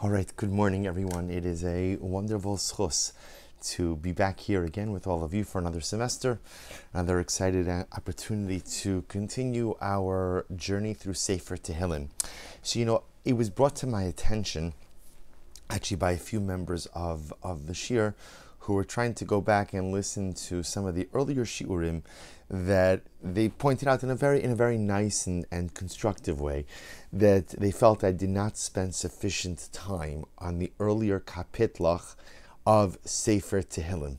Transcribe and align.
All 0.00 0.10
right, 0.10 0.32
good 0.36 0.52
morning, 0.52 0.86
everyone. 0.86 1.28
It 1.28 1.44
is 1.44 1.64
a 1.64 1.96
wonderful 1.96 2.56
schus 2.56 3.10
to 3.62 3.96
be 3.96 4.12
back 4.12 4.38
here 4.38 4.62
again 4.62 4.92
with 4.92 5.08
all 5.08 5.24
of 5.24 5.34
you 5.34 5.42
for 5.42 5.58
another 5.58 5.80
semester, 5.80 6.38
another 6.94 7.18
excited 7.18 7.68
opportunity 7.68 8.60
to 8.60 9.02
continue 9.08 9.74
our 9.80 10.46
journey 10.54 10.94
through 10.94 11.14
Sefer 11.14 11.56
Tehillim. 11.56 12.10
So, 12.62 12.78
you 12.78 12.84
know, 12.84 13.02
it 13.24 13.32
was 13.32 13.50
brought 13.50 13.74
to 13.76 13.88
my 13.88 14.04
attention 14.04 14.72
actually 15.68 15.96
by 15.96 16.12
a 16.12 16.16
few 16.16 16.38
members 16.38 16.86
of, 16.94 17.34
of 17.42 17.66
the 17.66 17.72
shiur 17.72 18.14
who 18.68 18.74
were 18.74 18.84
trying 18.84 19.14
to 19.14 19.24
go 19.24 19.40
back 19.40 19.72
and 19.72 19.90
listen 19.90 20.34
to 20.34 20.62
some 20.62 20.84
of 20.84 20.94
the 20.94 21.08
earlier 21.14 21.46
shiurim 21.46 22.02
that 22.50 23.00
they 23.22 23.48
pointed 23.48 23.88
out 23.88 24.02
in 24.02 24.10
a 24.10 24.14
very 24.14 24.44
in 24.44 24.50
a 24.50 24.54
very 24.54 24.76
nice 24.76 25.26
and, 25.26 25.46
and 25.50 25.72
constructive 25.72 26.38
way 26.38 26.66
that 27.10 27.48
they 27.48 27.70
felt 27.70 28.04
I 28.04 28.12
did 28.12 28.28
not 28.28 28.58
spend 28.58 28.94
sufficient 28.94 29.70
time 29.72 30.26
on 30.36 30.58
the 30.58 30.70
earlier 30.78 31.18
kapitlach 31.18 32.14
of 32.66 32.98
Sefer 33.06 33.62
Tehillim 33.62 34.18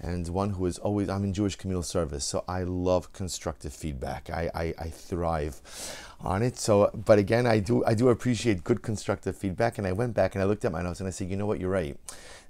and 0.00 0.28
one 0.28 0.50
who 0.50 0.66
is 0.66 0.78
always 0.78 1.08
I'm 1.08 1.24
in 1.24 1.32
Jewish 1.32 1.56
communal 1.56 1.82
service, 1.82 2.24
so 2.24 2.44
I 2.46 2.62
love 2.62 3.12
constructive 3.12 3.72
feedback. 3.72 4.30
I, 4.30 4.50
I, 4.54 4.74
I, 4.78 4.88
thrive 4.90 5.60
on 6.20 6.42
it. 6.42 6.58
So 6.58 6.90
but 6.94 7.18
again 7.18 7.46
I 7.46 7.58
do 7.58 7.84
I 7.84 7.94
do 7.94 8.08
appreciate 8.08 8.64
good 8.64 8.82
constructive 8.82 9.36
feedback 9.36 9.78
and 9.78 9.86
I 9.86 9.92
went 9.92 10.14
back 10.14 10.34
and 10.34 10.42
I 10.42 10.46
looked 10.46 10.64
at 10.64 10.72
my 10.72 10.82
notes 10.82 11.00
and 11.00 11.06
I 11.06 11.10
said, 11.10 11.30
you 11.30 11.36
know 11.36 11.46
what, 11.46 11.60
you're 11.60 11.70
right. 11.70 11.98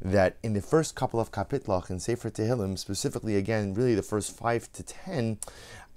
That 0.00 0.36
in 0.42 0.52
the 0.52 0.60
first 0.60 0.94
couple 0.94 1.20
of 1.20 1.30
kapitlach 1.30 1.88
in 1.88 2.00
Sefer 2.00 2.30
Tehillim, 2.30 2.78
specifically 2.78 3.36
again, 3.36 3.74
really 3.74 3.94
the 3.94 4.02
first 4.02 4.36
five 4.36 4.70
to 4.72 4.82
ten, 4.82 5.38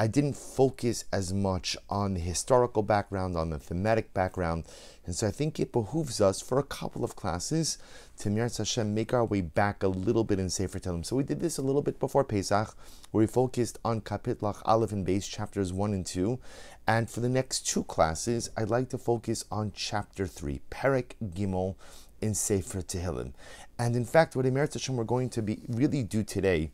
I 0.02 0.08
didn't 0.08 0.38
focus 0.38 1.04
as 1.12 1.34
much 1.34 1.76
on 1.90 2.14
the 2.14 2.22
historical 2.22 2.84
background, 2.84 3.36
on 3.36 3.50
the 3.50 3.60
thematic 3.60 4.14
background. 4.14 4.64
And 5.06 5.14
so 5.14 5.28
I 5.28 5.32
think 5.32 5.60
it 5.60 5.74
behooves 5.74 6.22
us 6.22 6.42
for 6.42 6.58
a 6.58 6.64
couple 6.64 7.04
of 7.04 7.18
classes 7.18 7.78
to 8.20 8.30
Mir 8.30 8.48
Hashem 8.48 8.96
make 8.96 9.14
our 9.14 9.26
way 9.26 9.42
back 9.42 9.84
a 9.84 9.90
little 9.90 10.24
bit 10.24 10.40
in 10.40 10.50
Sefer 10.50 10.80
Tehillim. 10.80 11.06
So 11.06 11.18
we 11.18 11.24
did 11.24 11.42
this 11.42 11.58
a 11.58 11.62
little 11.62 11.82
bit 11.82 12.00
before 12.00 12.24
Pesach, 12.24 12.78
where 13.12 13.24
we 13.24 13.28
focused 13.28 13.78
on 13.84 14.00
Kapitlach 14.00 14.62
Aleph 14.64 14.94
and 14.94 15.06
Beis 15.06 15.30
chapters 15.30 15.74
1 15.74 15.92
and 15.92 16.06
2. 16.06 16.40
And 16.88 17.10
for 17.10 17.20
the 17.20 17.28
next 17.28 17.68
two 17.68 17.84
classes, 17.84 18.50
I'd 18.56 18.70
like 18.70 18.88
to 18.92 18.98
focus 18.98 19.44
on 19.52 19.74
chapter 19.76 20.28
3, 20.28 20.62
Perek 20.72 21.16
Gimel 21.22 21.76
in 22.22 22.36
Sefer 22.36 22.82
Tehillim. 22.82 23.34
And 23.78 23.98
in 23.98 24.06
fact, 24.06 24.38
what 24.38 24.46
Emir 24.46 24.70
Hashem 24.72 24.96
we're 24.96 25.04
going 25.04 25.30
to 25.32 25.42
be 25.42 25.60
really 25.68 26.04
do 26.04 26.24
today 26.24 26.72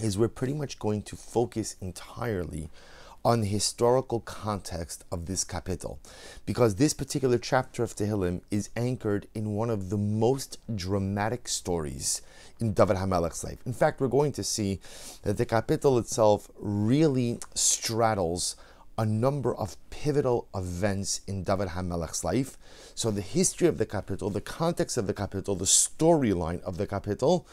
is 0.00 0.18
we're 0.18 0.28
pretty 0.28 0.54
much 0.54 0.78
going 0.78 1.02
to 1.02 1.16
focus 1.16 1.76
entirely 1.80 2.68
on 3.24 3.40
the 3.40 3.48
historical 3.48 4.20
context 4.20 5.04
of 5.10 5.26
this 5.26 5.44
kapitel, 5.44 5.98
because 6.44 6.76
this 6.76 6.94
particular 6.94 7.38
chapter 7.38 7.82
of 7.82 7.96
Tehillim 7.96 8.40
is 8.52 8.70
anchored 8.76 9.26
in 9.34 9.56
one 9.56 9.68
of 9.68 9.90
the 9.90 9.96
most 9.96 10.58
dramatic 10.72 11.48
stories 11.48 12.22
in 12.60 12.72
David 12.72 12.98
HaMelech's 12.98 13.42
life. 13.42 13.58
In 13.66 13.72
fact, 13.72 14.00
we're 14.00 14.06
going 14.06 14.30
to 14.30 14.44
see 14.44 14.78
that 15.22 15.38
the 15.38 15.46
kapitel 15.46 15.98
itself 15.98 16.48
really 16.56 17.40
straddles 17.54 18.54
a 18.96 19.04
number 19.04 19.52
of 19.52 19.76
pivotal 20.06 20.46
events 20.54 21.20
in 21.26 21.42
David 21.42 21.70
HaMelech's 21.70 22.22
life. 22.22 22.56
So 22.94 23.10
the 23.10 23.20
history 23.20 23.66
of 23.66 23.76
the 23.76 23.86
kapitel, 23.86 24.32
the 24.32 24.40
context 24.40 24.96
of 24.96 25.08
the 25.08 25.12
kapitel, 25.12 25.58
the 25.58 25.64
storyline 25.64 26.62
of 26.62 26.76
the 26.76 26.86
kapitel 26.86 27.44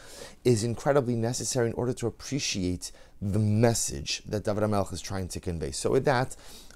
is 0.43 0.63
incredibly 0.63 1.15
necessary 1.15 1.65
in 1.65 1.73
order 1.73 1.93
to 1.93 2.05
appreciate 2.05 2.91
the 3.19 3.39
message 3.39 4.21
that 4.27 4.43
David 4.43 4.65
HaMelech 4.65 4.93
is 4.93 5.01
trying 5.01 5.29
to 5.29 5.39
convey. 5.39 5.71
So 5.71 5.89
with 5.89 6.05
that, 6.05 6.35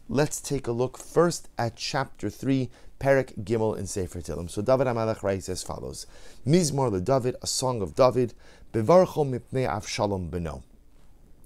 let's 0.09 0.41
take 0.41 0.65
a 0.65 0.71
look 0.71 0.97
first 0.97 1.47
at 1.59 1.75
chapter 1.75 2.31
3, 2.31 2.71
Perek 2.99 3.43
Gimel 3.43 3.77
in 3.77 3.85
Sefer 3.85 4.21
Tehillim. 4.21 4.49
So 4.49 4.63
David 4.63 4.87
HaMelech 4.87 5.21
writes 5.21 5.47
as 5.47 5.61
follows, 5.61 6.07
Mizmor 6.43 6.91
le 6.91 7.01
David, 7.01 7.35
a 7.43 7.45
song 7.45 7.83
of 7.83 7.93
David, 7.93 8.33
Bevarcho 8.73 9.23
mipnei 9.29 9.69
Avshalom 9.69 10.31
beno. 10.31 10.63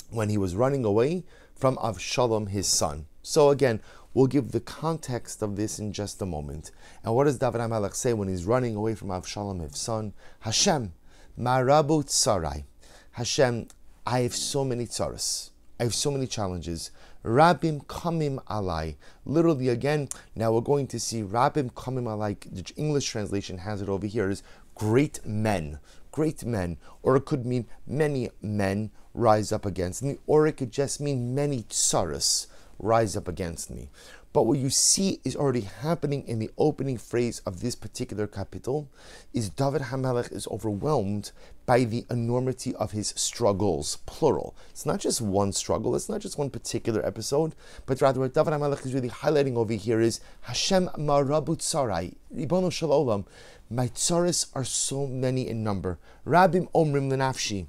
When 0.10 0.30
he 0.30 0.38
was 0.38 0.56
running 0.56 0.86
away 0.86 1.26
from 1.54 1.76
Avshalom, 1.76 2.48
his 2.48 2.68
son. 2.68 3.08
So 3.24 3.50
again, 3.50 3.82
we'll 4.14 4.28
give 4.28 4.52
the 4.52 4.60
context 4.60 5.42
of 5.42 5.56
this 5.56 5.80
in 5.80 5.94
just 5.94 6.22
a 6.22 6.26
moment. 6.26 6.72
And 7.04 7.16
what 7.16 7.26
does 7.26 7.38
David 7.38 7.62
HaMelech 7.62 7.96
say 7.96 8.14
when 8.14 8.28
he's 8.28 8.46
running 8.46 8.76
away 8.76 8.96
from 8.96 9.10
Avshalom, 9.10 9.62
his 9.62 9.78
son? 9.80 10.14
Hashem, 10.42 10.94
marabu 11.40 12.04
tsarai. 12.06 12.64
Hashem, 13.12 13.68
I 14.06 14.22
have 14.22 14.36
so 14.36 14.64
many 14.64 14.88
tsaras. 14.88 15.52
I 15.80 15.84
have 15.84 15.96
so 15.96 16.12
many 16.12 16.28
challenges. 16.28 16.92
Rabim 17.24 17.86
kamim 17.86 18.44
alai. 18.46 18.96
Literally, 19.26 19.70
again, 19.70 20.10
now 20.36 20.52
we're 20.52 20.62
going 20.62 20.88
to 20.88 21.00
see 21.00 21.22
Rabim 21.22 21.72
kamim 21.72 22.04
alai. 22.04 22.38
The 22.40 22.74
English 22.76 23.10
translation 23.10 23.60
has 23.60 23.82
it 23.82 23.90
over 23.90 24.08
here 24.08 24.30
is 24.30 24.44
great 24.76 25.26
men. 25.26 25.80
Great 26.12 26.44
men. 26.44 26.78
Or 27.04 27.16
it 27.16 27.26
could 27.26 27.46
mean 27.46 27.68
many 27.88 28.30
men 28.42 28.92
rise 29.14 29.52
up 29.52 29.66
against 29.66 30.04
me. 30.04 30.18
Or 30.26 30.48
it 30.48 30.58
could 30.58 30.72
just 30.72 31.00
mean 31.00 31.36
many 31.36 31.64
tsaras 31.64 32.48
rise 32.82 33.16
up 33.16 33.28
against 33.28 33.70
me. 33.70 33.90
But 34.34 34.44
what 34.44 34.60
you 34.60 34.70
see 34.70 35.20
is 35.26 35.36
already 35.36 35.62
happening 35.62 36.26
in 36.26 36.40
the 36.40 36.50
opening 36.58 36.98
phrase 36.98 37.42
of 37.46 37.60
this 37.60 37.76
particular 37.76 38.28
kapitel 38.28 38.88
is 39.34 39.50
David 39.50 39.84
Hamelech 39.84 40.32
is 40.32 40.48
overwhelmed 40.48 41.32
by 41.66 41.84
the 41.84 42.06
enormity 42.10 42.74
of 42.76 42.92
his 42.92 43.14
struggles, 43.18 43.98
plural. 44.06 44.56
It's 44.70 44.86
not 44.86 45.02
just 45.02 45.22
one 45.22 45.52
struggle, 45.52 45.96
it's 45.96 46.08
not 46.08 46.22
just 46.22 46.38
one 46.38 46.50
particular 46.50 47.06
episode, 47.06 47.56
but 47.86 48.00
rather 48.00 48.22
what 48.22 48.34
David 48.34 48.54
Hamelech 48.54 48.86
is 48.86 48.94
really 48.94 49.10
highlighting 49.10 49.56
over 49.56 49.74
here 49.74 50.00
is 50.00 50.22
Hashem 50.42 50.88
marabu 50.98 51.58
tsarai, 51.58 52.16
Ribono 52.34 52.72
Shel 52.72 52.90
Olam, 52.90 53.26
my 53.70 53.88
tsaris 53.88 54.48
are 54.54 54.66
so 54.66 55.08
many 55.08 55.48
in 55.48 55.64
number. 55.64 55.98
Rabim 56.26 56.70
omrim 56.74 57.10
lenafshi. 57.10 57.68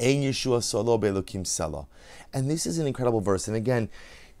Ein 0.00 0.22
Yeshua 0.22 0.62
solo 0.62 0.98
belokim 0.98 1.44
sela. 1.44 1.86
And 2.32 2.50
this 2.50 2.66
is 2.66 2.78
an 2.78 2.86
incredible 2.86 3.20
verse. 3.20 3.46
And 3.46 3.56
again, 3.56 3.88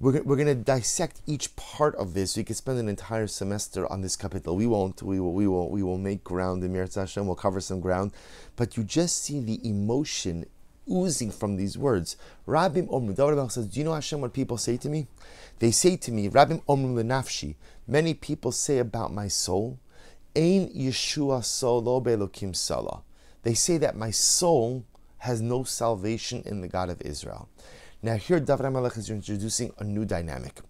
we're, 0.00 0.22
we're 0.22 0.36
going 0.36 0.48
to 0.48 0.54
dissect 0.54 1.20
each 1.26 1.54
part 1.54 1.94
of 1.94 2.14
this. 2.14 2.36
We 2.36 2.44
could 2.44 2.56
spend 2.56 2.78
an 2.78 2.88
entire 2.88 3.28
semester 3.28 3.90
on 3.90 4.00
this 4.00 4.16
kapitel. 4.16 4.56
We 4.56 4.66
won't. 4.66 5.02
We 5.02 5.20
will. 5.20 5.32
We 5.32 5.46
will. 5.46 5.70
We 5.70 5.82
will 5.82 5.98
make 5.98 6.24
ground 6.24 6.64
in 6.64 6.72
Mirz 6.72 6.96
Hashem. 6.96 7.26
We'll 7.26 7.36
cover 7.36 7.60
some 7.60 7.80
ground, 7.80 8.12
but 8.56 8.76
you 8.76 8.82
just 8.82 9.22
see 9.22 9.40
the 9.40 9.66
emotion 9.66 10.46
oozing 10.90 11.30
from 11.30 11.56
these 11.56 11.78
words. 11.78 12.16
Rabim 12.46 12.88
Omrim. 12.88 13.14
David 13.14 13.50
says, 13.52 13.68
"Do 13.68 13.78
you 13.78 13.84
know 13.84 13.94
Hashem? 13.94 14.20
What 14.20 14.32
people 14.32 14.58
say 14.58 14.76
to 14.76 14.88
me? 14.88 15.06
They 15.60 15.70
say 15.70 15.96
to 15.96 16.12
me, 16.12 16.28
Rabim 16.28 16.62
Omrim 16.64 16.94
lenafshi. 16.94 17.54
Many 17.86 18.14
people 18.14 18.52
say 18.52 18.78
about 18.78 19.12
my 19.12 19.28
soul, 19.28 19.78
Ein 20.36 20.68
Yeshua 20.68 21.44
solo 21.44 22.00
belokim 22.00 22.54
sala. 22.56 23.02
They 23.44 23.54
say 23.54 23.78
that 23.78 23.96
my 23.96 24.10
soul 24.10 24.84
has 25.24 25.40
no 25.40 25.64
salvation 25.64 26.42
in 26.46 26.60
the 26.60 26.68
God 26.68 26.88
of 26.88 27.02
Israel. 27.02 27.48
Now 28.02 28.16
here 28.16 28.40
David 28.40 28.66
HaMelech 28.66 28.96
is 28.98 29.10
introducing 29.10 29.72
a 29.78 29.84
new 29.84 30.04
dynamic. 30.04 30.60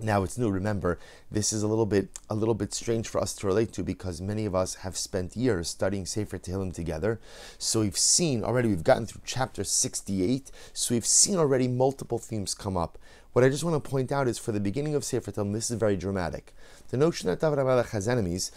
Now 0.00 0.22
it's 0.24 0.36
new. 0.36 0.50
Remember, 0.50 0.98
this 1.30 1.52
is 1.52 1.62
a 1.62 1.68
little 1.68 1.86
bit 1.86 2.08
a 2.28 2.34
little 2.34 2.54
bit 2.54 2.74
strange 2.74 3.06
for 3.08 3.20
us 3.20 3.34
to 3.34 3.46
relate 3.46 3.72
to 3.74 3.82
because 3.82 4.20
many 4.20 4.46
of 4.46 4.54
us 4.54 4.76
have 4.76 4.96
spent 4.96 5.36
years 5.36 5.68
studying 5.68 6.06
Sefer 6.06 6.38
Tehillim 6.38 6.72
together. 6.74 7.20
So 7.58 7.80
we've 7.80 7.96
seen 7.96 8.42
already. 8.42 8.68
We've 8.68 8.82
gotten 8.82 9.06
through 9.06 9.22
chapter 9.24 9.64
sixty-eight. 9.64 10.50
So 10.72 10.94
we've 10.94 11.06
seen 11.06 11.36
already 11.36 11.68
multiple 11.68 12.18
themes 12.18 12.54
come 12.54 12.76
up. 12.76 12.98
What 13.32 13.44
I 13.44 13.48
just 13.48 13.64
want 13.64 13.82
to 13.82 13.90
point 13.90 14.12
out 14.12 14.28
is 14.28 14.38
for 14.38 14.52
the 14.52 14.60
beginning 14.60 14.94
of 14.94 15.04
Sefer 15.04 15.30
Tehillim, 15.30 15.52
this 15.52 15.70
is 15.70 15.78
very 15.78 15.96
dramatic. 15.96 16.52
The 16.88 16.98
notion 16.98 17.28
that 17.28 17.40
David 17.40 17.58
HaMelech 17.60 17.90
has 17.90 18.08
enemies, 18.08 18.50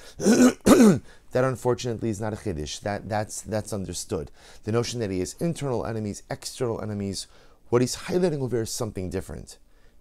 that 1.35 1.43
unfortunately 1.43 2.07
is 2.07 2.21
not 2.21 2.31
a 2.31 2.37
chiddush. 2.37 2.79
That 2.79 3.09
that's 3.09 3.41
that's 3.41 3.73
understood. 3.73 4.31
The 4.63 4.71
notion 4.71 5.01
that 5.01 5.11
he 5.11 5.19
has 5.19 5.35
internal 5.41 5.85
enemies, 5.85 6.23
external 6.31 6.81
enemies 6.81 7.27
what 7.67 7.81
he's 7.81 7.97
highlighting 7.97 8.39
over 8.39 8.61
is 8.61 8.69
something 8.69 9.09
different. 9.09 9.57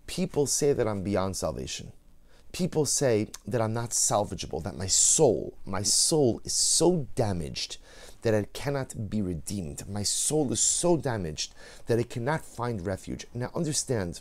People 0.06 0.46
say 0.46 0.72
that 0.72 0.86
I'm 0.86 1.02
beyond 1.02 1.36
salvation. 1.36 1.90
People 2.52 2.86
say 2.86 3.30
that 3.48 3.60
I'm 3.60 3.72
not 3.72 3.90
salvageable, 3.90 4.62
that 4.62 4.76
my 4.76 4.86
soul, 4.86 5.58
my 5.66 5.82
soul 5.82 6.40
is 6.44 6.52
so 6.52 7.08
damaged 7.16 7.78
that 8.22 8.32
it 8.32 8.52
cannot 8.52 9.10
be 9.10 9.20
redeemed. 9.20 9.88
My 9.88 10.04
soul 10.04 10.52
is 10.52 10.60
so 10.60 10.96
damaged 10.96 11.52
that 11.87 11.98
it 11.98 12.10
cannot 12.10 12.44
find 12.44 12.87
refuge. 12.87 13.26
Now 13.34 13.50
understand 13.56 14.20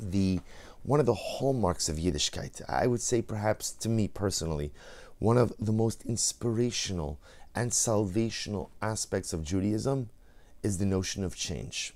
the 0.00 0.40
one 0.82 0.98
of 0.98 1.06
the 1.06 1.14
hallmarks 1.14 1.88
of 1.88 1.98
Yiddishkeit, 1.98 2.62
I 2.68 2.88
would 2.88 3.00
say 3.00 3.22
perhaps 3.22 3.70
to 3.70 3.88
me 3.88 4.08
personally, 4.08 4.72
one 5.20 5.38
of 5.38 5.52
the 5.60 5.72
most 5.72 6.02
inspirational 6.04 7.20
and 7.54 7.70
salvational 7.70 8.70
aspects 8.82 9.32
of 9.32 9.44
Judaism 9.44 10.10
is 10.62 10.78
the 10.78 10.86
notion 10.86 11.22
of 11.22 11.36
change. 11.36 11.94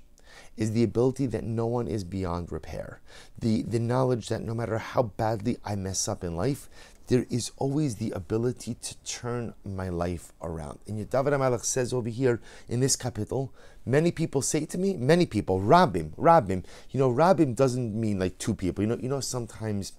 is 0.57 0.73
the 0.73 0.85
ability 0.85 1.27
that 1.27 1.45
no 1.45 1.67
one 1.67 1.89
is 1.89 2.05
beyond 2.05 2.51
repair. 2.53 3.01
The, 3.39 3.63
the 3.63 3.79
knowledge 3.79 4.29
that 4.29 4.43
no 4.43 4.55
matter 4.55 4.79
how 4.79 5.05
badly 5.05 5.59
I 5.65 5.75
mess 5.75 6.09
up 6.09 6.23
in 6.25 6.37
life, 6.37 6.69
there 7.07 7.27
is 7.29 7.51
always 7.59 7.97
the 7.97 8.13
ability 8.13 8.75
to 8.81 8.97
turn 9.05 9.53
my 9.65 9.91
life 9.91 10.33
around. 10.41 10.79
And 10.87 10.99
David 11.11 11.35
HaMelech 11.35 11.65
says 11.65 11.93
over 11.93 12.09
here 12.09 12.41
in 12.69 12.81
this 12.81 12.97
kapitel, 12.97 13.51
many 13.85 14.11
people 14.11 14.41
say 14.41 14.65
to 14.65 14.79
me, 14.79 14.95
many 14.97 15.27
people, 15.27 15.61
Rabim, 15.61 16.17
Rabim. 16.17 16.65
You 16.91 17.01
know, 17.01 17.13
Rabim 17.13 17.55
doesn't 17.55 17.95
mean 17.95 18.19
like 18.19 18.39
two 18.39 18.55
people. 18.55 18.83
You 18.83 18.89
know, 18.89 18.99
you 18.99 19.09
know, 19.11 19.21
sometimes 19.21 19.93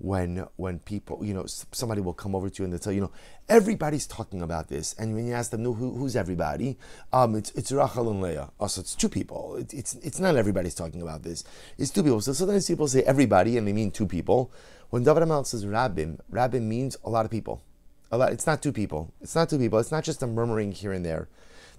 when 0.00 0.46
when 0.56 0.78
people, 0.78 1.22
you 1.22 1.34
know, 1.34 1.44
somebody 1.46 2.00
will 2.00 2.14
come 2.14 2.34
over 2.34 2.48
to 2.48 2.62
you 2.62 2.64
and 2.64 2.72
they'll 2.72 2.80
tell 2.80 2.92
you, 2.92 3.02
know, 3.02 3.12
everybody's 3.48 4.06
talking 4.06 4.40
about 4.40 4.68
this, 4.68 4.94
and 4.98 5.14
when 5.14 5.26
you 5.26 5.34
ask 5.34 5.50
them, 5.50 5.62
no, 5.62 5.74
who, 5.74 5.94
who's 5.94 6.16
everybody? 6.16 6.78
Um, 7.12 7.36
it's 7.36 7.50
it's 7.52 7.70
Rachel 7.70 8.10
and 8.10 8.22
Leah. 8.22 8.50
Oh, 8.58 8.66
so 8.66 8.80
it's 8.80 8.94
two 8.94 9.10
people. 9.10 9.56
It, 9.56 9.74
it's 9.74 9.94
it's 9.96 10.18
not 10.18 10.36
everybody's 10.36 10.74
talking 10.74 11.02
about 11.02 11.22
this. 11.22 11.44
It's 11.76 11.90
two 11.90 12.02
people. 12.02 12.20
So 12.22 12.32
sometimes 12.32 12.66
people 12.66 12.88
say 12.88 13.02
everybody 13.02 13.58
and 13.58 13.68
they 13.68 13.74
mean 13.74 13.90
two 13.90 14.06
people. 14.06 14.50
When 14.88 15.04
David 15.04 15.22
HaMelech 15.22 15.46
says 15.46 15.66
Rabbim, 15.66 16.18
Rabbim 16.32 16.62
means 16.62 16.96
a 17.04 17.10
lot 17.10 17.24
of 17.24 17.30
people. 17.30 17.62
A 18.10 18.16
lot. 18.16 18.32
It's 18.32 18.46
not 18.46 18.62
two 18.62 18.72
people. 18.72 19.12
It's 19.20 19.34
not 19.34 19.50
two 19.50 19.58
people. 19.58 19.78
It's 19.78 19.92
not 19.92 20.02
just 20.02 20.22
a 20.22 20.26
murmuring 20.26 20.72
here 20.72 20.92
and 20.92 21.04
there. 21.04 21.28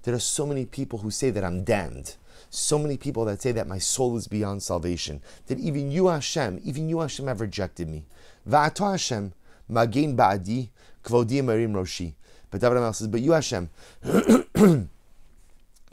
There 0.03 0.13
are 0.13 0.19
so 0.19 0.45
many 0.45 0.65
people 0.65 0.99
who 0.99 1.11
say 1.11 1.31
that 1.31 1.43
I'm 1.43 1.63
damned. 1.63 2.15
So 2.49 2.77
many 2.79 2.97
people 2.97 3.25
that 3.25 3.41
say 3.41 3.51
that 3.53 3.67
my 3.67 3.77
soul 3.77 4.17
is 4.17 4.27
beyond 4.27 4.63
salvation. 4.63 5.21
That 5.47 5.59
even 5.59 5.91
you, 5.91 6.07
Hashem, 6.07 6.61
even 6.63 6.89
you, 6.89 6.99
Hashem, 6.99 7.27
have 7.27 7.41
rejected 7.41 7.89
me. 7.89 8.05
Hashem, 8.49 9.33
magin 9.69 10.15
ba'adi, 10.17 10.69
kvodi 11.03 11.41
marim 11.41 11.73
roshi. 11.73 12.13
But 12.49 12.61
David 12.61 12.77
HaMelech 12.77 12.95
says, 12.95 13.07
but 13.07 13.21
you, 13.21 13.31
Hashem, 13.31 13.69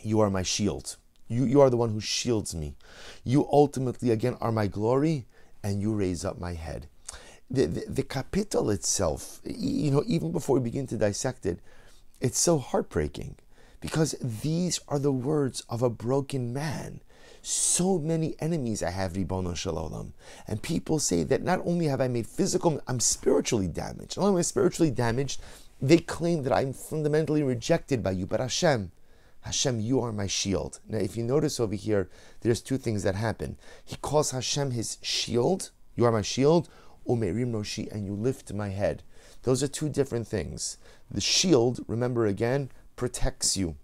you 0.02 0.20
are 0.20 0.30
my 0.30 0.42
shield. 0.42 0.96
You, 1.28 1.44
you 1.44 1.60
are 1.60 1.70
the 1.70 1.76
one 1.76 1.90
who 1.90 2.00
shields 2.00 2.54
me. 2.54 2.74
You 3.22 3.48
ultimately, 3.52 4.10
again, 4.10 4.36
are 4.40 4.50
my 4.50 4.66
glory, 4.66 5.26
and 5.62 5.80
you 5.80 5.92
raise 5.92 6.24
up 6.24 6.40
my 6.40 6.54
head 6.54 6.88
the, 7.50 7.66
the, 7.66 7.84
the 7.88 8.02
kapitel 8.02 8.72
itself, 8.72 9.40
you 9.44 9.90
know, 9.90 10.04
even 10.06 10.32
before 10.32 10.58
we 10.58 10.62
begin 10.62 10.86
to 10.88 10.96
dissect 10.96 11.46
it, 11.46 11.60
it's 12.20 12.38
so 12.38 12.58
heartbreaking 12.58 13.36
because 13.80 14.14
these 14.20 14.80
are 14.88 14.98
the 14.98 15.12
words 15.12 15.62
of 15.68 15.82
a 15.82 15.90
broken 15.90 16.52
man. 16.52 17.00
So 17.42 17.98
many 17.98 18.34
enemies 18.40 18.82
I 18.82 18.90
have, 18.90 19.12
Ribono 19.12 19.54
Shel 19.54 19.74
Olam. 19.74 20.12
And 20.46 20.62
people 20.62 20.98
say 20.98 21.22
that 21.24 21.42
not 21.42 21.60
only 21.64 21.86
have 21.86 22.00
I 22.00 22.08
made 22.08 22.26
physical, 22.26 22.80
I'm 22.86 23.00
spiritually 23.00 23.68
damaged. 23.68 24.16
Not 24.16 24.24
only 24.24 24.34
am 24.34 24.38
I 24.38 24.42
spiritually 24.42 24.90
damaged, 24.90 25.40
they 25.80 25.98
claim 25.98 26.42
that 26.42 26.52
I'm 26.52 26.72
fundamentally 26.72 27.42
rejected 27.42 28.02
by 28.02 28.10
you. 28.10 28.26
But 28.26 28.40
Hashem, 28.40 28.90
Hashem, 29.42 29.80
you 29.80 30.00
are 30.00 30.12
my 30.12 30.26
shield. 30.26 30.80
Now, 30.88 30.98
if 30.98 31.16
you 31.16 31.22
notice 31.22 31.60
over 31.60 31.76
here, 31.76 32.10
there's 32.40 32.60
two 32.60 32.76
things 32.76 33.04
that 33.04 33.14
happen. 33.14 33.56
He 33.84 33.96
calls 33.96 34.32
Hashem 34.32 34.72
his 34.72 34.98
shield. 35.00 35.70
You 35.94 36.04
are 36.04 36.12
my 36.12 36.22
shield 36.22 36.68
umerim 37.08 37.52
roshi, 37.52 37.90
and 37.90 38.04
you 38.04 38.12
lift 38.12 38.52
my 38.52 38.68
head. 38.68 39.02
Those 39.42 39.62
are 39.62 39.68
two 39.68 39.88
different 39.88 40.28
things. 40.28 40.76
The 41.10 41.20
shield, 41.20 41.80
remember 41.86 42.26
again, 42.26 42.70
protects 42.98 43.56
you 43.56 43.76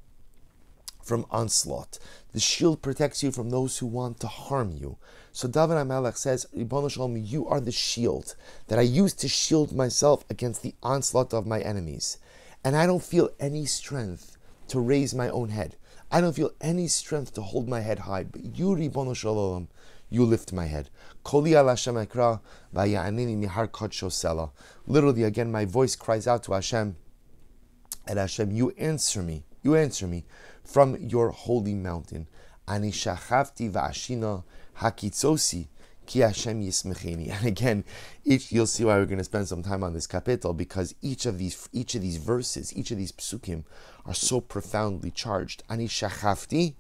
from 1.02 1.25
onslaught. 1.31 1.99
The 2.32 2.40
shield 2.40 2.82
protects 2.82 3.22
you 3.22 3.31
from 3.31 3.50
those 3.50 3.78
who 3.78 3.87
want 3.87 4.19
to 4.20 4.26
harm 4.26 4.72
you. 4.72 4.99
So 5.32 5.46
David 5.46 5.76
HaMelech 5.76 6.16
says, 6.16 6.46
Ribono 6.56 6.90
Shel 6.90 7.08
Olam, 7.08 7.22
you 7.25 7.46
are 7.46 7.61
the 7.61 7.70
shield 7.70 8.34
that 8.66 8.78
I 8.78 8.82
use 8.82 9.12
to 9.14 9.28
shield 9.28 9.72
myself 9.72 10.25
against 10.28 10.62
the 10.62 10.75
onslaught 10.82 11.32
of 11.32 11.46
my 11.46 11.61
enemies. 11.61 12.19
And 12.64 12.76
I 12.76 12.87
don't 12.87 13.02
feel 13.02 13.31
any 13.38 13.66
strength 13.66 14.37
to 14.69 14.81
raise 14.81 15.14
my 15.14 15.28
own 15.28 15.50
head. 15.50 15.76
I 16.10 16.20
don't 16.20 16.34
feel 16.34 16.50
any 16.60 16.88
strength 16.88 17.34
to 17.34 17.43
hold 17.43 17.69
my 17.69 17.81
head 17.81 18.00
high. 18.00 18.25
But 18.25 18.56
you, 18.56 18.69
Ribono 18.70 19.14
Shel 19.14 19.37
Olam, 19.37 19.69
you 20.10 20.25
lift 20.25 20.52
my 20.52 20.67
head. 20.67 20.90
Literally, 24.87 25.22
again, 25.22 25.52
my 25.52 25.64
voice 25.64 25.96
cries 25.96 26.26
out 26.26 26.43
to 26.44 26.52
Hashem, 26.52 26.96
and 28.06 28.19
Hashem, 28.19 28.51
you 28.51 28.71
answer 28.79 29.23
me, 29.23 29.45
you 29.62 29.75
answer 29.77 30.06
me 30.06 30.25
from 30.65 30.97
your 30.97 31.31
holy 31.31 31.75
mountain. 31.75 32.27
Ani 32.67 32.91
shachavti 32.91 33.71
va'ashina 33.71 34.45
hakitzosi 34.79 35.69
ki 36.06 36.21
Hashem 36.21 36.62
yismecheni. 36.62 37.31
And 37.39 37.47
again, 37.47 37.85
each 38.25 38.53
you'll 38.53 38.67
see 38.67 38.85
why 38.85 38.97
we're 38.97 39.06
going 39.06 39.19
to 39.19 39.25
spend 39.25 39.49
some 39.49 39.62
time 39.62 39.83
on 39.83 39.95
this 39.95 40.06
kapitel 40.06 40.56
because 40.56 40.95
each 41.03 41.27
of 41.27 41.39
these 41.39 41.69
each 41.73 41.95
of 41.95 42.03
these 42.03 42.17
verses, 42.17 42.77
each 42.77 42.91
of 42.91 42.99
these 42.99 43.12
psukim, 43.12 43.65
are 44.06 44.15
so 44.15 44.41
profoundly 44.41 45.11
charged. 45.11 45.62
Ani 45.69 45.89
shachavti, 45.89 46.75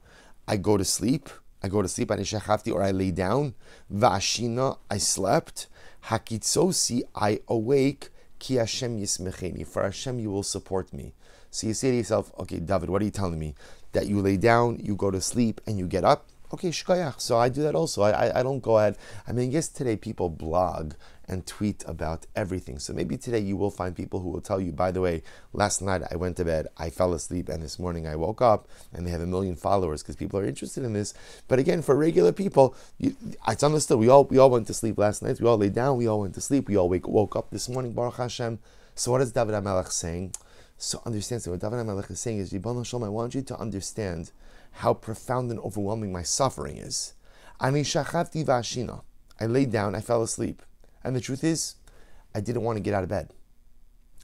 I 0.46 0.56
go 0.56 0.76
to 0.76 0.84
sleep. 0.84 1.28
I 1.62 1.68
go 1.68 1.80
to 1.80 1.88
sleep, 1.88 2.10
or 2.10 2.82
I 2.82 2.90
lay 2.90 3.10
down. 3.10 3.54
Vashina, 3.90 4.76
I 4.90 4.98
slept. 4.98 5.66
Hakitzosi, 6.08 7.04
I 7.14 7.40
awake. 7.48 8.10
Ki 8.44 8.56
Hashem 8.56 9.00
yismecheni. 9.00 9.66
For 9.66 9.82
Hashem, 9.82 10.18
you 10.18 10.30
will 10.30 10.42
support 10.42 10.92
me. 10.92 11.14
So 11.50 11.66
you 11.66 11.72
say 11.72 11.92
to 11.92 11.96
yourself, 11.96 12.30
okay, 12.38 12.58
David, 12.58 12.90
what 12.90 13.00
are 13.00 13.04
you 13.06 13.10
telling 13.10 13.38
me? 13.38 13.54
That 13.92 14.06
you 14.06 14.20
lay 14.20 14.36
down, 14.36 14.80
you 14.82 14.96
go 14.96 15.10
to 15.10 15.18
sleep, 15.22 15.62
and 15.66 15.78
you 15.78 15.86
get 15.86 16.04
up? 16.04 16.28
Okay, 16.52 16.68
shkoyach. 16.68 17.22
So 17.22 17.38
I 17.38 17.48
do 17.48 17.62
that 17.62 17.74
also. 17.74 18.02
I, 18.02 18.10
I, 18.10 18.40
I 18.40 18.42
don't 18.42 18.60
go 18.60 18.76
ahead. 18.76 18.98
I 19.26 19.32
mean, 19.32 19.50
yes, 19.50 19.68
today 19.68 19.96
people 19.96 20.28
blog 20.28 20.92
and 21.28 21.46
tweet 21.46 21.84
about 21.86 22.26
everything. 22.36 22.78
So 22.78 22.92
maybe 22.92 23.16
today 23.16 23.38
you 23.38 23.56
will 23.56 23.70
find 23.70 23.94
people 23.94 24.20
who 24.20 24.28
will 24.30 24.40
tell 24.40 24.60
you, 24.60 24.72
by 24.72 24.90
the 24.90 25.00
way, 25.00 25.22
last 25.52 25.80
night 25.80 26.02
I 26.10 26.16
went 26.16 26.36
to 26.36 26.44
bed, 26.44 26.68
I 26.76 26.90
fell 26.90 27.14
asleep, 27.14 27.48
and 27.48 27.62
this 27.62 27.78
morning 27.78 28.06
I 28.06 28.16
woke 28.16 28.42
up, 28.42 28.68
and 28.92 29.06
they 29.06 29.10
have 29.10 29.20
a 29.20 29.26
million 29.26 29.56
followers 29.56 30.02
because 30.02 30.16
people 30.16 30.38
are 30.38 30.44
interested 30.44 30.84
in 30.84 30.92
this. 30.92 31.14
But 31.48 31.58
again, 31.58 31.82
for 31.82 31.96
regular 31.96 32.32
people, 32.32 32.74
you, 32.98 33.16
it's 33.48 33.62
understood. 33.62 33.98
We 33.98 34.08
all 34.08 34.24
we 34.24 34.38
all 34.38 34.50
went 34.50 34.66
to 34.68 34.74
sleep 34.74 34.98
last 34.98 35.22
night. 35.22 35.40
We 35.40 35.46
all 35.46 35.58
lay 35.58 35.70
down. 35.70 35.96
We 35.96 36.06
all 36.06 36.20
went 36.20 36.34
to 36.34 36.40
sleep. 36.40 36.68
We 36.68 36.76
all 36.76 36.88
wake, 36.88 37.08
woke 37.08 37.36
up 37.36 37.50
this 37.50 37.68
morning. 37.68 37.92
Baruch 37.92 38.16
Hashem. 38.16 38.58
So 38.94 39.10
what 39.10 39.20
is 39.20 39.32
David 39.32 39.54
HaMelech 39.54 39.90
saying? 39.90 40.34
So 40.76 41.02
understand. 41.04 41.42
So 41.42 41.50
what 41.52 41.60
David 41.60 41.78
HaMelech 41.78 42.10
is 42.10 42.20
saying 42.20 42.38
is, 42.38 42.52
Ribono 42.52 42.84
Shel 42.84 43.00
Olam, 43.00 43.06
I 43.06 43.08
want 43.08 43.34
you 43.34 43.42
to 43.42 43.58
understand 43.58 44.30
how 44.78 44.94
profound 44.94 45.50
and 45.50 45.60
overwhelming 45.60 46.12
my 46.12 46.22
suffering 46.22 46.76
is. 46.76 47.14
Ani 47.60 47.82
shachavti 47.82 48.44
vashina. 48.44 49.02
I 49.40 49.46
laid 49.46 49.72
down. 49.72 49.94
I 49.94 50.00
fell 50.00 50.22
asleep. 50.22 50.62
And 51.04 51.14
the 51.14 51.20
truth 51.20 51.44
is, 51.44 51.76
I 52.34 52.40
didn't 52.40 52.62
want 52.62 52.76
to 52.76 52.82
get 52.82 52.94
out 52.94 53.02
of 53.02 53.08
bed. 53.08 53.30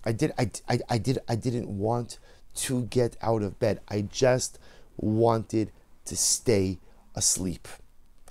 I 0.04 0.12
did. 0.12 0.32
I, 0.38 0.50
I, 0.68 0.80
I 0.88 0.98
did. 0.98 1.18
I 1.28 1.36
didn't 1.36 1.68
want 1.68 2.18
to 2.54 2.82
get 2.82 3.16
out 3.22 3.42
of 3.42 3.58
bed. 3.58 3.80
I 3.88 4.02
just 4.02 4.58
wanted 4.96 5.72
to 6.06 6.16
stay 6.16 6.78
asleep. 7.14 7.68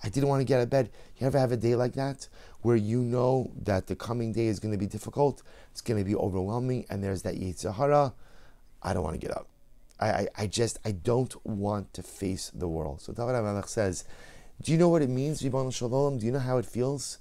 I 0.03 0.09
didn't 0.09 0.29
want 0.29 0.41
to 0.41 0.45
get 0.45 0.59
out 0.59 0.63
of 0.63 0.69
bed. 0.69 0.89
You 1.17 1.27
ever 1.27 1.37
have 1.37 1.51
a 1.51 1.57
day 1.57 1.75
like 1.75 1.93
that 1.93 2.27
where 2.61 2.75
you 2.75 3.01
know 3.01 3.51
that 3.63 3.87
the 3.87 3.95
coming 3.95 4.33
day 4.33 4.47
is 4.47 4.59
going 4.59 4.71
to 4.71 4.77
be 4.77 4.85
difficult, 4.85 5.41
it's 5.71 5.81
going 5.81 5.97
to 5.97 6.03
be 6.03 6.15
overwhelming, 6.15 6.85
and 6.89 7.03
there's 7.03 7.21
that 7.21 7.35
Yetzer 7.35 7.73
Hara. 7.73 8.13
I 8.81 8.93
don't 8.93 9.03
want 9.03 9.19
to 9.19 9.25
get 9.25 9.35
up. 9.35 9.47
I, 9.99 10.09
I, 10.09 10.27
I 10.37 10.47
just 10.47 10.79
I 10.85 10.91
don't 10.91 11.35
want 11.45 11.93
to 11.93 12.03
face 12.03 12.51
the 12.53 12.67
world. 12.67 13.01
So 13.01 13.13
David 13.13 13.35
HaMelech 13.35 13.67
says, 13.67 14.05
Do 14.61 14.71
you 14.71 14.77
know 14.77 14.89
what 14.89 15.01
it 15.01 15.09
means, 15.09 15.41
Ribono 15.41 15.73
Shel 15.73 15.89
Olam? 15.89 16.19
Do 16.19 16.25
you 16.25 16.31
know 16.31 16.39
how 16.39 16.57
it 16.57 16.65
feels? 16.65 17.19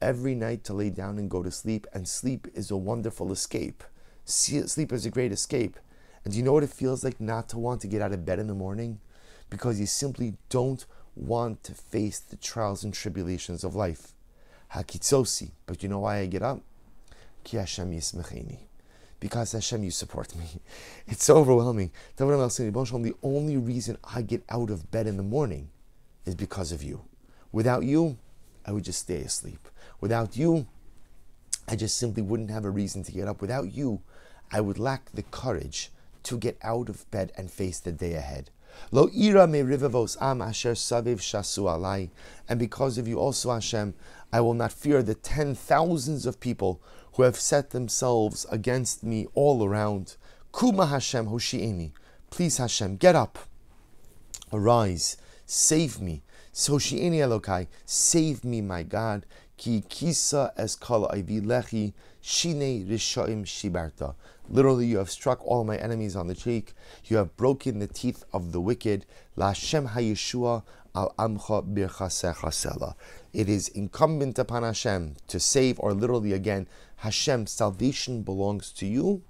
Every 0.00 0.34
night 0.34 0.64
to 0.64 0.74
lay 0.74 0.90
down 0.90 1.18
and 1.18 1.30
go 1.30 1.42
to 1.42 1.50
sleep, 1.50 1.86
and 1.92 2.08
sleep 2.08 2.48
is 2.54 2.70
a 2.70 2.76
wonderful 2.76 3.32
escape. 3.32 3.84
Sleep 4.24 4.92
is 4.92 5.06
a 5.06 5.10
great 5.10 5.32
escape. 5.32 5.78
And 6.24 6.32
do 6.32 6.38
you 6.38 6.44
know 6.44 6.52
what 6.52 6.62
it 6.62 6.70
feels 6.70 7.02
like 7.02 7.20
not 7.20 7.48
to 7.50 7.58
want 7.58 7.80
to 7.82 7.88
get 7.88 8.02
out 8.02 8.12
of 8.12 8.24
bed 8.24 8.38
in 8.38 8.46
the 8.46 8.54
morning? 8.54 9.00
Because 9.48 9.80
you 9.80 9.86
simply 9.86 10.34
don't 10.48 10.84
want 11.16 11.64
to 11.64 11.74
face 11.74 12.18
the 12.18 12.36
trials 12.36 12.84
and 12.84 12.94
tribulations 12.94 13.64
of 13.64 13.74
life. 13.74 14.12
Hakitzosi. 14.74 15.50
But 15.66 15.82
you 15.82 15.88
know 15.88 16.00
why 16.00 16.18
I 16.18 16.26
get 16.26 16.42
up? 16.42 16.60
Ki 17.42 17.56
Hashem 17.56 17.90
yismecheni. 17.90 18.58
Because 19.18 19.52
Hashem, 19.52 19.84
you 19.84 19.90
support 19.90 20.34
me. 20.34 20.46
It's 21.06 21.24
so 21.24 21.36
overwhelming. 21.36 21.90
The 22.16 23.14
only 23.22 23.56
reason 23.56 23.98
I 24.02 24.22
get 24.22 24.44
out 24.48 24.70
of 24.70 24.90
bed 24.90 25.06
in 25.06 25.18
the 25.18 25.22
morning 25.22 25.68
is 26.24 26.34
because 26.34 26.72
of 26.72 26.82
you. 26.82 27.02
Without 27.52 27.84
you, 27.84 28.16
I 28.64 28.72
would 28.72 28.84
just 28.84 29.00
stay 29.00 29.20
asleep. 29.20 29.68
Without 30.00 30.36
you, 30.36 30.66
I 31.68 31.76
just 31.76 31.98
simply 31.98 32.22
wouldn't 32.22 32.50
have 32.50 32.64
a 32.64 32.70
reason 32.70 33.02
to 33.04 33.12
get 33.12 33.28
up. 33.28 33.40
Without 33.40 33.72
you, 33.72 34.00
I 34.50 34.60
would 34.60 34.78
lack 34.78 35.12
the 35.12 35.22
courage 35.22 35.90
to 36.24 36.38
get 36.38 36.58
out 36.62 36.88
of 36.88 37.10
bed 37.10 37.32
and 37.36 37.50
face 37.50 37.78
the 37.78 37.92
day 37.92 38.14
ahead. 38.14 38.50
Lo 38.92 39.08
ira 39.14 39.46
me 39.46 39.60
rivavos 39.60 40.16
am 40.20 40.40
asher 40.40 40.72
saviv 40.72 41.18
shasu 41.18 41.64
alai. 41.64 42.10
And 42.48 42.58
because 42.58 42.98
of 42.98 43.06
you 43.06 43.18
also, 43.18 43.52
Hashem, 43.52 43.94
I 44.32 44.40
will 44.40 44.54
not 44.54 44.72
fear 44.72 45.02
the 45.02 45.14
ten 45.14 45.54
thousands 45.54 46.26
of 46.26 46.40
people 46.40 46.80
who 47.14 47.22
have 47.24 47.36
set 47.36 47.70
themselves 47.70 48.46
against 48.50 49.02
me 49.02 49.26
all 49.34 49.64
around. 49.64 50.16
Kuma 50.52 50.86
Hashem 50.86 51.26
hoshi'eni. 51.26 51.92
Please 52.30 52.58
Hashem, 52.58 52.96
get 52.96 53.16
up. 53.16 53.38
Arise, 54.52 55.16
save 55.46 56.00
me. 56.00 56.22
So 56.52 56.74
Shi'eni 56.74 57.18
Elokai, 57.18 57.68
save 57.84 58.44
me, 58.44 58.60
my 58.60 58.82
God. 58.82 59.24
Ki 59.60 59.84
kisa 59.90 60.54
es 60.56 60.74
kala 60.74 61.10
lechi 61.12 61.92
Shine 62.22 62.86
Rishaim 62.88 63.44
Shibarta. 63.44 64.14
Literally, 64.48 64.86
you 64.86 64.96
have 64.96 65.10
struck 65.10 65.46
all 65.46 65.64
my 65.64 65.76
enemies 65.76 66.16
on 66.16 66.28
the 66.28 66.34
cheek. 66.34 66.72
You 67.04 67.18
have 67.18 67.36
broken 67.36 67.78
the 67.78 67.86
teeth 67.86 68.24
of 68.32 68.52
the 68.52 68.60
wicked. 68.62 69.04
La 69.36 69.52
Shem 69.52 69.88
HaYeshua 69.88 70.62
al 70.94 71.14
Amcha 71.18 71.62
Birchasecha 71.74 72.94
It 73.34 73.50
is 73.50 73.68
incumbent 73.68 74.38
upon 74.38 74.62
Hashem 74.62 75.16
to 75.28 75.38
save, 75.38 75.78
or 75.78 75.92
literally 75.92 76.32
again, 76.32 76.66
Hashem, 76.96 77.46
salvation 77.46 78.22
belongs 78.22 78.72
to 78.72 78.86
you, 78.86 79.20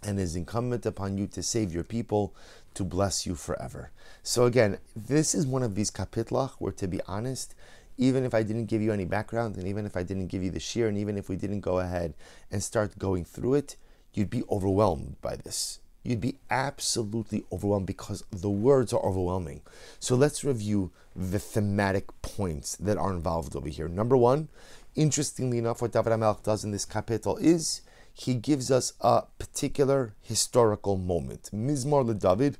and 0.00 0.20
is 0.20 0.36
incumbent 0.36 0.86
upon 0.86 1.18
you 1.18 1.26
to 1.26 1.42
save 1.42 1.72
your 1.72 1.82
people, 1.82 2.36
to 2.74 2.84
bless 2.84 3.26
you 3.26 3.34
forever. 3.34 3.90
So 4.22 4.44
again, 4.44 4.78
this 4.94 5.34
is 5.34 5.44
one 5.44 5.64
of 5.64 5.74
these 5.74 5.90
kapitlach 5.90 6.52
where, 6.60 6.72
to 6.72 6.86
be 6.86 7.00
honest, 7.08 7.56
even 7.98 8.24
if 8.24 8.32
I 8.32 8.42
didn't 8.44 8.66
give 8.66 8.80
you 8.80 8.92
any 8.92 9.04
background, 9.04 9.56
and 9.56 9.66
even 9.66 9.84
if 9.84 9.96
I 9.96 10.04
didn't 10.04 10.28
give 10.28 10.42
you 10.42 10.50
the 10.50 10.60
shear, 10.60 10.88
and 10.88 10.96
even 10.96 11.18
if 11.18 11.28
we 11.28 11.36
didn't 11.36 11.60
go 11.60 11.80
ahead 11.80 12.14
and 12.50 12.62
start 12.62 12.98
going 12.98 13.24
through 13.24 13.54
it, 13.54 13.76
you'd 14.14 14.30
be 14.30 14.44
overwhelmed 14.48 15.16
by 15.20 15.36
this. 15.36 15.80
You'd 16.04 16.20
be 16.20 16.38
absolutely 16.48 17.44
overwhelmed 17.52 17.86
because 17.86 18.24
the 18.30 18.48
words 18.48 18.92
are 18.92 19.04
overwhelming. 19.04 19.62
So 19.98 20.14
let's 20.14 20.44
review 20.44 20.92
the 21.14 21.40
thematic 21.40 22.06
points 22.22 22.76
that 22.76 22.96
are 22.96 23.12
involved 23.12 23.56
over 23.56 23.68
here. 23.68 23.88
Number 23.88 24.16
one, 24.16 24.48
interestingly 24.94 25.58
enough, 25.58 25.82
what 25.82 25.92
David 25.92 26.12
HaMelech 26.12 26.44
does 26.44 26.64
in 26.64 26.70
this 26.70 26.86
kapitel 26.86 27.38
is 27.40 27.82
he 28.14 28.34
gives 28.34 28.70
us 28.70 28.92
a 29.00 29.24
particular 29.38 30.14
historical 30.22 30.96
moment. 30.96 31.50
Mizmor 31.52 32.06
le 32.06 32.14
David, 32.14 32.58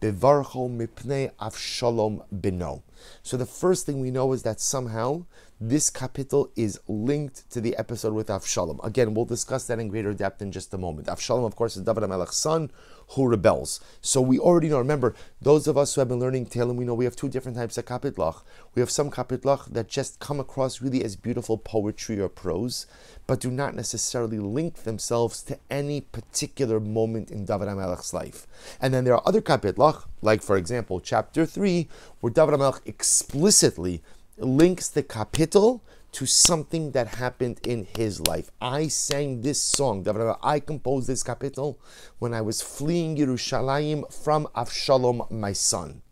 Bevarcho 0.00 0.68
mipnei 0.68 1.30
Avshalom 1.40 2.24
beno. 2.34 2.82
So 3.22 3.36
the 3.36 3.46
first 3.46 3.86
thing 3.86 4.00
we 4.00 4.10
know 4.10 4.32
is 4.32 4.42
that 4.42 4.60
somehow 4.60 5.26
this 5.60 5.90
kapitel 5.90 6.50
is 6.56 6.80
linked 6.88 7.50
to 7.50 7.60
the 7.60 7.76
episode 7.76 8.14
with 8.14 8.28
Avshalom. 8.28 8.82
Again, 8.82 9.12
we'll 9.12 9.26
discuss 9.26 9.66
that 9.66 9.78
in 9.78 9.88
greater 9.88 10.14
depth 10.14 10.40
in 10.40 10.52
just 10.52 10.72
a 10.72 10.78
moment. 10.78 11.06
Avshalom, 11.06 11.44
of 11.44 11.54
course, 11.54 11.76
is 11.76 11.82
David 11.82 12.02
HaMelech's 12.02 12.36
son 12.36 12.70
who 13.08 13.26
rebels. 13.26 13.80
So 14.00 14.20
we 14.20 14.38
already 14.38 14.68
know, 14.68 14.78
remember, 14.78 15.14
those 15.42 15.66
of 15.66 15.76
us 15.76 15.94
who 15.94 16.00
have 16.00 16.08
been 16.08 16.20
learning 16.20 16.46
Tehillim, 16.46 16.76
we 16.76 16.84
know 16.84 16.94
we 16.94 17.04
have 17.04 17.16
two 17.16 17.28
different 17.28 17.58
types 17.58 17.76
of 17.76 17.84
kapitlach. 17.84 18.42
We 18.74 18.80
have 18.80 18.90
some 18.90 19.10
kapitlach 19.10 19.66
that 19.72 19.88
just 19.88 20.20
come 20.20 20.38
across 20.38 20.80
really 20.80 21.04
as 21.04 21.16
beautiful 21.16 21.58
poetry 21.58 22.20
or 22.20 22.28
prose, 22.28 22.86
but 23.26 23.40
do 23.40 23.50
not 23.50 23.74
necessarily 23.74 24.38
link 24.38 24.84
themselves 24.84 25.42
to 25.42 25.58
any 25.68 26.00
particular 26.00 26.78
moment 26.78 27.30
in 27.30 27.44
David 27.44 27.68
HaMelech's 27.68 28.14
life. 28.14 28.46
And 28.80 28.94
then 28.94 29.04
there 29.04 29.14
are 29.14 29.22
other 29.26 29.42
kapitlach, 29.42 30.04
like 30.22 30.42
for 30.42 30.56
example, 30.56 31.00
chapter 31.00 31.44
3, 31.44 31.88
where 32.20 32.32
David 32.32 32.54
HaMelech 32.54 32.80
explicitly 32.86 34.02
links 34.38 34.88
the 34.88 35.02
kapitel 35.02 35.80
to 36.12 36.26
something 36.26 36.90
that 36.92 37.16
happened 37.16 37.60
in 37.66 37.86
his 37.96 38.20
life. 38.26 38.50
I 38.60 38.88
sang 38.88 39.42
this 39.42 39.60
song, 39.60 40.02
David. 40.02 40.34
I 40.42 40.60
composed 40.60 41.06
this 41.06 41.22
kapitel 41.22 41.76
when 42.18 42.34
I 42.34 42.40
was 42.40 42.62
fleeing 42.62 43.16
Yerushalayim 43.16 44.12
from 44.12 44.48
Avshalom, 44.56 45.30
my 45.30 45.52
son. 45.52 46.02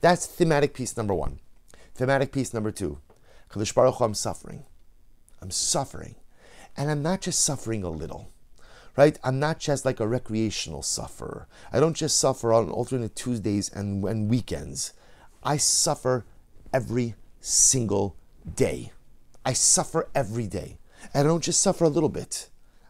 That's 0.00 0.26
thematic 0.26 0.74
piece 0.74 0.96
number 0.96 1.14
one. 1.14 1.40
Thematic 1.94 2.32
piece 2.32 2.52
number 2.52 2.72
two. 2.72 2.98
Kadosh 3.50 3.74
Baruch 3.74 3.96
Hu, 3.96 4.04
I'm 4.04 4.14
suffering. 4.14 4.64
I'm 5.40 5.50
suffering. 5.50 6.16
And 6.76 6.90
I'm 6.90 7.02
not 7.02 7.20
just 7.20 7.44
suffering 7.44 7.84
a 7.84 7.90
little 7.90 8.30
right? 8.96 9.18
I'm 9.24 9.38
not 9.38 9.58
just 9.58 9.84
like 9.84 10.00
a 10.00 10.08
recreational 10.08 10.82
sufferer. 10.82 11.48
I 11.72 11.80
don't 11.80 11.96
just 11.96 12.16
suffer 12.16 12.52
on 12.52 12.70
alternate 12.70 13.16
Tuesdays 13.16 13.68
and, 13.68 14.04
and 14.04 14.30
weekends. 14.30 14.92
I 15.44 15.56
suffer 15.56 16.24
every 16.72 17.14
single 17.40 18.16
day. 18.54 18.92
I 19.44 19.52
suffer 19.52 20.08
every 20.14 20.46
day. 20.46 20.78
And 21.12 21.26
I 21.26 21.30
don't 21.30 21.44
just 21.44 21.60
suffer 21.60 21.84
a 21.84 21.88
little 21.88 22.08
bit, 22.08 22.48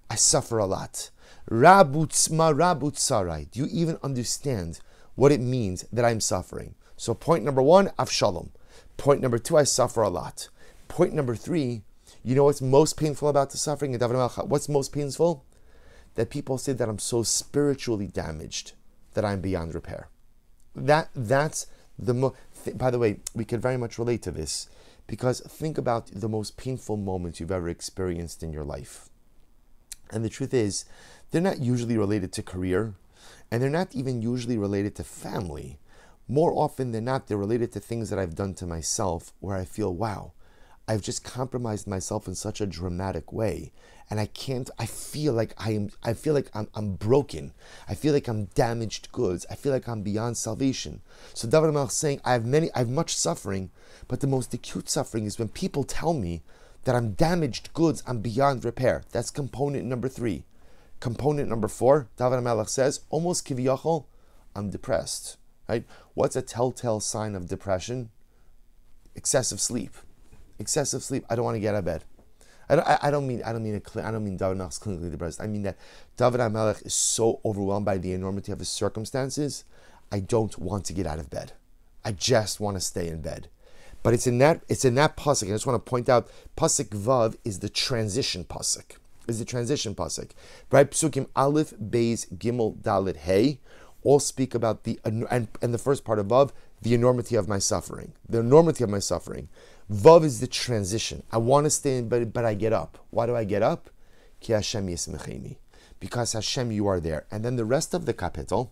I 0.09 0.15
suffer 0.15 0.59
a 0.59 0.67
lot. 0.67 1.11
Rabutzma 1.51 2.55
rabutsarai. 2.55 3.51
Do 3.51 3.61
you 3.61 3.69
even 3.71 3.99
understand 4.03 4.81
what 5.15 5.33
it 5.33 5.41
means 5.41 5.85
that 5.93 6.05
I'm 6.05 6.21
suffering? 6.21 6.75
So, 6.97 7.13
point 7.13 7.45
number 7.45 7.61
one, 7.61 7.89
Avshalom. 7.99 8.51
Point 8.97 9.21
number 9.21 9.39
two, 9.39 9.57
I 9.57 9.65
suffer 9.65 10.03
a 10.03 10.09
lot. 10.09 10.49
Point 10.89 11.13
number 11.13 11.35
three, 11.35 11.83
you 12.23 12.35
know 12.35 12.45
what's 12.45 12.63
most 12.63 12.97
painful 12.97 13.29
about 13.29 13.51
the 13.51 13.59
suffering? 13.59 13.99
What's 13.99 14.69
most 14.69 14.93
painful? 14.93 15.45
That 16.15 16.31
people 16.31 16.59
say 16.59 16.73
that 16.73 16.89
I'm 16.89 17.01
so 17.01 17.23
spiritually 17.25 18.07
damaged 18.07 18.73
that 19.15 19.25
I'm 19.25 19.41
beyond 19.41 19.75
repair. 19.75 20.09
That 20.75 21.11
that's 21.15 21.67
the 21.99 22.15
mo- 22.15 22.35
th- 22.65 22.77
by 22.77 22.91
the 22.91 22.99
way, 22.99 23.21
we 23.35 23.45
can 23.45 23.61
very 23.61 23.77
much 23.77 23.99
relate 23.99 24.23
to 24.23 24.31
this 24.31 24.69
because 25.07 25.41
think 25.41 25.79
about 25.79 26.07
the 26.07 26.29
most 26.29 26.57
painful 26.57 26.97
moments 26.97 27.41
you've 27.41 27.53
ever 27.53 27.69
experienced 27.69 28.43
in 28.43 28.53
your 28.53 28.65
life. 28.65 29.09
And 30.11 30.25
the 30.25 30.29
truth 30.29 30.55
is, 30.55 30.85
they're 31.31 31.41
not 31.41 31.61
usually 31.61 31.99
related 31.99 32.33
to 32.35 32.43
career, 32.43 32.95
and 33.51 33.63
they're 33.63 33.71
not 33.71 33.95
even 33.95 34.23
usually 34.23 34.59
related 34.59 34.95
to 34.97 35.05
family. 35.05 35.79
More 36.29 36.53
often 36.53 36.93
than 36.93 37.05
not, 37.05 37.27
they're 37.27 37.37
related 37.37 37.73
to 37.73 37.81
things 37.81 38.11
that 38.11 38.19
I've 38.19 38.35
done 38.35 38.55
to 38.55 38.67
myself 38.67 39.33
where 39.41 39.57
I 39.57 39.65
feel, 39.65 39.95
wow, 39.95 40.33
I've 40.87 41.03
just 41.03 41.25
compromised 41.25 41.87
myself 41.87 42.29
in 42.29 42.35
such 42.35 42.61
a 42.61 42.67
dramatic 42.67 43.33
way 43.33 43.73
and 44.11 44.21
I 44.21 44.27
can't 44.27 44.69
I 44.79 44.87
feel 44.87 45.33
like 45.33 45.55
I 45.57 45.73
am 45.73 45.91
I 46.03 46.13
feel 46.13 46.35
like 46.35 46.51
I'm, 46.55 46.69
I'm 46.75 46.95
broken. 46.95 47.53
I 47.89 47.95
feel 47.95 48.13
like 48.13 48.29
I'm 48.29 48.47
damaged 48.55 49.11
goods. 49.13 49.47
I 49.51 49.55
feel 49.55 49.73
like 49.73 49.89
I'm 49.89 50.03
beyond 50.03 50.37
salvation. 50.37 51.01
So 51.33 51.49
David 51.49 51.71
Melch 51.71 51.91
saying 51.91 52.21
I 52.25 52.33
have 52.33 52.45
many 52.45 52.71
I 52.75 52.81
have 52.81 52.91
much 52.91 53.17
suffering, 53.17 53.71
but 54.09 54.21
the 54.21 54.27
most 54.27 54.53
acute 54.53 54.91
suffering 54.91 55.25
is 55.25 55.39
when 55.39 55.49
people 55.49 55.85
tell 55.85 56.13
me 56.13 56.43
that 56.85 56.95
I'm 56.95 57.13
damaged 57.13 57.73
goods, 57.73 58.03
I'm 58.07 58.21
beyond 58.21 58.65
repair. 58.65 59.05
That's 59.11 59.31
component 59.31 59.87
number 59.87 60.09
three. 60.09 60.45
Component 61.01 61.49
number 61.49 61.69
four, 61.69 62.09
David 62.17 62.43
Melech 62.43 62.69
says, 62.69 63.01
almost 63.09 63.47
kiviyachol, 63.47 64.05
I'm 64.55 64.71
depressed. 64.71 65.39
Right? 65.67 65.85
What's 66.13 66.37
a 66.37 66.43
telltale 66.43 67.01
sign 67.01 67.35
of 67.35 67.49
depression? 67.49 68.11
Excessive 69.15 69.63
sleep 69.63 69.97
excessive 70.59 71.03
sleep. 71.03 71.25
I 71.29 71.37
don't 71.37 71.45
want 71.45 71.57
to 71.57 71.61
get 71.61 71.75
out 71.75 71.81
of 71.81 71.85
bed. 71.85 72.05
I 72.69 72.77
don't, 72.77 72.87
I, 72.87 72.99
I 73.03 73.11
don't 73.11 73.27
mean 73.27 73.43
I 73.45 73.53
don't 73.53 73.63
mean 73.63 73.75
a, 73.75 74.07
I 74.07 74.11
don't 74.11 74.25
mean 74.25 74.37
David 74.37 74.61
is 74.61 74.79
clinically 74.79 75.11
depressed. 75.11 75.41
I 75.41 75.47
mean 75.47 75.63
that 75.63 75.77
David 76.17 76.41
HaMelech 76.41 76.87
is 76.87 76.95
so 76.95 77.41
overwhelmed 77.45 77.85
by 77.85 77.99
the 77.99 78.13
enormity 78.13 78.53
of 78.53 78.59
his 78.59 78.69
circumstances. 78.69 79.65
I 80.11 80.21
don't 80.21 80.59
want 80.59 80.85
to 80.87 80.93
get 80.93 81.07
out 81.07 81.19
of 81.19 81.31
bed. 81.31 81.53
I 82.05 82.13
just 82.13 82.61
want 82.61 82.77
to 82.77 82.81
stay 82.81 83.09
in 83.09 83.21
bed. 83.21 83.49
But 84.03 84.15
it's 84.15 84.27
in 84.27 84.39
that 84.39 84.63
it's 84.69 84.85
in 84.85 84.95
that 84.97 85.17
pasuk. 85.17 85.49
I 85.49 85.51
just 85.51 85.67
want 85.67 85.85
to 85.85 85.91
point 85.91 86.09
out 86.09 86.31
pasuk 86.57 86.89
vav 86.89 87.37
is 87.45 87.61
the 87.61 87.69
transition 87.69 88.45
pasuk. 88.45 88.97
Is 89.27 89.39
the 89.39 89.47
transition 89.47 89.95
pasuk, 89.95 90.33
right? 90.71 90.91
Psukim 90.91 91.29
aleph, 91.35 91.73
beis, 91.81 92.31
gimel, 92.37 92.77
dalet, 92.77 93.17
hey, 93.17 93.59
all 94.03 94.21
speak 94.21 94.55
about 94.55 94.85
the 94.85 95.01
and, 95.05 95.49
and 95.63 95.73
the 95.73 95.79
first 95.79 96.05
part 96.05 96.19
vav, 96.19 96.51
the 96.83 96.93
enormity 96.93 97.35
of 97.35 97.49
my 97.49 97.59
suffering, 97.59 98.13
the 98.29 98.41
enormity 98.41 98.85
of 98.85 98.91
my 98.91 98.99
suffering. 98.99 99.49
Vav 99.93 100.25
is 100.25 100.41
the 100.41 100.47
transition. 100.47 101.23
I 101.31 101.37
want 101.39 101.65
to 101.65 101.71
stay 101.71 101.99
in 101.99 102.09
but 102.09 102.45
I 102.45 102.55
get 102.55 102.73
up. 102.73 102.99
Why 103.11 103.27
do 103.27 103.37
I 103.37 103.45
get 103.45 103.63
up? 103.63 103.91
Ki 104.41 104.55
Hashem 104.55 104.87
Because 106.01 106.33
Hashem, 106.33 106.73
you 106.73 106.87
are 106.87 107.01
there. 107.01 107.27
And 107.31 107.45
then 107.45 107.57
the 107.57 107.65
rest 107.65 107.93
of 107.93 108.07
the 108.07 108.15
kapitel, 108.15 108.71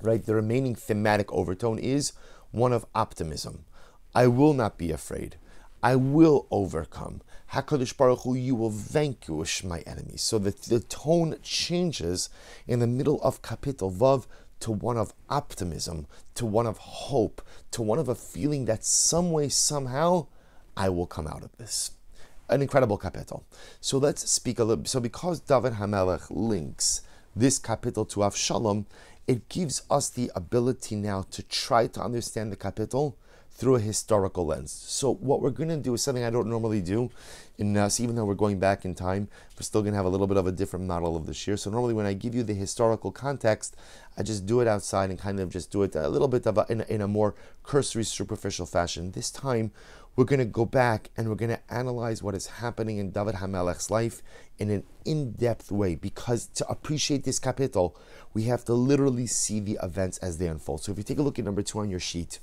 right, 0.00 0.24
the 0.24 0.34
remaining 0.34 0.74
thematic 0.74 1.32
overtone 1.32 1.78
is 1.78 2.12
one 2.50 2.72
of 2.72 2.86
optimism. 2.94 3.64
I 4.14 4.26
will 4.26 4.54
not 4.54 4.76
be 4.76 4.90
afraid. 4.90 5.36
I 5.82 5.96
will 5.96 6.46
overcome. 6.50 7.22
Hakadosh 7.52 7.96
Baruch 7.96 8.20
Hu, 8.20 8.34
you 8.34 8.54
will 8.54 8.70
vanquish 8.70 9.62
my 9.62 9.80
enemies. 9.80 10.22
So 10.22 10.38
the, 10.38 10.54
the 10.68 10.80
tone 10.80 11.36
changes 11.42 12.28
in 12.66 12.78
the 12.78 12.86
middle 12.86 13.20
of 13.22 13.42
kapitel 13.42 13.92
Vav 13.92 14.26
to 14.62 14.70
one 14.70 14.96
of 14.96 15.12
optimism, 15.28 16.06
to 16.36 16.46
one 16.46 16.66
of 16.66 16.78
hope, 16.78 17.42
to 17.72 17.82
one 17.82 17.98
of 17.98 18.08
a 18.08 18.14
feeling 18.14 18.64
that 18.66 18.84
some 18.84 19.32
way, 19.32 19.48
somehow, 19.48 20.26
I 20.76 20.88
will 20.88 21.06
come 21.06 21.26
out 21.26 21.42
of 21.42 21.56
this. 21.58 21.90
An 22.48 22.62
incredible 22.62 22.98
kapitel. 22.98 23.42
So 23.80 23.98
let's 23.98 24.30
speak 24.30 24.58
a 24.58 24.64
little. 24.64 24.84
So 24.84 25.00
because 25.00 25.40
David 25.40 25.74
Hamelech 25.74 26.26
links 26.30 27.02
this 27.34 27.58
kapitel 27.58 28.08
to 28.10 28.20
Avshalom, 28.20 28.86
it 29.26 29.48
gives 29.48 29.82
us 29.90 30.08
the 30.08 30.30
ability 30.34 30.94
now 30.94 31.22
to 31.32 31.42
try 31.42 31.88
to 31.88 32.00
understand 32.00 32.52
the 32.52 32.56
kapitel 32.56 33.14
through 33.54 33.76
a 33.76 33.80
historical 33.80 34.46
lens. 34.46 34.72
So 34.72 35.14
what 35.14 35.40
we're 35.40 35.50
going 35.50 35.68
to 35.68 35.76
do 35.76 35.94
is 35.94 36.02
something 36.02 36.24
I 36.24 36.30
don't 36.30 36.48
normally 36.48 36.80
do 36.80 37.10
in 37.58 37.76
us, 37.76 38.00
even 38.00 38.16
though 38.16 38.24
we're 38.24 38.34
going 38.34 38.58
back 38.58 38.84
in 38.84 38.94
time, 38.94 39.28
we're 39.56 39.62
still 39.62 39.82
going 39.82 39.92
to 39.92 39.96
have 39.96 40.06
a 40.06 40.08
little 40.08 40.26
bit 40.26 40.36
of 40.36 40.46
a 40.46 40.52
different 40.52 40.86
model 40.86 41.16
of 41.16 41.26
this 41.26 41.46
year. 41.46 41.56
So 41.56 41.70
normally 41.70 41.94
when 41.94 42.06
I 42.06 42.14
give 42.14 42.34
you 42.34 42.42
the 42.42 42.54
historical 42.54 43.12
context, 43.12 43.76
I 44.16 44.22
just 44.22 44.46
do 44.46 44.60
it 44.60 44.68
outside 44.68 45.10
and 45.10 45.18
kind 45.18 45.40
of 45.40 45.48
just 45.48 45.70
do 45.70 45.82
it 45.82 45.94
a 45.94 46.08
little 46.08 46.28
bit 46.28 46.46
of 46.46 46.58
a, 46.58 46.66
in, 46.68 46.80
a, 46.82 46.84
in 46.84 47.00
a 47.00 47.08
more 47.08 47.34
cursory, 47.62 48.04
superficial 48.04 48.66
fashion. 48.66 49.12
This 49.12 49.30
time, 49.30 49.72
we're 50.14 50.24
going 50.24 50.38
to 50.40 50.44
go 50.44 50.66
back 50.66 51.10
and 51.16 51.28
we're 51.28 51.34
going 51.34 51.50
to 51.50 51.72
analyze 51.72 52.22
what 52.22 52.34
is 52.34 52.46
happening 52.46 52.98
in 52.98 53.10
David 53.10 53.36
Hamelech's 53.36 53.90
life 53.90 54.22
in 54.58 54.70
an 54.70 54.84
in-depth 55.04 55.72
way 55.72 55.94
because 55.94 56.46
to 56.48 56.68
appreciate 56.68 57.24
this 57.24 57.40
kapitel, 57.40 57.94
we 58.34 58.44
have 58.44 58.64
to 58.66 58.74
literally 58.74 59.26
see 59.26 59.58
the 59.60 59.78
events 59.82 60.18
as 60.18 60.36
they 60.36 60.46
unfold. 60.46 60.82
So 60.82 60.92
if 60.92 60.98
you 60.98 61.04
take 61.04 61.18
a 61.18 61.22
look 61.22 61.38
at 61.38 61.44
number 61.44 61.62
two 61.62 61.78
on 61.78 61.88
your 61.88 62.00
sheet, 62.00 62.40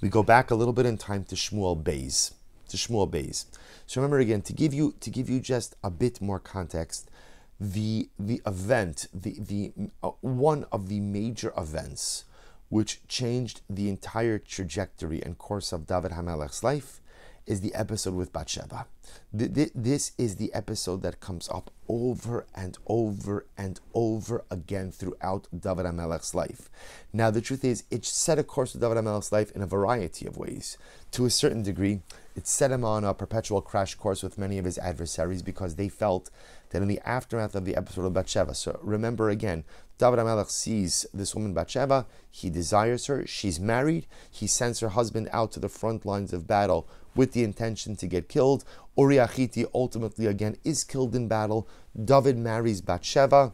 we 0.00 0.08
go 0.08 0.22
back 0.22 0.50
a 0.50 0.56
little 0.56 0.74
bit 0.74 0.86
in 0.86 0.98
time 0.98 1.24
to 1.24 1.36
Shmuel 1.36 1.80
Beis. 1.82 2.32
to 2.68 2.76
Shmuel 2.76 3.10
Beis. 3.10 3.46
So 3.86 4.00
remember 4.00 4.18
again 4.18 4.42
to 4.42 4.52
give 4.52 4.74
you 4.74 4.94
to 5.00 5.10
give 5.10 5.30
you 5.30 5.40
just 5.40 5.76
a 5.84 5.90
bit 5.90 6.20
more 6.20 6.40
context. 6.40 7.08
The 7.58 8.10
the 8.18 8.42
event 8.46 9.06
the 9.14 9.36
the 9.40 9.72
uh, 10.02 10.10
one 10.20 10.66
of 10.70 10.88
the 10.88 11.00
major 11.00 11.52
events 11.56 12.24
which 12.68 13.06
changed 13.08 13.62
the 13.70 13.88
entire 13.88 14.38
trajectory 14.38 15.22
and 15.22 15.38
course 15.38 15.72
of 15.72 15.86
David 15.86 16.12
Hamelech's 16.12 16.62
life 16.62 17.00
is 17.46 17.60
the 17.60 17.74
episode 17.74 18.14
with 18.14 18.32
Bathsheba. 18.32 18.86
This 19.32 20.12
is 20.18 20.36
the 20.36 20.52
episode 20.52 21.02
that 21.02 21.20
comes 21.20 21.48
up 21.48 21.70
over 21.88 22.46
and 22.54 22.76
over 22.86 23.46
and 23.56 23.78
over 23.94 24.44
again 24.50 24.90
throughout 24.90 25.46
David 25.56 25.86
Hamelech's 25.86 26.34
life. 26.34 26.68
Now, 27.12 27.30
the 27.30 27.40
truth 27.40 27.64
is, 27.64 27.84
it 27.90 28.04
set 28.04 28.38
a 28.38 28.44
course 28.44 28.74
of 28.74 28.80
David 28.80 28.96
Hamelech's 28.96 29.30
life 29.30 29.52
in 29.52 29.62
a 29.62 29.66
variety 29.66 30.26
of 30.26 30.36
ways. 30.36 30.76
To 31.12 31.24
a 31.24 31.30
certain 31.30 31.62
degree, 31.62 32.00
it 32.34 32.46
set 32.46 32.72
him 32.72 32.84
on 32.84 33.04
a 33.04 33.14
perpetual 33.14 33.62
crash 33.62 33.94
course 33.94 34.22
with 34.22 34.38
many 34.38 34.58
of 34.58 34.64
his 34.64 34.78
adversaries 34.78 35.42
because 35.42 35.76
they 35.76 35.88
felt 35.88 36.30
that 36.70 36.82
in 36.82 36.88
the 36.88 37.00
aftermath 37.06 37.54
of 37.54 37.64
the 37.64 37.76
episode 37.76 38.04
of 38.04 38.12
Bathsheba, 38.12 38.54
so 38.54 38.78
remember 38.82 39.30
again, 39.30 39.64
David 39.98 40.18
HaMelech 40.18 40.50
sees 40.50 41.06
this 41.14 41.34
woman 41.34 41.54
Bathsheba, 41.54 42.06
he 42.30 42.50
desires 42.50 43.06
her, 43.06 43.26
she's 43.26 43.58
married, 43.58 44.06
he 44.30 44.46
sends 44.46 44.80
her 44.80 44.90
husband 44.90 45.28
out 45.32 45.52
to 45.52 45.60
the 45.60 45.70
front 45.70 46.04
lines 46.04 46.34
of 46.34 46.46
battle 46.46 46.86
with 47.16 47.32
the 47.32 47.42
intention 47.42 47.96
to 47.96 48.06
get 48.06 48.28
killed. 48.28 48.64
Uriah 48.96 49.28
ultimately 49.74 50.26
again 50.26 50.56
is 50.64 50.84
killed 50.84 51.14
in 51.14 51.28
battle. 51.28 51.68
David 52.04 52.38
marries 52.38 52.80
Bathsheba. 52.80 53.52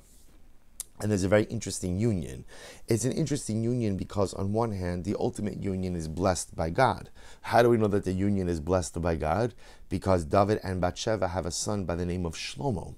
And 1.00 1.10
there's 1.10 1.24
a 1.24 1.28
very 1.28 1.44
interesting 1.44 1.98
union. 1.98 2.44
It's 2.86 3.04
an 3.04 3.10
interesting 3.10 3.64
union 3.64 3.96
because, 3.96 4.32
on 4.34 4.52
one 4.52 4.70
hand, 4.70 5.04
the 5.04 5.16
ultimate 5.18 5.60
union 5.60 5.96
is 5.96 6.06
blessed 6.06 6.54
by 6.54 6.70
God. 6.70 7.10
How 7.40 7.60
do 7.60 7.70
we 7.70 7.76
know 7.76 7.88
that 7.88 8.04
the 8.04 8.12
union 8.12 8.48
is 8.48 8.60
blessed 8.60 9.02
by 9.02 9.16
God? 9.16 9.52
Because 9.88 10.24
David 10.24 10.60
and 10.62 10.80
Bathsheba 10.80 11.28
have 11.28 11.44
a 11.44 11.50
son 11.50 11.84
by 11.86 11.96
the 11.96 12.06
name 12.06 12.24
of 12.24 12.34
Shlomo. 12.34 12.94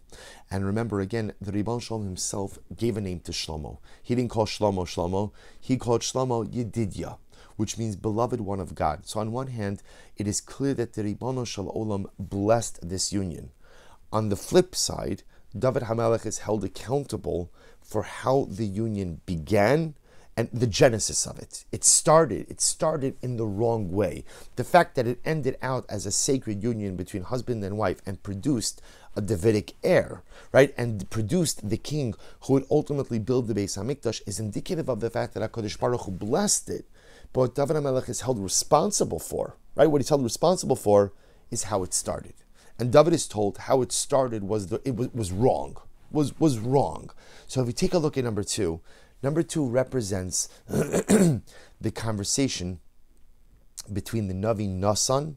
And 0.51 0.67
remember 0.67 1.01
again, 1.01 1.33
the 1.41 1.53
Ribono 1.53 1.81
Shel 1.81 2.01
Olam 2.01 2.05
himself 2.05 2.59
gave 2.77 2.99
a 2.99 3.01
name 3.01 3.21
to 3.21 3.33
Shlomo. 3.33 3.79
He 4.03 4.15
didn't 4.15 4.31
call 4.31 4.45
Shlomo 4.45 4.85
Shlomo, 4.85 5.33
he 5.59 5.79
called 5.79 6.03
Shlomo 6.03 6.47
Yedidya 6.47 7.17
which 7.57 7.79
means 7.79 7.97
beloved 7.97 8.41
one 8.41 8.61
of 8.61 8.75
God. 8.75 9.07
So 9.07 9.21
on 9.21 9.33
one 9.33 9.49
hand, 9.49 9.83
it 10.17 10.27
is 10.27 10.41
clear 10.41 10.75
that 10.75 10.95
the 10.95 11.03
Ribono 11.03 11.47
Shel 11.47 11.73
Olam 11.73 12.07
blessed 12.19 12.89
this 12.89 13.13
union. 13.13 13.51
On 14.13 14.29
the 14.29 14.37
flip 14.37 14.75
side, 14.75 15.23
David 15.57 15.85
Hamelech 15.85 16.27
is 16.27 16.39
held 16.39 16.65
accountable 16.65 17.51
for 17.81 18.03
how 18.03 18.49
the 18.51 18.67
union 18.67 19.21
began 19.27 19.95
and 20.37 20.49
the 20.53 20.67
genesis 20.67 21.27
of 21.27 21.39
it. 21.39 21.65
It 21.71 21.85
started, 21.85 22.51
it 22.51 22.61
started 22.61 23.17
in 23.23 23.37
the 23.37 23.47
wrong 23.47 23.93
way. 23.93 24.25
The 24.57 24.65
fact 24.65 24.97
that 24.97 25.07
it 25.07 25.21
ended 25.25 25.57
out 25.63 25.85
as 25.89 26.07
a 26.07 26.13
sacred 26.13 26.63
union 26.63 26.97
between 26.97 27.23
husband 27.23 27.63
and 27.63 27.79
wife 27.79 28.03
and 28.05 28.23
produced 28.23 28.83
a 29.17 29.21
Davidic 29.21 29.75
heir, 29.85 30.23
right, 30.51 30.75
and 30.77 31.09
produced 31.09 31.69
the 31.69 31.77
king 31.77 32.15
who 32.43 32.55
would 32.55 32.67
ultimately 32.71 33.21
build 33.21 33.47
the 33.47 33.55
Beis 33.55 33.79
Hamikdash 33.79 34.23
is 34.27 34.41
indicative 34.41 34.89
of 34.89 34.99
the 35.01 35.11
fact 35.11 35.35
that 35.35 35.53
HaKadosh 35.53 35.79
Baruch 35.79 36.03
Hu 36.03 36.11
blessed 36.11 36.69
it 36.69 36.87
but 37.35 37.57
David 37.57 37.77
HaMelech 37.77 38.09
is 38.09 38.23
held 38.23 38.39
responsible 38.39 39.19
for, 39.19 39.57
right? 39.75 39.91
What 39.91 40.01
he's 40.01 40.09
held 40.09 40.23
responsible 40.23 40.77
for 40.77 41.13
is 41.51 41.65
how 41.65 41.83
it 41.83 41.93
started. 41.93 42.35
And 42.79 42.93
David 42.93 43.13
is 43.13 43.27
told 43.27 43.59
how 43.59 43.83
it 43.83 43.93
started 43.93 44.45
was 44.45 44.69
the, 44.69 44.81
it 44.85 44.95
was, 44.97 45.09
was 45.13 45.33
wrong, 45.33 45.77
was 46.11 46.39
was 46.41 46.59
wrong. 46.59 47.11
So 47.47 47.61
if 47.61 47.67
we 47.67 47.73
take 47.73 47.93
a 47.93 47.99
look 47.99 48.17
at 48.17 48.25
number 48.25 48.45
two, 48.45 48.81
number 49.23 49.43
two 49.43 49.67
represents 49.67 50.49
the 50.69 51.43
conversation 51.93 52.81
between 53.93 54.29
the 54.29 54.35
Navi 54.35 54.69
Nasan 54.69 55.37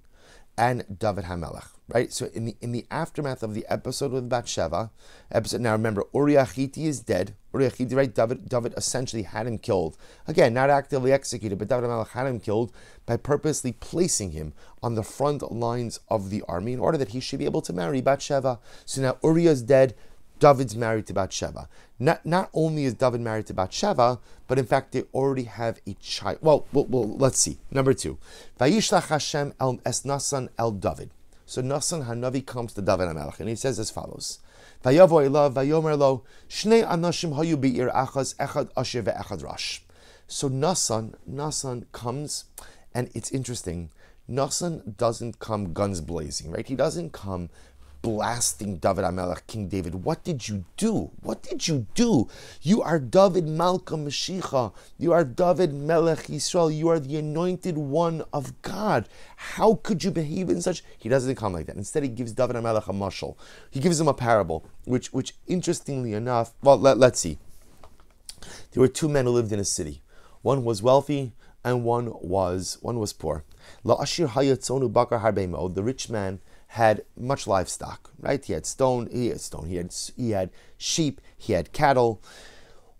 and 0.55 0.85
David 0.99 1.25
Hamelech 1.25 1.76
right? 1.87 2.11
So 2.11 2.29
in 2.33 2.45
the 2.45 2.55
in 2.61 2.71
the 2.71 2.85
aftermath 2.91 3.43
of 3.43 3.53
the 3.53 3.65
episode 3.69 4.11
with 4.11 4.29
Bathsheba, 4.29 4.91
episode 5.31 5.61
now 5.61 5.71
remember 5.71 6.03
Uriah 6.13 6.43
Chiti 6.43 6.85
is 6.85 6.99
dead. 6.99 7.33
Uriah 7.53 7.71
Chiti, 7.71 7.95
right? 7.95 8.13
David 8.13 8.49
David 8.49 8.73
essentially 8.75 9.23
had 9.23 9.47
him 9.47 9.57
killed. 9.57 9.97
Again, 10.27 10.53
not 10.53 10.69
actively 10.69 11.11
executed, 11.11 11.57
but 11.57 11.69
David 11.69 11.87
Melech 11.87 12.09
had 12.09 12.27
him 12.27 12.39
killed 12.39 12.71
by 13.05 13.17
purposely 13.17 13.71
placing 13.71 14.31
him 14.31 14.53
on 14.83 14.95
the 14.95 15.03
front 15.03 15.51
lines 15.51 15.99
of 16.09 16.29
the 16.29 16.43
army 16.47 16.73
in 16.73 16.79
order 16.79 16.97
that 16.97 17.09
he 17.09 17.19
should 17.19 17.39
be 17.39 17.45
able 17.45 17.61
to 17.61 17.73
marry 17.73 18.01
Bathsheba. 18.01 18.59
So 18.85 19.01
now 19.01 19.17
Uriah 19.23 19.51
is 19.51 19.61
dead. 19.61 19.95
David's 20.39 20.75
married 20.75 21.07
to 21.07 21.13
Bathsheba. 21.13 21.67
Not, 21.97 22.23
not 22.23 22.51
only 22.53 22.85
is 22.85 22.93
David 22.93 23.21
married 23.21 23.47
to 23.47 23.55
Bathsheba, 23.55 24.19
but 24.47 24.59
in 24.59 24.65
fact 24.65 24.91
they 24.91 25.03
already 25.13 25.45
have 25.45 25.79
a 25.87 25.93
child. 25.95 26.37
Well, 26.41 26.67
well, 26.71 26.85
well 26.85 27.07
let's 27.07 27.39
see. 27.39 27.57
Number 27.71 27.95
two, 27.95 28.19
Vayishlach 28.59 29.07
Hashem 29.07 29.53
el 29.59 29.79
es 29.83 30.03
Nasan 30.03 30.49
el 30.59 30.71
David. 30.71 31.09
So 31.49 31.61
Nasan 31.61 32.07
Hanavi 32.07 32.45
comes 32.45 32.73
to 32.73 32.81
David 32.81 33.07
HaMelech 33.07 33.39
and 33.39 33.47
he 33.47 33.55
says 33.55 33.79
as 33.79 33.89
follows. 33.89 34.39
So 34.83 34.91
Nasan, 40.49 41.13
Nasan 41.31 41.85
comes 41.93 42.43
and 42.93 43.09
it's 43.13 43.31
interesting. 43.31 43.89
Nasan 44.29 44.97
doesn't 44.97 45.39
come 45.39 45.71
guns 45.71 46.01
blazing, 46.01 46.51
right? 46.51 46.67
He 46.67 46.75
doesn't 46.75 47.13
come 47.13 47.49
blasting 48.07 48.77
David 48.77 49.03
HaMelech, 49.03 49.45
King 49.47 49.67
David. 49.67 49.95
What 49.95 50.23
did 50.23 50.47
you 50.47 50.63
do? 50.77 51.11
What 51.19 51.43
did 51.43 51.67
you 51.67 51.87
do? 51.93 52.29
You 52.61 52.81
are 52.81 52.99
David 52.99 53.45
Malka 53.45 53.95
Mashiach. 53.95 54.73
You 54.97 55.11
are 55.11 55.25
David 55.25 55.73
Melech 55.73 56.27
Yisrael. 56.27 56.73
You 56.73 56.87
are 56.87 57.01
the 57.01 57.17
anointed 57.17 57.77
one 57.77 58.23
of 58.31 58.61
God. 58.61 59.09
How 59.35 59.75
could 59.83 60.05
you 60.05 60.11
behave 60.11 60.47
in 60.49 60.61
such? 60.61 60.85
He 60.97 61.09
doesn't 61.09 61.35
come 61.35 61.51
like 61.51 61.65
that. 61.65 61.75
Instead, 61.75 62.03
he 62.03 62.09
gives 62.09 62.31
David 62.31 62.55
HaMelech 62.55 62.87
a 62.87 62.93
mushal. 62.93 63.35
He 63.69 63.81
gives 63.81 63.99
him 63.99 64.07
a 64.07 64.13
parable, 64.13 64.65
which, 64.85 65.11
which 65.11 65.35
interestingly 65.45 66.13
enough, 66.13 66.53
well, 66.61 66.77
let, 66.77 66.97
let's 66.97 67.19
see. 67.19 67.37
There 68.71 68.79
were 68.79 68.87
two 68.87 69.09
men 69.09 69.25
who 69.25 69.31
lived 69.31 69.51
in 69.51 69.59
a 69.59 69.65
city. 69.65 70.01
One 70.43 70.63
was 70.63 70.81
wealthy 70.81 71.33
and 71.65 71.83
one 71.83 72.13
was 72.21 72.77
one 72.81 72.99
was 72.99 73.11
poor. 73.11 73.43
The 73.83 73.95
rich 75.83 76.09
man 76.09 76.39
had 76.68 77.02
much 77.16 77.46
livestock, 77.46 78.10
right? 78.18 78.42
He 78.44 78.54
had 78.54 78.64
stone, 78.64 79.08
he 79.12 79.28
had 79.28 79.40
stone, 79.40 79.66
he 79.66 79.76
had 79.76 79.94
he 80.16 80.30
had 80.30 80.50
sheep, 80.78 81.20
he 81.36 81.52
had 81.52 81.72
cattle. 81.72 82.20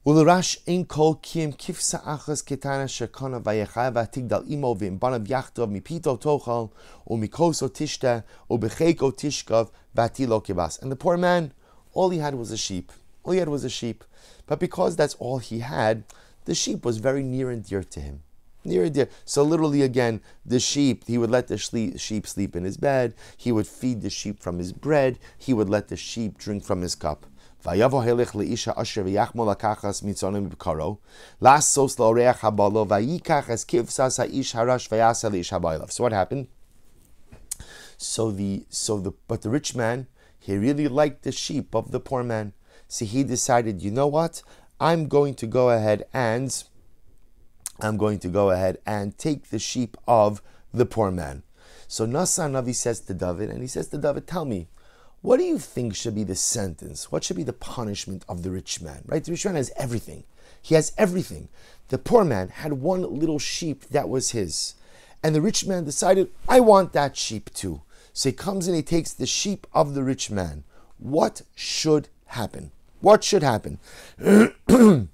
ולרש 0.06 0.58
אין 0.66 0.84
כל 0.86 1.12
כי 1.22 1.44
אם 1.44 1.50
כבשה 1.58 1.98
אחס 2.02 2.42
קטנה 2.42 2.88
שקונה 2.88 3.38
ויחי 3.44 3.88
ותגדל 3.94 4.42
אמו 4.54 4.76
ועם 4.78 4.98
בניו 5.00 5.20
יחדיו 5.26 5.66
מפיתו 5.66 6.16
תאכל 6.16 6.64
ומכוסו 7.06 7.68
תשתה 7.72 8.18
ובחיקו 8.50 9.10
תשכב 9.16 9.64
ותילו 9.94 10.42
כבש. 10.42 10.78
And 10.78 10.92
the 10.92 10.96
poor 10.96 11.16
man, 11.16 11.52
all 11.94 12.10
he 12.10 12.18
had 12.18 12.34
was 12.34 12.50
a 12.50 12.56
sheep. 12.56 12.92
All 13.24 13.32
he 13.32 13.38
had 13.38 13.48
was 13.48 13.64
a 13.64 13.70
sheep. 13.70 14.04
But 14.48 14.58
because 14.58 14.96
that's 14.96 15.14
all 15.18 15.38
he 15.38 15.60
had, 15.60 16.02
the 16.46 16.54
sheep 16.54 16.84
was 16.84 16.98
very 16.98 17.22
near 17.22 17.50
and 17.50 17.62
dear 17.64 17.84
to 17.84 18.00
him 18.00 18.22
near 18.66 18.84
and 18.84 18.94
dear. 18.94 19.08
So 19.24 19.42
literally, 19.42 19.82
again, 19.82 20.20
the 20.44 20.60
sheep, 20.60 21.04
he 21.06 21.18
would 21.18 21.30
let 21.30 21.48
the 21.48 21.58
sheep 21.58 22.26
sleep 22.26 22.56
in 22.56 22.64
his 22.64 22.76
bed. 22.76 23.14
He 23.36 23.52
would 23.52 23.66
feed 23.66 24.02
the 24.02 24.10
sheep 24.10 24.40
from 24.40 24.58
his 24.58 24.72
bread. 24.72 25.18
He 25.36 25.52
would 25.52 25.68
let 25.68 25.88
the 25.88 25.96
sheep 25.96 26.38
drink 26.38 26.64
from 26.64 26.82
his 26.82 26.94
cup. 26.94 27.26
ויבוא 27.66 28.02
הלך 28.02 28.36
לאישה 28.36 28.72
אשר 28.76 29.02
ויחמו 29.04 29.50
לקחס 29.50 30.02
מצונם 30.02 30.48
בקרו, 30.48 30.96
לעשוס 31.42 31.98
לאורח 31.98 32.44
הבalo, 32.44 32.86
ויקח 32.88 33.50
as 33.50 33.64
כבשס 33.68 34.20
האיש 34.20 34.56
הרש 34.56 34.88
ויעשה 34.92 35.28
לאיש 35.28 35.52
הבעליו. 35.52 35.86
So 35.88 36.02
what 36.02 36.12
happened? 36.12 36.46
So 37.98 38.32
the, 38.32 38.66
so 38.68 38.98
the, 38.98 39.12
but 39.28 39.42
the 39.42 39.50
rich 39.50 39.76
man, 39.76 40.06
he 40.40 40.56
really 40.56 40.88
liked 40.88 41.22
the 41.22 41.30
sheep 41.30 41.72
of 41.72 41.92
the 41.92 42.00
poor 42.00 42.24
man. 42.24 42.52
So 42.88 43.04
he 43.04 43.22
decided, 43.22 43.80
you 43.80 43.92
know 43.92 44.08
what? 44.08 44.42
I'm 44.80 45.06
going 45.06 45.34
to 45.34 45.46
go 45.46 45.70
ahead 45.70 46.04
and 46.12 46.50
I'm 47.79 47.97
going 47.97 48.19
to 48.19 48.27
go 48.27 48.51
ahead 48.51 48.79
and 48.85 49.17
take 49.17 49.49
the 49.49 49.59
sheep 49.59 49.97
of 50.07 50.41
the 50.73 50.85
poor 50.85 51.11
man. 51.11 51.43
So 51.87 52.05
Nasan 52.05 52.51
Navi 52.51 52.75
says 52.75 52.99
to 53.01 53.13
David, 53.13 53.49
and 53.49 53.61
he 53.61 53.67
says 53.67 53.87
to 53.89 53.97
David, 53.97 54.27
Tell 54.27 54.45
me, 54.45 54.67
what 55.21 55.37
do 55.37 55.43
you 55.43 55.57
think 55.57 55.95
should 55.95 56.15
be 56.15 56.23
the 56.23 56.35
sentence? 56.35 57.11
What 57.11 57.23
should 57.23 57.37
be 57.37 57.43
the 57.43 57.53
punishment 57.53 58.23
of 58.29 58.43
the 58.43 58.51
rich 58.51 58.81
man? 58.81 59.03
Right? 59.05 59.23
The 59.23 59.31
rich 59.31 59.45
man 59.45 59.55
has 59.55 59.71
everything. 59.75 60.23
He 60.61 60.75
has 60.75 60.93
everything. 60.97 61.49
The 61.89 61.97
poor 61.97 62.23
man 62.23 62.49
had 62.49 62.73
one 62.73 63.01
little 63.01 63.39
sheep 63.39 63.85
that 63.89 64.09
was 64.09 64.31
his. 64.31 64.75
And 65.23 65.33
the 65.33 65.41
rich 65.41 65.65
man 65.65 65.85
decided, 65.85 66.29
I 66.47 66.59
want 66.59 66.93
that 66.93 67.17
sheep 67.17 67.53
too. 67.53 67.81
So 68.13 68.29
he 68.29 68.33
comes 68.33 68.67
and 68.67 68.75
he 68.75 68.83
takes 68.83 69.13
the 69.13 69.25
sheep 69.25 69.65
of 69.73 69.93
the 69.93 70.03
rich 70.03 70.29
man. 70.29 70.63
What 70.97 71.43
should 71.55 72.09
happen? 72.27 72.71
What 72.99 73.23
should 73.23 73.43
happen? 73.43 73.79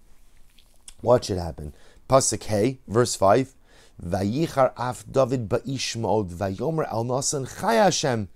what 1.01 1.25
should 1.25 1.37
happen? 1.37 1.73
Pasuk 2.13 2.43
Hey, 2.43 2.77
verse 2.87 3.15
5. 3.15 3.55
Vayichar 3.99 4.71
af 4.77 5.03
David 5.11 5.49
ba'ish 5.49 5.97
ma'od 5.97 6.29
vayomer 6.29 6.85
al 6.91 7.05
nasan 7.05 7.47
chay 7.59 7.77
Hashem 7.77 8.27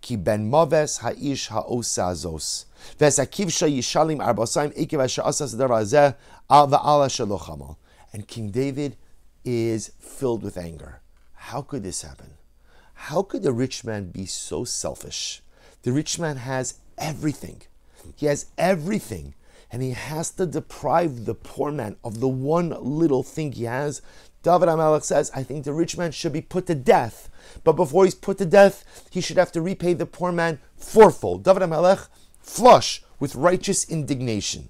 ki 0.00 0.14
ben 0.14 0.48
maves 0.48 0.98
ha'ish 0.98 1.48
ha'osa 1.48 2.12
azos. 2.12 2.66
V'esakivsha 2.96 3.66
yishalim 3.68 4.20
arbasayim 4.22 4.72
ekev 4.78 5.02
asher 5.02 5.22
asas 5.22 5.56
darazeh 5.56 6.14
al 6.48 6.68
va'ala 6.68 7.08
shalochamal. 7.10 7.74
And 8.12 8.28
King 8.28 8.52
David 8.52 8.96
is 9.44 9.90
filled 9.98 10.44
with 10.44 10.56
anger. 10.56 11.00
How 11.32 11.60
could 11.60 11.82
this 11.82 12.02
happen? 12.02 12.34
how 13.10 13.22
could 13.22 13.42
the 13.42 13.52
rich 13.52 13.84
man 13.84 14.10
be 14.10 14.26
so 14.26 14.62
selfish? 14.62 15.42
The 15.82 15.90
rich 15.90 16.20
man 16.20 16.36
has 16.36 16.74
everything. 16.96 17.62
He 18.14 18.26
has 18.26 18.46
everything. 18.56 19.34
And 19.74 19.82
he 19.82 19.90
has 19.90 20.30
to 20.30 20.46
deprive 20.46 21.24
the 21.24 21.34
poor 21.34 21.72
man 21.72 21.96
of 22.04 22.20
the 22.20 22.28
one 22.28 22.76
little 22.80 23.24
thing 23.24 23.50
he 23.50 23.64
has. 23.64 24.02
David 24.44 24.68
HaMelech 24.68 25.02
says, 25.02 25.32
I 25.34 25.42
think 25.42 25.64
the 25.64 25.72
rich 25.72 25.98
man 25.98 26.12
should 26.12 26.32
be 26.32 26.42
put 26.42 26.66
to 26.66 26.76
death. 26.76 27.28
But 27.64 27.72
before 27.72 28.04
he's 28.04 28.14
put 28.14 28.38
to 28.38 28.46
death, 28.46 29.08
he 29.10 29.20
should 29.20 29.36
have 29.36 29.50
to 29.50 29.60
repay 29.60 29.94
the 29.94 30.06
poor 30.06 30.30
man 30.30 30.60
fourfold. 30.76 31.42
David 31.42 31.62
HaMelech, 31.62 32.06
flush 32.38 33.02
with 33.18 33.34
righteous 33.34 33.84
indignation. 33.90 34.68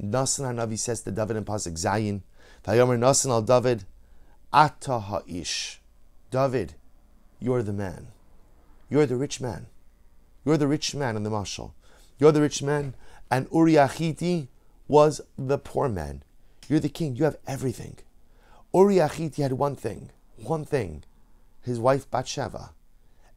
Nasan 0.00 0.44
Hanavi 0.44 0.78
says 0.78 1.00
to 1.02 1.10
David 1.10 1.38
in 1.38 1.44
Pasuk 1.44 1.72
Zayin, 1.72 2.20
Vayomer 2.64 2.96
Nasan 2.96 3.30
al 3.30 3.42
David, 3.42 3.86
Ata 4.52 5.00
ha'ish. 5.00 5.80
David, 6.30 6.74
you're 7.40 7.64
the 7.64 7.72
man. 7.72 8.06
You're 8.88 9.06
the 9.06 9.16
rich 9.16 9.40
man. 9.40 9.66
You're 10.44 10.58
the 10.58 10.68
rich 10.68 10.94
man 10.94 11.16
in 11.16 11.24
the 11.24 11.30
mashal. 11.30 11.72
You're 12.22 12.30
the 12.30 12.40
rich 12.40 12.62
man, 12.62 12.94
and 13.32 13.48
Uriah 13.52 13.90
Hachiti 13.92 14.46
was 14.86 15.20
the 15.36 15.58
poor 15.58 15.88
man. 15.88 16.22
You're 16.68 16.78
the 16.78 16.88
king. 16.88 17.16
You 17.16 17.24
have 17.24 17.36
everything. 17.48 17.98
Uriah 18.72 19.08
Hachiti 19.08 19.42
had 19.42 19.54
one 19.54 19.74
thing, 19.74 20.12
one 20.36 20.64
thing, 20.64 21.02
his 21.62 21.80
wife 21.80 22.08
Bathsheba, 22.12 22.74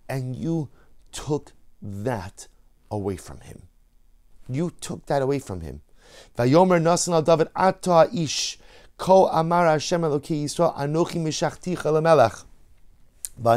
and 0.08 0.36
you 0.36 0.70
took 1.12 1.54
that 1.82 2.48
away 2.92 3.16
from 3.16 3.40
him. 3.40 3.64
You 4.48 4.72
took 4.80 5.08
that 5.08 5.24
away 5.24 5.40
from 5.40 5.62
him. 5.62 5.82
Vayomer 6.38 6.80
Nasan 6.80 7.14
al 7.14 7.24
David 7.24 7.48
Ata 7.56 8.08
ish 8.14 8.60
ko 8.98 9.26
amar 9.30 9.66
Hashem 9.66 10.04
Eloki 10.04 10.44
Yisrael 10.44 10.78
anochi 10.78 11.20
mishachticha. 11.20 12.44
So 13.38 13.52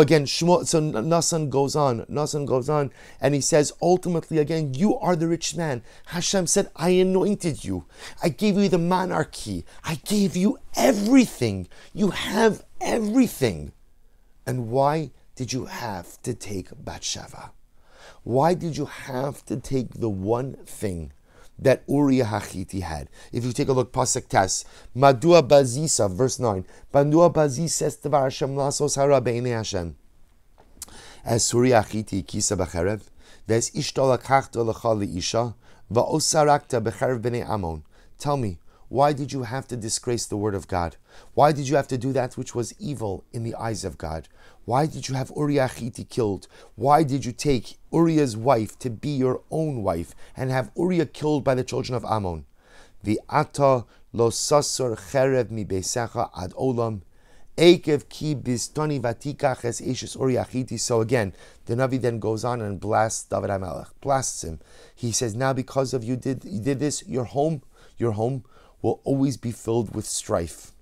again, 0.00 0.24
Shmuel, 0.24 0.66
so 0.66 0.80
Nasan 0.80 1.48
goes 1.48 1.76
on, 1.76 2.06
Nasan 2.06 2.46
goes 2.46 2.68
on, 2.68 2.90
and 3.20 3.34
he 3.34 3.40
says, 3.40 3.72
ultimately, 3.80 4.38
again, 4.38 4.74
you 4.74 4.98
are 4.98 5.14
the 5.14 5.28
rich 5.28 5.56
man. 5.56 5.82
Hashem 6.06 6.46
said, 6.48 6.70
I 6.74 6.90
anointed 6.90 7.64
you. 7.64 7.84
I 8.22 8.30
gave 8.30 8.56
you 8.56 8.68
the 8.68 8.78
monarchy. 8.78 9.64
I 9.84 9.96
gave 10.04 10.36
you 10.36 10.58
everything. 10.76 11.68
You 11.92 12.10
have 12.10 12.64
everything. 12.80 13.72
And 14.46 14.70
why 14.70 15.12
did 15.36 15.52
you 15.52 15.66
have 15.66 16.20
to 16.22 16.34
take 16.34 16.68
Bathsheba? 16.84 17.52
Why 18.24 18.54
did 18.54 18.76
you 18.76 18.86
have 18.86 19.44
to 19.46 19.56
take 19.56 19.94
the 19.94 20.08
one 20.08 20.54
thing 20.64 21.12
that 21.58 21.82
Uriah 21.88 22.24
Hachiti 22.24 22.82
had. 22.82 23.08
If 23.32 23.44
you 23.44 23.52
take 23.52 23.68
a 23.68 23.72
look, 23.72 23.92
Pasuk 23.92 24.28
Tes, 24.28 24.64
Madua 24.96 25.46
Bazisa, 25.46 26.10
verse 26.10 26.38
9. 26.38 26.64
Madua 26.92 27.32
Bazis 27.32 27.74
says 27.74 27.96
to 27.96 28.10
Hashem 28.10 28.54
Lasos 28.54 28.96
Hara 28.96 29.22
Hashem. 29.56 29.96
As 31.24 31.52
Uriah 31.52 31.82
Hachiti 31.82 32.26
kisa 32.26 32.56
b'cherev, 32.56 33.02
ves 33.46 33.70
ishto 33.70 34.16
lakachto 34.16 34.66
l'cha 34.66 35.00
isha, 35.16 35.54
va'osarakta 35.92 36.82
b'cherev 36.82 37.20
b'nei 37.20 37.48
Amon. 37.48 37.84
Tell 38.18 38.36
me, 38.36 38.58
why 38.88 39.14
did 39.14 39.32
you 39.32 39.44
have 39.44 39.66
to 39.68 39.76
disgrace 39.76 40.26
the 40.26 40.36
word 40.36 40.54
of 40.54 40.68
God? 40.68 40.96
Why 41.32 41.52
did 41.52 41.66
you 41.68 41.76
have 41.76 41.88
to 41.88 41.96
do 41.96 42.12
that 42.12 42.36
which 42.36 42.54
was 42.54 42.74
evil 42.78 43.24
in 43.32 43.42
the 43.42 43.54
eyes 43.54 43.84
of 43.84 43.96
God? 43.96 44.28
Why 44.64 44.86
did 44.86 45.08
you 45.08 45.16
have 45.16 45.32
Uriah 45.36 45.68
Chiti 45.68 46.08
killed? 46.08 46.46
Why 46.76 47.02
did 47.02 47.24
you 47.24 47.32
take 47.32 47.78
Uriah's 47.92 48.36
wife 48.36 48.78
to 48.78 48.90
be 48.90 49.08
your 49.08 49.42
own 49.50 49.82
wife 49.82 50.14
and 50.36 50.52
have 50.52 50.70
Uriah 50.76 51.06
killed 51.06 51.42
by 51.42 51.56
the 51.56 51.64
children 51.64 51.96
of 51.96 52.04
Ammon? 52.04 52.44
The 53.02 53.20
ata 53.28 53.84
lo 54.12 54.30
sasur 54.30 54.96
cherev 55.10 55.50
mi 55.50 55.64
beisecha 55.64 56.30
ad 56.36 56.52
olam. 56.52 57.00
Ekev 57.58 58.08
ki 58.08 58.36
bistoni 58.36 59.00
vatikach 59.00 59.64
es 59.64 59.80
eshes 59.80 60.16
Uriah. 60.18 60.46
So 60.78 61.00
again, 61.00 61.34
the 61.66 61.74
Navi 61.74 62.00
then 62.00 62.20
goes 62.20 62.44
on 62.44 62.60
and 62.60 62.78
blasts 62.78 63.24
David 63.24 63.50
HaMelech, 63.50 63.88
blasts 64.00 64.44
him. 64.44 64.60
He 64.94 65.10
says, 65.10 65.34
now 65.34 65.52
because 65.52 65.92
of 65.92 66.04
you 66.04 66.14
did, 66.16 66.44
you 66.44 66.60
did 66.60 66.78
this, 66.78 67.06
your 67.08 67.24
home, 67.24 67.62
your 67.98 68.12
home 68.12 68.44
will 68.80 69.00
always 69.02 69.36
be 69.36 69.50
filled 69.50 69.94
with 69.94 70.06
strife. 70.06 70.72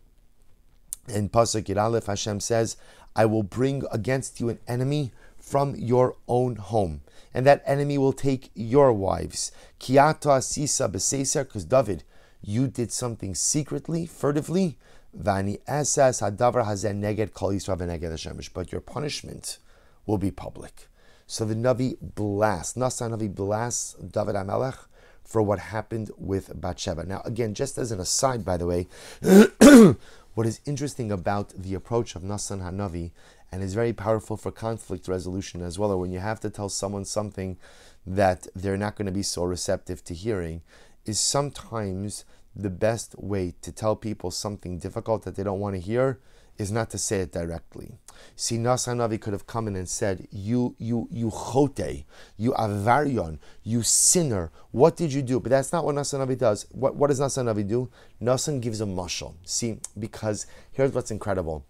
In 1.09 1.29
Pasuk 1.29 1.77
Aleph, 1.77 2.07
Hashem 2.07 2.41
says, 2.41 2.77
I 3.17 3.27
will 3.27 3.43
bring 3.43 3.83
against 3.91 4.41
you 4.41 4.49
an 4.49 4.61
enemy 4.69 5.13
from 5.39 5.75
your 5.75 6.17
own 6.29 6.57
home. 6.57 7.01
And 7.35 7.47
that 7.47 7.63
enemy 7.67 7.99
will 7.99 8.13
take 8.13 8.51
your 8.55 8.93
wives. 8.93 9.53
Kiata 9.79 10.43
sisa 10.43 10.89
beseser, 10.89 11.45
because 11.45 11.65
David, 11.65 12.05
you 12.43 12.69
did 12.69 12.93
something 12.93 13.35
secretly, 13.35 14.07
furtively. 14.07 14.79
Vani 15.17 15.61
esas 15.67 16.21
hadavar 16.21 16.65
hazen 16.65 17.01
neged 17.01 17.33
kol 17.35 17.51
Yisrael 17.51 17.79
neged 17.79 18.53
But 18.55 18.73
your 18.73 18.81
punishment 18.81 19.59
will 20.07 20.19
be 20.19 20.31
public. 20.31 20.89
So 21.27 21.45
the 21.45 21.55
Navi 21.55 21.97
blasts, 22.01 22.75
Nasa 22.77 23.09
Navi 23.09 23.33
blasts 23.33 23.95
David 23.95 24.35
HaMelech 24.35 24.87
for 25.23 25.43
what 25.43 25.61
happened 25.61 26.11
with 26.17 26.61
Bathsheba. 26.61 27.05
Now, 27.05 27.23
again, 27.25 27.55
just 27.55 27.79
as 27.79 27.93
an 27.93 28.01
aside, 28.01 28.45
by 28.45 28.57
the 28.57 28.67
way, 28.67 28.89
What 30.41 30.47
is 30.47 30.63
interesting 30.65 31.13
about 31.13 31.51
the 31.51 31.75
approach 31.75 32.17
of 32.17 32.23
Nasan 32.23 32.63
Hanavi, 32.63 33.11
and 33.53 33.63
is 33.63 33.75
very 33.75 33.93
powerful 33.93 34.39
for 34.39 34.51
conflict 34.51 35.07
resolution 35.07 35.61
as 35.61 35.79
well, 35.79 35.91
or 35.91 35.99
when 35.99 36.13
you 36.13 36.21
have 36.21 36.41
to 36.41 36.49
tell 36.49 36.71
someone 36.71 37.05
something 37.05 37.59
that 38.07 38.47
they're 38.55 38.79
not 38.79 38.97
going 38.97 39.05
to 39.05 39.13
be 39.13 39.23
so 39.23 39.45
receptive 39.45 40.03
to 40.05 40.15
hearing, 40.15 40.63
is 41.05 41.21
sometimes 41.21 42.25
the 42.57 42.71
best 42.71 43.15
way 43.19 43.53
to 43.61 43.71
tell 43.71 43.95
people 43.95 44.31
something 44.31 44.79
difficult 44.79 45.25
that 45.25 45.35
they 45.37 45.43
don't 45.43 45.61
want 45.61 45.75
to 45.75 45.79
hear 45.79 46.19
is 46.61 46.71
not 46.71 46.91
to 46.91 46.99
say 46.99 47.21
it 47.21 47.33
directly. 47.33 47.93
See, 48.37 48.59
Nasanavi 48.59 49.19
could 49.19 49.33
have 49.33 49.47
come 49.47 49.67
in 49.67 49.77
and 49.77 49.89
said, 49.89 50.29
You, 50.31 50.77
you, 50.79 51.09
you 51.11 51.31
chote, 51.31 52.05
you 52.37 52.53
avaryan, 52.53 53.39
you 53.63 53.83
sinner, 53.83 54.51
what 54.71 54.95
did 54.95 55.11
you 55.11 55.23
do? 55.23 55.41
But 55.41 55.51
that's 55.51 55.73
not 55.73 55.87
what 55.87 55.95
Nasanavi 55.95 56.37
does. 56.37 56.67
What, 56.71 56.97
what 56.97 57.09
does 57.09 57.19
Nasanavi 57.19 57.67
do? 57.67 57.91
Nasan 58.21 58.61
gives 58.61 58.83
a 58.83 58.85
mushal. 58.85 59.35
See, 59.45 59.79
because 59.99 60.47
here's 60.71 60.93
what's 60.93 61.11
incredible. 61.11 61.65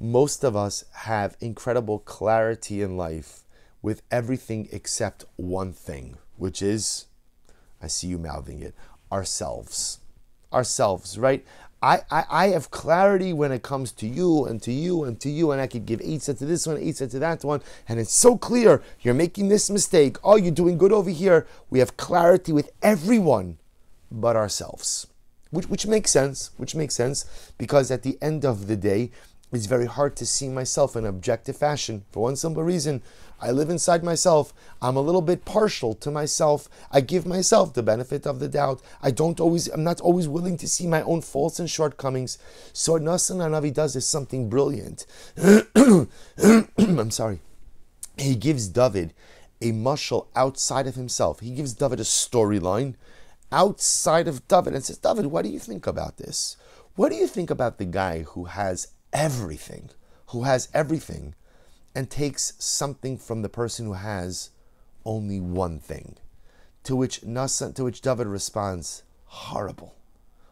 Most 0.00 0.44
of 0.44 0.56
us 0.56 0.84
have 0.92 1.36
incredible 1.40 1.98
clarity 1.98 2.80
in 2.80 2.96
life 2.96 3.42
with 3.82 4.00
everything 4.10 4.66
except 4.72 5.26
one 5.36 5.72
thing, 5.72 6.16
which 6.36 6.62
is, 6.62 7.04
I 7.82 7.88
see 7.88 8.06
you 8.06 8.18
mouthing 8.18 8.62
it, 8.62 8.74
ourselves. 9.12 10.00
Ourselves, 10.52 11.18
right? 11.18 11.44
I, 11.82 12.02
I, 12.10 12.24
I 12.30 12.48
have 12.48 12.70
clarity 12.70 13.32
when 13.32 13.50
it 13.50 13.62
comes 13.62 13.90
to 13.92 14.06
you 14.06 14.44
and 14.44 14.62
to 14.62 14.72
you 14.72 15.02
and 15.02 15.18
to 15.20 15.28
you, 15.28 15.50
and 15.50 15.60
I 15.60 15.66
could 15.66 15.84
give 15.84 16.00
Eitzah 16.00 16.38
to 16.38 16.46
this 16.46 16.66
one, 16.66 16.76
Eitzah 16.76 17.10
to 17.10 17.18
that 17.18 17.44
one, 17.44 17.60
and 17.88 17.98
it's 17.98 18.14
so 18.14 18.38
clear 18.38 18.82
you're 19.00 19.14
making 19.14 19.48
this 19.48 19.68
mistake. 19.68 20.16
Oh, 20.22 20.36
you're 20.36 20.52
doing 20.52 20.78
good 20.78 20.92
over 20.92 21.10
here. 21.10 21.46
We 21.70 21.80
have 21.80 21.96
clarity 21.96 22.52
with 22.52 22.70
everyone 22.82 23.58
but 24.12 24.36
ourselves, 24.36 25.08
which, 25.50 25.68
which 25.68 25.86
makes 25.86 26.12
sense, 26.12 26.50
which 26.56 26.76
makes 26.76 26.94
sense 26.94 27.52
because 27.58 27.90
at 27.90 28.02
the 28.02 28.16
end 28.22 28.44
of 28.44 28.68
the 28.68 28.76
day, 28.76 29.10
it's 29.52 29.66
very 29.66 29.86
hard 29.86 30.16
to 30.16 30.24
see 30.24 30.48
myself 30.48 30.96
in 30.96 31.04
objective 31.04 31.56
fashion 31.56 32.04
for 32.10 32.22
one 32.22 32.36
simple 32.36 32.62
reason. 32.62 33.02
I 33.42 33.50
live 33.50 33.70
inside 33.70 34.04
myself. 34.04 34.54
I'm 34.80 34.96
a 34.96 35.00
little 35.00 35.20
bit 35.20 35.44
partial 35.44 35.94
to 35.94 36.12
myself. 36.12 36.68
I 36.92 37.00
give 37.00 37.26
myself 37.26 37.74
the 37.74 37.82
benefit 37.82 38.24
of 38.24 38.38
the 38.38 38.46
doubt. 38.46 38.80
I 39.02 39.10
don't 39.10 39.40
always, 39.40 39.66
I'm 39.66 39.82
not 39.82 40.00
always 40.00 40.28
willing 40.28 40.56
to 40.58 40.68
see 40.68 40.86
my 40.86 41.02
own 41.02 41.22
faults 41.22 41.58
and 41.58 41.68
shortcomings. 41.68 42.38
So 42.72 42.92
what 42.92 43.02
Nasan 43.02 43.38
Hanavi 43.38 43.74
does 43.74 43.96
is 43.96 44.06
something 44.06 44.48
brilliant. 44.48 45.06
I'm 45.36 47.10
sorry. 47.10 47.40
He 48.16 48.36
gives 48.36 48.68
David 48.68 49.12
a 49.60 49.72
mushal 49.72 50.28
outside 50.36 50.86
of 50.86 50.94
himself. 50.94 51.40
He 51.40 51.50
gives 51.50 51.74
David 51.74 51.98
a 51.98 52.04
storyline 52.04 52.94
outside 53.50 54.28
of 54.28 54.46
David 54.46 54.74
and 54.74 54.84
says, 54.84 54.98
David, 54.98 55.26
what 55.26 55.42
do 55.42 55.50
you 55.50 55.58
think 55.58 55.86
about 55.88 56.16
this? 56.18 56.56
What 56.94 57.10
do 57.10 57.16
you 57.16 57.26
think 57.26 57.50
about 57.50 57.78
the 57.78 57.86
guy 57.86 58.22
who 58.22 58.44
has 58.44 58.88
everything, 59.12 59.90
who 60.26 60.44
has 60.44 60.68
everything, 60.72 61.34
and 61.94 62.10
takes 62.10 62.54
something 62.58 63.18
from 63.18 63.42
the 63.42 63.48
person 63.48 63.86
who 63.86 63.92
has 63.94 64.50
only 65.04 65.40
one 65.40 65.78
thing. 65.78 66.16
To 66.84 66.96
which 66.96 67.20
Nasa, 67.22 67.74
to 67.74 67.84
which 67.84 68.00
David 68.00 68.26
responds, 68.26 69.02
horrible, 69.26 69.94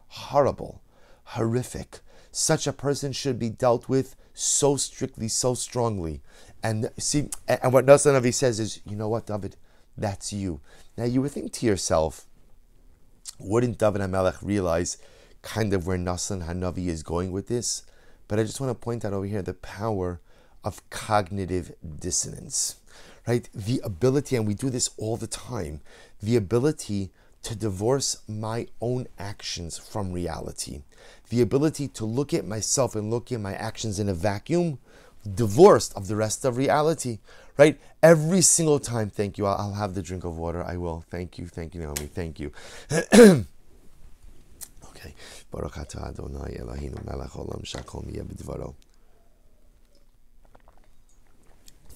horrible, 0.09 0.83
horrific. 1.24 2.00
Such 2.33 2.66
a 2.66 2.72
person 2.72 3.12
should 3.12 3.38
be 3.38 3.50
dealt 3.50 3.88
with 3.88 4.14
so 4.35 4.76
strictly, 4.76 5.29
so 5.29 5.55
strongly. 5.55 6.20
And 6.62 6.90
see, 6.98 7.31
and 7.48 7.72
what 7.72 7.87
Nasa 7.87 8.12
Navi 8.12 8.33
says 8.33 8.61
is, 8.61 8.81
you 8.85 8.96
know 8.96 9.09
what, 9.09 9.26
David, 9.26 9.57
that's 9.96 10.33
you. 10.33 10.61
Now 10.96 11.05
you 11.05 11.22
would 11.22 11.33
think 11.33 11.53
to 11.55 11.66
yourself, 11.66 12.26
wouldn't 13.38 13.79
David 13.79 14.03
HaMelech 14.03 14.38
realize 14.42 14.98
kind 15.42 15.72
of 15.72 15.87
where 15.87 15.98
Nasan 15.98 16.46
Hanavi 16.46 16.87
is 16.87 17.03
going 17.03 17.33
with 17.33 17.48
this? 17.48 17.85
But 18.29 18.38
I 18.38 18.44
just 18.44 18.61
want 18.61 18.70
to 18.70 18.74
point 18.74 19.05
out 19.05 19.12
over 19.12 19.26
here 19.26 19.42
the 19.42 19.55
power 19.55 20.20
of 20.64 20.88
cognitive 20.90 21.75
dissonance, 21.99 22.77
right? 23.27 23.49
The 23.55 23.81
ability, 23.85 24.37
and 24.37 24.46
we 24.46 24.55
do 24.55 24.70
this 24.70 24.90
all 24.96 25.16
the 25.16 25.27
time, 25.27 25.81
the 26.23 26.37
ability 26.37 27.11
to 27.42 27.55
divorce 27.57 28.18
my 28.29 28.66
own 28.81 29.07
actions 29.18 29.79
from 29.79 30.12
reality. 30.12 30.83
The 31.31 31.40
ability 31.40 31.88
to 31.88 32.05
look 32.05 32.35
at 32.35 32.46
myself 32.46 32.94
and 32.94 33.11
look 33.11 33.33
at 33.33 33.40
my 33.40 33.55
actions 33.55 33.99
in 33.99 34.09
a 34.09 34.14
vacuum, 34.14 34.79
divorced 35.35 35.94
of 35.94 36.09
the 36.09 36.16
rest 36.16 36.44
of 36.44 36.57
reality, 36.57 37.18
right? 37.57 37.81
Every 38.03 38.42
single 38.42 38.79
time, 38.79 39.11
thank 39.11 39.38
you. 39.38 39.46
I'll, 39.46 39.73
have 39.73 39.94
the 39.94 40.03
drink 40.03 40.25
of 40.25 40.37
water. 40.37 40.62
I 40.62 40.77
will. 40.77 41.05
Thank 41.11 41.38
you. 41.38 41.46
Thank 41.46 41.75
you, 41.75 41.81
Naomi. 41.83 42.07
Thank 42.07 42.40
you. 42.40 42.53
okay. 42.90 43.44
Baruch 45.51 45.75
atah 45.75 46.09
Adonai 46.09 46.59
Eloheinu 46.61 47.05
melech 47.07 47.31
olam 47.33 47.62
shakom 47.64 48.07
b'dvaro. 48.11 48.75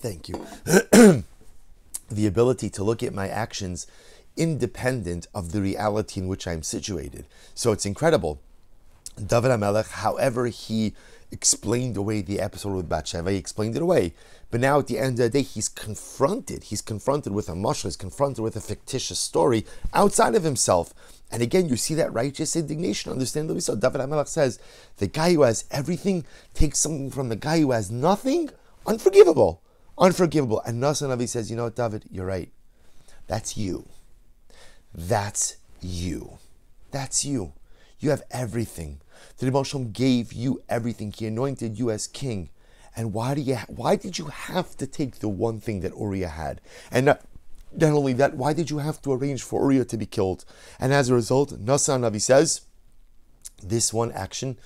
Thank 0.04 0.28
you. 0.28 0.44
the 2.10 2.26
ability 2.26 2.68
to 2.68 2.84
look 2.84 3.02
at 3.02 3.14
my 3.14 3.26
actions 3.26 3.86
independent 4.36 5.26
of 5.34 5.52
the 5.52 5.62
reality 5.62 6.20
in 6.20 6.28
which 6.28 6.46
I'm 6.46 6.62
situated. 6.62 7.24
So 7.54 7.72
it's 7.72 7.86
incredible. 7.86 8.38
David 9.16 9.50
HaMelech, 9.50 9.92
however 9.92 10.48
he 10.48 10.92
explained 11.32 11.96
away 11.96 12.20
the 12.20 12.38
episode 12.38 12.74
with 12.74 12.86
Bathsheba, 12.86 13.30
he 13.30 13.38
explained 13.38 13.76
it 13.76 13.82
away. 13.82 14.12
But 14.50 14.60
now 14.60 14.78
at 14.78 14.88
the 14.88 14.98
end 14.98 15.18
of 15.20 15.32
the 15.32 15.38
day, 15.38 15.42
he's 15.42 15.70
confronted. 15.70 16.64
He's 16.64 16.82
confronted 16.82 17.32
with 17.32 17.48
a 17.48 17.52
mashal, 17.52 17.84
he's 17.84 17.96
confronted 17.96 18.44
with 18.44 18.56
a 18.56 18.60
fictitious 18.60 19.18
story 19.18 19.64
outside 19.94 20.34
of 20.34 20.44
himself. 20.44 20.92
And 21.30 21.42
again, 21.42 21.70
you 21.70 21.76
see 21.76 21.94
that 21.94 22.12
righteous 22.12 22.56
indignation. 22.56 23.10
Understandably 23.10 23.62
so. 23.62 23.74
David 23.74 24.02
HaMelech 24.02 24.28
says, 24.28 24.58
the 24.98 25.06
guy 25.06 25.32
who 25.32 25.42
has 25.44 25.64
everything 25.70 26.26
takes 26.52 26.78
something 26.78 27.10
from 27.10 27.30
the 27.30 27.36
guy 27.36 27.60
who 27.60 27.70
has 27.70 27.90
nothing. 27.90 28.50
Unforgivable 28.86 29.62
unforgivable. 29.98 30.61
And 30.66 30.83
Nasa 30.83 31.09
Navi 31.09 31.28
says, 31.28 31.50
you 31.50 31.57
know 31.57 31.64
what, 31.64 31.76
David, 31.76 32.04
you're 32.11 32.26
right. 32.26 32.50
That's 33.26 33.57
you. 33.57 33.88
That's 34.94 35.57
you. 35.80 36.38
That's 36.90 37.24
you. 37.24 37.52
You 37.98 38.11
have 38.11 38.22
everything. 38.30 39.00
The 39.38 39.46
Rebbe 39.46 39.85
gave 39.92 40.33
you 40.33 40.62
everything. 40.68 41.12
He 41.12 41.26
anointed 41.26 41.78
you 41.78 41.90
as 41.90 42.07
king. 42.07 42.50
And 42.96 43.12
why 43.12 43.35
do 43.35 43.40
you? 43.40 43.57
Why 43.68 43.96
did 43.96 44.18
you 44.18 44.26
have 44.26 44.76
to 44.76 44.87
take 44.87 45.18
the 45.18 45.28
one 45.28 45.59
thing 45.59 45.80
that 45.80 45.96
Uriah 45.98 46.28
had? 46.28 46.61
And 46.92 47.07
not, 47.07 47.22
not 47.72 47.90
only 47.90 48.12
that, 48.14 48.37
why 48.37 48.52
did 48.52 48.70
you 48.70 48.78
have 48.78 49.02
to 49.02 49.12
arrange 49.12 49.42
for 49.42 49.62
Uriah 49.62 49.85
to 49.87 49.96
be 49.96 50.07
killed? 50.07 50.44
And 50.78 50.92
as 50.92 51.09
a 51.09 51.14
result, 51.14 51.64
Nasa 51.64 51.98
Navi 51.98 52.20
says, 52.20 52.61
this 53.62 53.92
one 53.92 54.12
action 54.12 54.59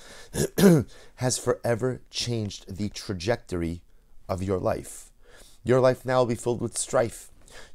has 1.17 1.38
forever 1.38 2.03
changed 2.11 2.77
the 2.77 2.88
trajectory 2.88 3.83
of 4.29 4.43
your 4.43 4.59
life. 4.59 5.08
Your 5.64 5.81
life 5.81 6.05
now 6.05 6.18
will 6.21 6.27
be 6.27 6.35
filled 6.35 6.61
with 6.61 6.79
strife. 6.79 7.31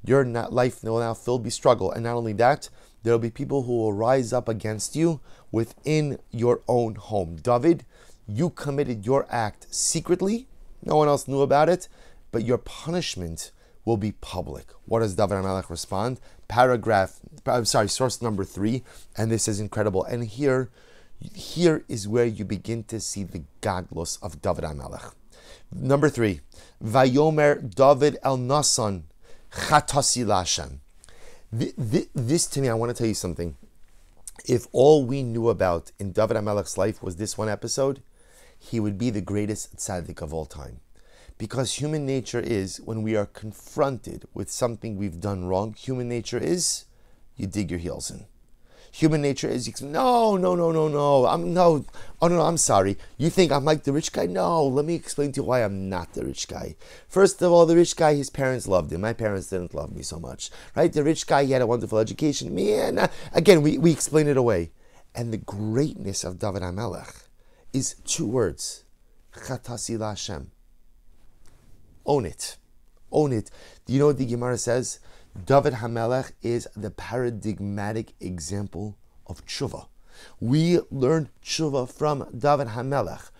Your 0.05 0.25
life 0.25 0.83
will 0.83 0.99
now 0.99 1.13
filled 1.13 1.43
with 1.43 1.53
struggle. 1.53 1.91
And 1.91 2.03
not 2.03 2.15
only 2.15 2.33
that, 2.33 2.69
there 3.03 3.13
will 3.13 3.19
be 3.19 3.29
people 3.29 3.63
who 3.63 3.77
will 3.77 3.93
rise 3.93 4.31
up 4.31 4.47
against 4.47 4.95
you 4.95 5.19
within 5.51 6.19
your 6.31 6.61
own 6.67 6.95
home. 6.95 7.35
David, 7.35 7.85
you 8.27 8.49
committed 8.49 9.05
your 9.05 9.27
act 9.29 9.67
secretly. 9.73 10.47
No 10.83 10.95
one 10.95 11.07
else 11.07 11.27
knew 11.27 11.41
about 11.41 11.69
it, 11.69 11.87
but 12.31 12.45
your 12.45 12.57
punishment 12.57 13.51
will 13.85 13.97
be 13.97 14.13
public. 14.13 14.67
What 14.85 14.99
does 14.99 15.15
David 15.15 15.35
HaMelech 15.35 15.69
respond? 15.69 16.19
Paragraph, 16.47 17.19
I'm 17.45 17.65
sorry, 17.65 17.89
source 17.89 18.21
number 18.21 18.45
three, 18.45 18.83
and 19.17 19.29
this 19.29 19.47
is 19.47 19.59
incredible. 19.59 20.03
And 20.05 20.23
here, 20.23 20.69
here 21.33 21.83
is 21.89 22.07
where 22.07 22.25
you 22.25 22.45
begin 22.45 22.83
to 22.85 22.99
see 22.99 23.23
the 23.23 23.43
gadlus 23.61 24.21
of 24.21 24.41
David 24.41 24.63
HaMelech. 24.63 25.13
Number 25.75 26.09
three, 26.09 26.41
Vayomer 26.83 27.73
David 27.73 28.17
El 28.23 28.37
Nasan 28.37 29.03
Chatasi 29.51 30.23
Lashem. 30.23 30.79
This 31.51 32.47
to 32.47 32.61
me, 32.61 32.69
I 32.69 32.73
want 32.73 32.89
to 32.89 32.93
tell 32.95 33.07
you 33.07 33.13
something. 33.13 33.55
If 34.45 34.67
all 34.71 35.05
we 35.05 35.23
knew 35.23 35.49
about 35.49 35.91
in 35.99 36.11
David 36.11 36.37
HaMelech's 36.37 36.77
life 36.77 37.01
was 37.01 37.15
this 37.15 37.37
one 37.37 37.49
episode, 37.49 38.01
he 38.59 38.79
would 38.79 38.97
be 38.97 39.09
the 39.09 39.21
greatest 39.21 39.77
tzaddik 39.77 40.21
of 40.21 40.33
all 40.33 40.45
time. 40.45 40.79
Because 41.37 41.73
human 41.73 42.05
nature 42.05 42.39
is, 42.39 42.79
when 42.79 43.01
we 43.01 43.15
are 43.15 43.25
confronted 43.25 44.25
with 44.33 44.51
something 44.51 44.95
we've 44.95 45.19
done 45.19 45.45
wrong, 45.45 45.73
human 45.73 46.07
nature 46.07 46.37
is, 46.37 46.85
you 47.35 47.47
dig 47.47 47.71
your 47.71 47.79
heels 47.79 48.11
in. 48.11 48.25
Human 48.93 49.23
nature 49.23 49.49
is 49.49 49.81
no, 49.81 50.37
no, 50.37 50.53
no, 50.53 50.71
no, 50.71 50.87
no. 50.87 51.25
I'm 51.25 51.51
no. 51.51 51.83
Oh 52.21 52.27
no, 52.27 52.35
no, 52.37 52.41
I'm 52.43 52.57
sorry. 52.57 52.95
You 53.17 53.31
think 53.31 53.51
I'm 53.51 53.65
like 53.65 53.85
the 53.85 53.91
rich 53.91 54.11
guy? 54.11 54.27
No. 54.27 54.67
Let 54.67 54.85
me 54.85 54.93
explain 54.93 55.31
to 55.31 55.41
you 55.41 55.45
why 55.45 55.63
I'm 55.63 55.89
not 55.89 56.13
the 56.13 56.23
rich 56.23 56.47
guy. 56.47 56.75
First 57.07 57.41
of 57.41 57.51
all, 57.51 57.65
the 57.65 57.75
rich 57.75 57.95
guy, 57.95 58.13
his 58.13 58.29
parents 58.29 58.67
loved 58.67 58.93
him. 58.93 59.01
My 59.01 59.13
parents 59.13 59.49
didn't 59.49 59.73
love 59.73 59.95
me 59.95 60.03
so 60.03 60.19
much, 60.19 60.51
right? 60.75 60.93
The 60.93 61.03
rich 61.03 61.25
guy, 61.25 61.45
he 61.45 61.53
had 61.53 61.63
a 61.63 61.67
wonderful 61.67 61.97
education. 61.97 62.53
Man, 62.53 62.99
uh, 62.99 63.07
again, 63.33 63.63
we 63.63 63.79
we 63.79 63.91
explain 63.91 64.27
it 64.27 64.37
away. 64.37 64.71
And 65.15 65.33
the 65.33 65.37
greatness 65.37 66.23
of 66.23 66.37
David 66.37 66.61
HaMelech 66.61 67.29
is 67.73 67.95
two 68.05 68.27
words: 68.27 68.83
Chatasi 69.33 69.99
Hashem. 69.99 70.51
Own 72.05 72.27
it, 72.27 72.57
own 73.11 73.33
it. 73.33 73.49
Do 73.87 73.93
you 73.93 73.97
know 73.97 74.07
what 74.07 74.19
the 74.19 74.27
Gemara 74.27 74.59
says? 74.59 74.99
David 75.33 75.73
Hamelech 75.73 76.31
is 76.43 76.67
the 76.75 76.91
paradigmatic 76.91 78.13
example 78.19 78.95
of 79.25 79.43
tshuva. 79.45 79.87
We 80.39 80.79
learn 80.91 81.29
tshuva 81.43 81.91
from 81.91 82.27
David 82.37 82.67
Hamelech. 82.69 83.31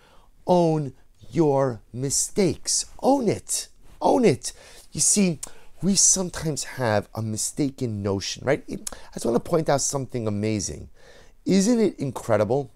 Own 0.44 0.92
your 1.30 1.80
mistakes. 1.92 2.86
Own 3.00 3.28
it. 3.28 3.68
Own 4.02 4.24
it. 4.24 4.52
You 4.90 5.00
see, 5.00 5.38
we 5.82 5.94
sometimes 5.94 6.64
have 6.64 7.08
a 7.14 7.22
mistaken 7.22 8.02
notion, 8.02 8.44
right? 8.44 8.64
I 8.68 8.76
just 9.14 9.24
want 9.24 9.36
to 9.36 9.50
point 9.50 9.68
out 9.68 9.80
something 9.80 10.26
amazing. 10.26 10.90
Isn't 11.46 11.78
it 11.78 11.98
incredible? 11.98 12.72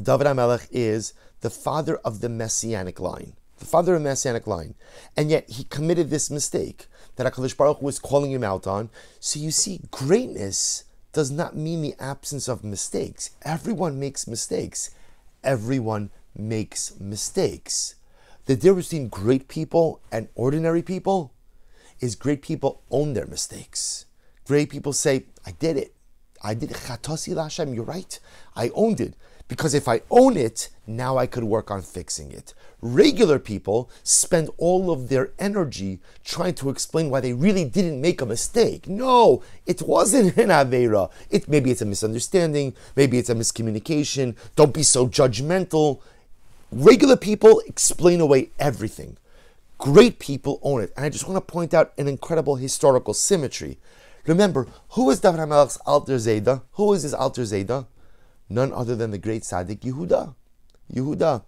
David 0.00 0.28
Hamelech 0.28 0.68
is 0.70 1.12
the 1.40 1.50
father 1.50 1.96
of 1.98 2.20
the 2.20 2.28
messianic 2.28 3.00
line, 3.00 3.32
the 3.58 3.66
father 3.66 3.94
of 3.94 4.02
the 4.02 4.08
messianic 4.08 4.46
line, 4.46 4.74
and 5.16 5.28
yet 5.28 5.50
he 5.50 5.64
committed 5.64 6.08
this 6.08 6.30
mistake 6.30 6.86
that 7.16 7.32
HaKadosh 7.32 7.56
Baruch 7.56 7.82
was 7.82 7.98
calling 7.98 8.32
him 8.32 8.44
out 8.44 8.66
on. 8.66 8.90
So 9.20 9.38
you 9.38 9.50
see, 9.50 9.80
greatness 9.90 10.84
does 11.12 11.30
not 11.30 11.56
mean 11.56 11.82
the 11.82 11.94
absence 12.00 12.48
of 12.48 12.64
mistakes. 12.64 13.30
Everyone 13.42 14.00
makes 14.00 14.26
mistakes. 14.26 14.90
Everyone 15.44 16.10
makes 16.34 16.98
mistakes. 16.98 17.96
The 18.46 18.56
difference 18.56 18.88
between 18.88 19.08
great 19.08 19.48
people 19.48 20.00
and 20.10 20.28
ordinary 20.34 20.82
people 20.82 21.32
is 22.00 22.14
great 22.16 22.42
people 22.42 22.82
own 22.90 23.12
their 23.12 23.26
mistakes. 23.26 24.06
Great 24.44 24.70
people 24.70 24.92
say, 24.92 25.26
I 25.46 25.52
did 25.52 25.76
it. 25.76 25.94
I 26.42 26.54
did 26.54 26.72
it. 26.72 26.80
You're 27.28 27.84
right. 27.84 28.18
I 28.56 28.70
owned 28.74 29.00
it. 29.00 29.14
Because 29.48 29.74
if 29.74 29.88
I 29.88 30.02
own 30.10 30.36
it, 30.36 30.68
now 30.86 31.16
I 31.18 31.26
could 31.26 31.44
work 31.44 31.70
on 31.70 31.82
fixing 31.82 32.32
it. 32.32 32.54
Regular 32.80 33.38
people 33.38 33.88
spend 34.02 34.50
all 34.58 34.90
of 34.90 35.08
their 35.08 35.30
energy 35.38 36.00
trying 36.24 36.54
to 36.54 36.68
explain 36.68 37.10
why 37.10 37.20
they 37.20 37.32
really 37.32 37.64
didn't 37.64 38.00
make 38.00 38.20
a 38.20 38.26
mistake. 38.26 38.88
No, 38.88 39.42
it 39.66 39.82
wasn't 39.82 40.36
an 40.36 40.48
Avera. 40.48 41.10
It, 41.30 41.48
maybe 41.48 41.70
it's 41.70 41.82
a 41.82 41.86
misunderstanding, 41.86 42.74
maybe 42.96 43.18
it's 43.18 43.30
a 43.30 43.34
miscommunication. 43.34 44.34
Don't 44.56 44.74
be 44.74 44.82
so 44.82 45.06
judgmental. 45.06 46.00
Regular 46.72 47.16
people 47.16 47.62
explain 47.66 48.20
away 48.20 48.50
everything. 48.58 49.16
Great 49.78 50.18
people 50.18 50.58
own 50.62 50.80
it. 50.82 50.92
And 50.96 51.04
I 51.04 51.08
just 51.08 51.28
want 51.28 51.36
to 51.36 51.52
point 51.52 51.74
out 51.74 51.92
an 51.98 52.08
incredible 52.08 52.56
historical 52.56 53.14
symmetry. 53.14 53.78
Remember, 54.26 54.66
who 54.90 55.10
is 55.10 55.20
David 55.20 55.40
HaMelech's 55.40 55.76
Alter 55.86 56.16
Zeda? 56.16 56.62
Who 56.72 56.92
is 56.94 57.02
his 57.02 57.14
Alter 57.14 57.42
Zayda? 57.42 57.86
None 58.54 58.72
other 58.72 58.94
than 58.96 59.10
the 59.10 59.18
great 59.18 59.42
Tzaddik 59.42 59.80
Yehuda. 59.80 60.34
Yehuda. 60.92 61.44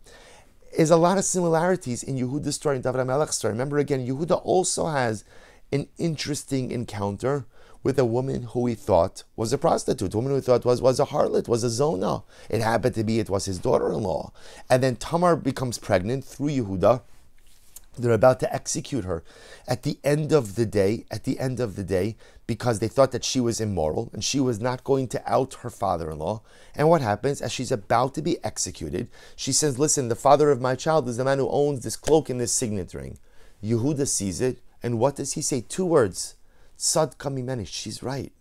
There's 0.76 0.90
a 0.90 0.96
lot 0.96 1.18
of 1.18 1.24
similarities 1.24 2.02
in 2.02 2.16
Yehuda's 2.16 2.56
story 2.56 2.76
and 2.76 2.84
David 2.84 3.00
HaMelech's 3.00 3.36
story. 3.36 3.52
Remember 3.52 3.78
again, 3.78 4.06
Yehuda 4.06 4.40
also 4.44 4.86
has 4.86 5.24
an 5.72 5.86
interesting 5.98 6.70
encounter 6.70 7.46
with 7.84 7.98
a 7.98 8.04
woman 8.04 8.44
who 8.44 8.66
he 8.66 8.74
thought 8.74 9.22
was 9.36 9.52
a 9.52 9.58
prostitute, 9.58 10.14
a 10.14 10.16
woman 10.16 10.32
who 10.32 10.36
he 10.36 10.42
thought 10.42 10.64
was, 10.64 10.80
was 10.80 10.98
a 10.98 11.04
harlot, 11.04 11.46
was 11.46 11.62
a 11.62 11.70
zona. 11.70 12.22
It 12.48 12.62
happened 12.62 12.94
to 12.94 13.04
be 13.04 13.18
it 13.18 13.28
was 13.28 13.44
his 13.44 13.58
daughter-in-law. 13.58 14.32
And 14.70 14.82
then 14.82 14.96
Tamar 14.96 15.36
becomes 15.36 15.78
pregnant 15.78 16.24
through 16.24 16.48
Yehuda. 16.48 17.02
They're 17.96 18.12
about 18.12 18.40
to 18.40 18.54
execute 18.54 19.04
her. 19.04 19.22
At 19.66 19.83
the 19.83 19.98
end 20.02 20.33
of 20.33 20.57
the 20.57 20.66
day, 20.66 21.04
at 21.11 21.24
the 21.24 21.38
end 21.38 21.61
of 21.61 21.76
the 21.76 21.85
day, 21.85 22.16
because 22.46 22.78
they 22.78 22.88
thought 22.88 23.12
that 23.12 23.24
she 23.24 23.40
was 23.40 23.61
immoral 23.61 24.11
and 24.12 24.22
she 24.22 24.40
was 24.40 24.61
not 24.61 24.85
going 24.85 25.09
to 25.09 25.22
out 25.33 25.54
her 25.62 25.70
father 25.70 26.11
in 26.11 26.18
law. 26.18 26.42
And 26.74 26.88
what 26.88 27.00
happens? 27.00 27.40
As 27.40 27.52
she's 27.52 27.72
about 27.72 28.14
to 28.14 28.22
be 28.22 28.42
executed, 28.44 29.09
she 29.37 29.52
says, 29.52 29.78
Listen, 29.78 30.09
the 30.09 30.14
father 30.14 30.50
of 30.50 30.61
my 30.61 30.74
child 30.74 31.09
is 31.09 31.16
the 31.16 31.24
man 31.24 31.38
who 31.38 31.48
owns 31.48 31.83
this 31.83 31.96
cloak 31.96 32.28
and 32.28 32.40
this 32.40 32.52
signet 32.52 32.92
ring. 32.94 33.18
Yehuda 33.62 34.07
sees 34.07 34.40
it, 34.40 34.59
and 34.83 34.98
what 34.98 35.16
does 35.16 35.33
he 35.33 35.42
say? 35.42 35.62
Two 35.62 35.87
words 35.87 36.35
Sad 36.76 37.16
kamimeni. 37.18 37.66
She's 37.66 38.02
right. 38.02 38.33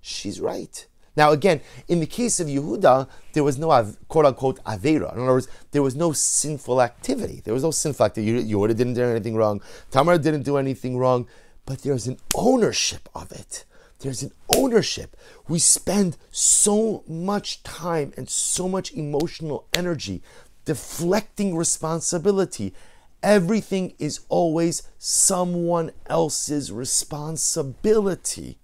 She's 0.00 0.40
right. 0.40 0.86
Now, 1.16 1.30
again, 1.30 1.60
in 1.86 2.00
the 2.00 2.06
case 2.06 2.40
of 2.40 2.48
Yehuda, 2.48 3.08
there 3.34 3.44
was 3.44 3.58
no 3.58 3.68
quote 4.08 4.26
unquote 4.26 4.62
Avera. 4.64 5.12
In 5.14 5.22
other 5.22 5.32
words, 5.32 5.48
there 5.70 5.82
was 5.82 5.94
no 5.94 6.12
sinful 6.12 6.82
activity. 6.82 7.40
There 7.44 7.54
was 7.54 7.62
no 7.62 7.70
sinful 7.70 8.06
activity. 8.06 8.52
Yehuda 8.52 8.76
didn't 8.76 8.94
do 8.94 9.04
anything 9.04 9.36
wrong. 9.36 9.60
Tamar 9.90 10.18
didn't 10.18 10.42
do 10.42 10.56
anything 10.56 10.98
wrong 10.98 11.26
but 11.66 11.82
there's 11.82 12.06
an 12.06 12.18
ownership 12.34 13.08
of 13.14 13.32
it. 13.32 13.64
There's 14.00 14.22
an 14.22 14.32
ownership. 14.54 15.16
We 15.48 15.58
spend 15.58 16.16
so 16.30 17.04
much 17.06 17.62
time 17.62 18.12
and 18.16 18.28
so 18.28 18.68
much 18.68 18.92
emotional 18.92 19.66
energy 19.74 20.22
deflecting 20.64 21.56
responsibility. 21.56 22.74
Everything 23.22 23.94
is 23.98 24.20
always 24.28 24.82
someone 24.98 25.92
else's 26.06 26.70
responsibility. 26.70 28.58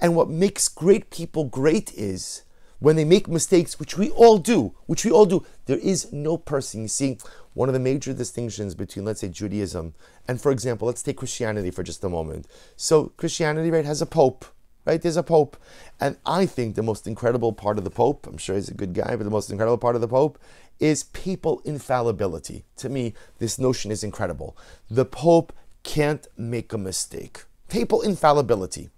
And 0.00 0.14
what 0.14 0.28
makes 0.28 0.68
great 0.68 1.10
people 1.10 1.44
great 1.44 1.92
is 1.94 2.42
when 2.78 2.96
they 2.96 3.04
make 3.04 3.28
mistakes, 3.28 3.80
which 3.80 3.96
we 3.96 4.10
all 4.10 4.38
do, 4.38 4.74
which 4.86 5.04
we 5.04 5.10
all 5.10 5.26
do, 5.26 5.44
there 5.66 5.78
is 5.78 6.12
no 6.12 6.36
person. 6.36 6.82
You 6.82 6.88
see, 6.88 7.18
one 7.54 7.68
of 7.68 7.72
the 7.72 7.80
major 7.80 8.12
distinctions 8.12 8.74
between, 8.74 9.04
let's 9.04 9.20
say, 9.20 9.28
Judaism 9.28 9.94
and, 10.28 10.40
for 10.40 10.52
example, 10.52 10.86
let's 10.86 11.02
take 11.02 11.16
Christianity 11.16 11.70
for 11.70 11.82
just 11.82 12.04
a 12.04 12.08
moment. 12.08 12.46
So, 12.76 13.12
Christianity, 13.16 13.70
right, 13.70 13.84
has 13.84 14.02
a 14.02 14.06
pope, 14.06 14.44
right? 14.84 15.00
There's 15.00 15.16
a 15.16 15.22
pope. 15.22 15.56
And 15.98 16.18
I 16.26 16.44
think 16.44 16.74
the 16.74 16.82
most 16.82 17.06
incredible 17.06 17.52
part 17.52 17.78
of 17.78 17.84
the 17.84 17.90
pope, 17.90 18.26
I'm 18.26 18.36
sure 18.36 18.56
he's 18.56 18.68
a 18.68 18.74
good 18.74 18.92
guy, 18.92 19.16
but 19.16 19.24
the 19.24 19.30
most 19.30 19.50
incredible 19.50 19.78
part 19.78 19.94
of 19.94 20.02
the 20.02 20.08
pope 20.08 20.38
is 20.78 21.04
papal 21.04 21.62
infallibility. 21.64 22.64
To 22.76 22.90
me, 22.90 23.14
this 23.38 23.58
notion 23.58 23.90
is 23.90 24.04
incredible. 24.04 24.56
The 24.90 25.06
pope 25.06 25.54
can't 25.82 26.26
make 26.36 26.74
a 26.74 26.78
mistake. 26.78 27.44
Papal 27.68 28.02
infallibility. 28.02 28.90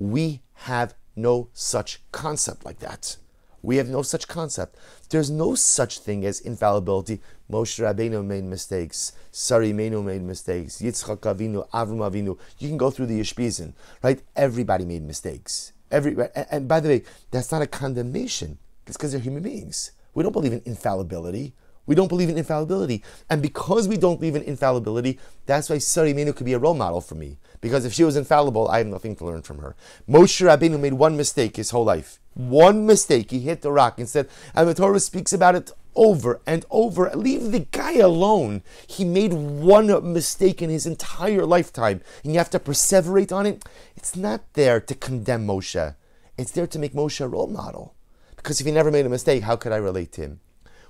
We 0.00 0.40
have 0.54 0.94
no 1.14 1.50
such 1.52 2.00
concept 2.10 2.64
like 2.64 2.80
that. 2.80 3.16
We 3.62 3.76
have 3.76 3.88
no 3.88 4.00
such 4.00 4.26
concept. 4.26 4.76
There's 5.10 5.30
no 5.30 5.54
such 5.54 5.98
thing 5.98 6.24
as 6.24 6.40
infallibility. 6.40 7.20
Moshe 7.50 7.78
Rabbeinu 7.78 8.24
made 8.24 8.44
mistakes. 8.44 9.12
Sarah 9.30 9.66
Imeinu 9.66 10.02
made 10.02 10.22
mistakes. 10.22 10.80
Yitzchak 10.80 11.18
Avinu, 11.18 11.68
Avram 11.70 11.98
Avinu. 11.98 12.38
You 12.58 12.68
can 12.68 12.78
go 12.78 12.90
through 12.90 13.06
the 13.06 13.20
Ushpizin, 13.20 13.74
right? 14.02 14.22
Everybody 14.34 14.86
made 14.86 15.02
mistakes. 15.02 15.72
Every, 15.90 16.16
and 16.50 16.66
by 16.66 16.80
the 16.80 16.88
way, 16.88 17.02
that's 17.30 17.52
not 17.52 17.60
a 17.60 17.66
condemnation. 17.66 18.58
It's 18.86 18.96
because 18.96 19.12
they're 19.12 19.20
human 19.20 19.42
beings. 19.42 19.92
We 20.14 20.22
don't 20.22 20.32
believe 20.32 20.54
in 20.54 20.62
infallibility. 20.64 21.52
We 21.86 21.94
don't 21.94 22.08
believe 22.08 22.28
in 22.28 22.38
infallibility. 22.38 23.02
And 23.28 23.42
because 23.42 23.88
we 23.88 23.96
don't 23.96 24.20
believe 24.20 24.36
in 24.36 24.42
infallibility, 24.42 25.18
that's 25.44 25.68
why 25.68 25.78
Sarah 25.78 26.08
Imeinu 26.08 26.34
could 26.34 26.46
be 26.46 26.52
a 26.54 26.58
role 26.58 26.74
model 26.74 27.00
for 27.00 27.16
me. 27.16 27.38
Because 27.60 27.84
if 27.84 27.92
she 27.92 28.04
was 28.04 28.16
infallible, 28.16 28.68
I 28.68 28.78
have 28.78 28.86
nothing 28.86 29.16
to 29.16 29.24
learn 29.24 29.42
from 29.42 29.58
her. 29.58 29.76
Moshe 30.08 30.44
Rabbeinu 30.44 30.80
made 30.80 30.94
one 30.94 31.16
mistake 31.16 31.56
his 31.56 31.70
whole 31.70 31.84
life. 31.84 32.18
One 32.34 32.86
mistake. 32.86 33.30
He 33.30 33.40
hit 33.40 33.62
the 33.62 33.72
rock 33.72 33.98
instead. 33.98 34.28
And 34.54 34.68
the 34.68 34.74
Torah 34.74 35.00
speaks 35.00 35.32
about 35.32 35.54
it 35.54 35.70
over 35.94 36.40
and 36.46 36.64
over. 36.70 37.10
Leave 37.14 37.52
the 37.52 37.66
guy 37.70 37.96
alone. 37.98 38.62
He 38.86 39.04
made 39.04 39.32
one 39.34 40.12
mistake 40.12 40.62
in 40.62 40.70
his 40.70 40.86
entire 40.86 41.44
lifetime. 41.44 42.00
And 42.24 42.32
you 42.32 42.38
have 42.38 42.50
to 42.50 42.58
perseverate 42.58 43.32
on 43.32 43.44
it. 43.44 43.62
It's 43.94 44.16
not 44.16 44.40
there 44.54 44.80
to 44.80 44.94
condemn 44.94 45.46
Moshe. 45.46 45.94
It's 46.38 46.52
there 46.52 46.66
to 46.66 46.78
make 46.78 46.94
Moshe 46.94 47.20
a 47.20 47.28
role 47.28 47.48
model. 47.48 47.94
Because 48.36 48.58
if 48.58 48.66
he 48.66 48.72
never 48.72 48.90
made 48.90 49.04
a 49.04 49.10
mistake, 49.10 49.42
how 49.42 49.56
could 49.56 49.72
I 49.72 49.76
relate 49.76 50.12
to 50.12 50.22
him? 50.22 50.40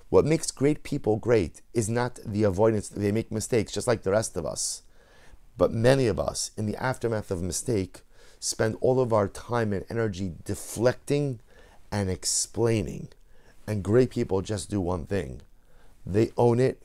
What 0.08 0.24
makes 0.24 0.50
great 0.52 0.84
people 0.84 1.16
great 1.16 1.62
is 1.74 1.88
not 1.88 2.20
the 2.24 2.44
avoidance 2.44 2.88
they 2.88 3.10
make 3.10 3.32
mistakes, 3.32 3.72
just 3.72 3.88
like 3.88 4.02
the 4.02 4.12
rest 4.12 4.36
of 4.36 4.46
us. 4.46 4.82
But 5.60 5.74
many 5.74 6.06
of 6.06 6.18
us, 6.18 6.52
in 6.56 6.64
the 6.64 6.82
aftermath 6.82 7.30
of 7.30 7.40
a 7.40 7.44
mistake, 7.44 8.00
spend 8.38 8.78
all 8.80 8.98
of 8.98 9.12
our 9.12 9.28
time 9.28 9.74
and 9.74 9.84
energy 9.90 10.32
deflecting 10.42 11.40
and 11.92 12.08
explaining. 12.08 13.08
And 13.66 13.82
great 13.82 14.08
people 14.08 14.40
just 14.40 14.70
do 14.70 14.80
one 14.80 15.04
thing 15.04 15.42
they 16.06 16.30
own 16.38 16.60
it, 16.60 16.82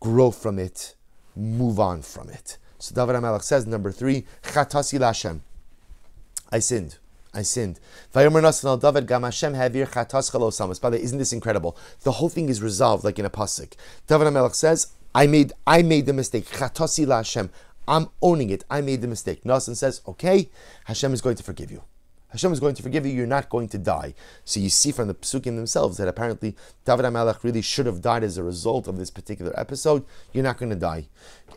grow 0.00 0.30
from 0.30 0.58
it, 0.58 0.96
move 1.34 1.80
on 1.80 2.02
from 2.02 2.28
it. 2.28 2.58
So 2.78 2.94
David 2.94 3.16
HaMelech 3.22 3.42
says, 3.42 3.66
number 3.66 3.90
three, 3.90 4.26
Chatasi 4.42 4.98
Lashem. 4.98 5.40
I 6.52 6.58
sinned. 6.58 6.98
I 7.32 7.40
sinned. 7.40 7.80
By 8.12 8.24
the 8.24 8.30
way, 8.30 8.42
isn't 11.02 11.18
this 11.18 11.32
incredible? 11.32 11.76
The 12.02 12.12
whole 12.12 12.28
thing 12.28 12.50
is 12.50 12.60
resolved 12.60 13.02
like 13.04 13.18
in 13.18 13.24
a 13.24 13.30
pasuk. 13.30 13.72
David 14.06 14.26
HaMelech 14.26 14.54
says, 14.54 14.88
I 15.14 15.26
made 15.26 15.52
I 15.66 15.82
made 15.82 16.06
the 16.06 16.12
mistake. 16.12 16.46
Chatasi 16.46 17.06
Lashem. 17.06 17.48
I'm 17.88 18.08
owning 18.20 18.50
it. 18.50 18.64
I 18.70 18.82
made 18.82 19.00
the 19.00 19.08
mistake. 19.08 19.44
Nasan 19.44 19.74
says, 19.74 20.02
okay, 20.06 20.50
Hashem 20.84 21.14
is 21.14 21.22
going 21.22 21.36
to 21.36 21.42
forgive 21.42 21.70
you. 21.70 21.82
Hashem 22.28 22.52
is 22.52 22.60
going 22.60 22.74
to 22.74 22.82
forgive 22.82 23.06
you. 23.06 23.12
You're 23.12 23.26
not 23.26 23.48
going 23.48 23.68
to 23.70 23.78
die. 23.78 24.14
So 24.44 24.60
you 24.60 24.68
see 24.68 24.92
from 24.92 25.08
the 25.08 25.14
psukim 25.14 25.56
themselves 25.56 25.96
that 25.96 26.08
apparently 26.08 26.54
David 26.84 27.06
HaMelech 27.06 27.42
really 27.42 27.62
should 27.62 27.86
have 27.86 28.02
died 28.02 28.22
as 28.22 28.36
a 28.36 28.42
result 28.42 28.86
of 28.86 28.98
this 28.98 29.10
particular 29.10 29.58
episode. 29.58 30.04
You're 30.34 30.44
not 30.44 30.58
going 30.58 30.68
to 30.68 30.76
die. 30.76 31.08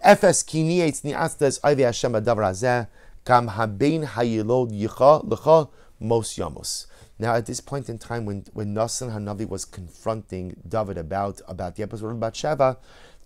Efes 0.06 0.46
kinietz 0.46 1.04
ni'astes 1.04 1.60
ayvi 1.60 1.84
Hashem 1.84 2.88
kam 3.26 3.50
habein 3.50 4.06
hayilod 4.06 4.72
yicha 4.72 5.28
lecha 5.28 5.70
mos 6.00 6.38
yamos. 6.38 6.88
Now, 7.20 7.36
at 7.36 7.46
this 7.46 7.60
point 7.60 7.90
in 7.90 8.00
time, 8.00 8.26
when, 8.26 8.46
when 8.54 8.74
Nasan 8.74 9.14
Hanavi 9.14 9.48
was 9.48 9.64
confronting 9.64 10.56
David 10.68 10.98
about, 10.98 11.40
about 11.48 11.76
the 11.76 11.84
episode 11.84 12.10
of 12.10 12.20
Bathsheba, 12.20 12.78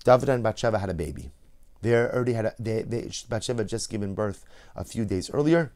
David 0.04 0.30
and 0.30 0.44
Bathsheba 0.44 0.80
had 0.80 0.90
a 0.90 0.94
baby. 0.94 1.32
They 1.86 1.94
already 1.94 2.34
had 2.34 2.46
a, 2.46 2.56
they, 2.58 2.82
they, 2.82 3.12
Bathsheba 3.30 3.64
just 3.64 3.92
given 3.92 4.16
birth 4.16 4.44
a 4.76 4.84
few 4.84 5.06
days 5.06 5.30
earlier, 5.30 5.72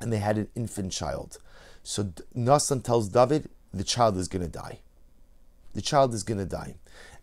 and 0.00 0.12
they 0.12 0.18
had 0.18 0.38
an 0.38 0.46
infant 0.54 0.92
child. 0.92 1.38
So 1.82 2.12
Nasan 2.36 2.84
tells 2.84 3.08
David, 3.08 3.48
the 3.74 3.82
child 3.82 4.16
is 4.16 4.28
going 4.28 4.42
to 4.42 4.48
die. 4.48 4.78
The 5.74 5.82
child 5.82 6.14
is 6.14 6.22
going 6.22 6.38
to 6.38 6.46
die. 6.46 6.76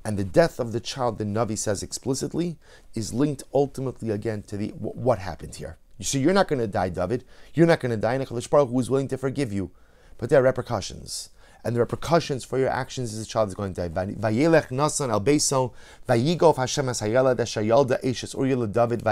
And 0.03 0.17
the 0.17 0.25
death 0.25 0.59
of 0.59 0.73
the 0.73 0.81
child, 0.81 1.17
the 1.17 1.23
Navi 1.23 1.57
says 1.57 1.81
explicitly, 1.81 2.57
is 2.93 3.13
linked 3.13 3.43
ultimately 3.53 4.09
again 4.09 4.41
to 4.43 4.57
the 4.57 4.67
what 4.71 5.19
happened 5.19 5.55
here. 5.55 5.77
You 5.97 6.03
see, 6.03 6.19
you're 6.19 6.33
not 6.33 6.49
going 6.49 6.59
to 6.59 6.67
die, 6.67 6.89
David. 6.89 7.23
You're 7.53 7.67
not 7.67 7.79
going 7.79 7.91
to 7.91 7.97
die. 7.97 8.15
And 8.15 8.27
HaKadosh 8.27 8.49
Baruch 8.49 8.69
Hu 8.69 8.81
is 8.81 8.89
willing 8.89 9.07
to 9.07 9.17
forgive 9.17 9.53
you. 9.53 9.71
But 10.17 10.29
there 10.29 10.41
are 10.41 10.43
repercussions 10.43 11.29
and 11.63 11.75
the 11.75 11.79
repercussions 11.79 12.43
for 12.43 12.57
your 12.57 12.69
actions 12.69 13.13
is 13.13 13.19
the 13.19 13.25
child 13.25 13.49
is 13.49 13.55
going 13.55 13.73
to 13.73 13.89
die. 13.89 14.05
Vayelech 14.05 14.69
nasan 14.69 15.09
al 15.09 15.21
beiso, 15.21 15.73
vayigov 16.07 16.57
Hashem 16.57 16.89
as 16.89 17.01
eshes 17.01 18.73
David. 18.73 19.03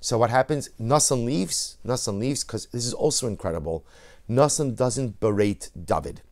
So 0.00 0.18
what 0.18 0.30
happens? 0.30 0.70
Nasan 0.80 1.24
leaves. 1.24 1.78
Nasan 1.86 2.18
leaves 2.18 2.44
because 2.44 2.66
this 2.66 2.86
is 2.86 2.94
also 2.94 3.26
incredible. 3.26 3.84
Nasan 4.28 4.76
doesn't 4.76 5.20
berate 5.20 5.70
David. 5.84 6.22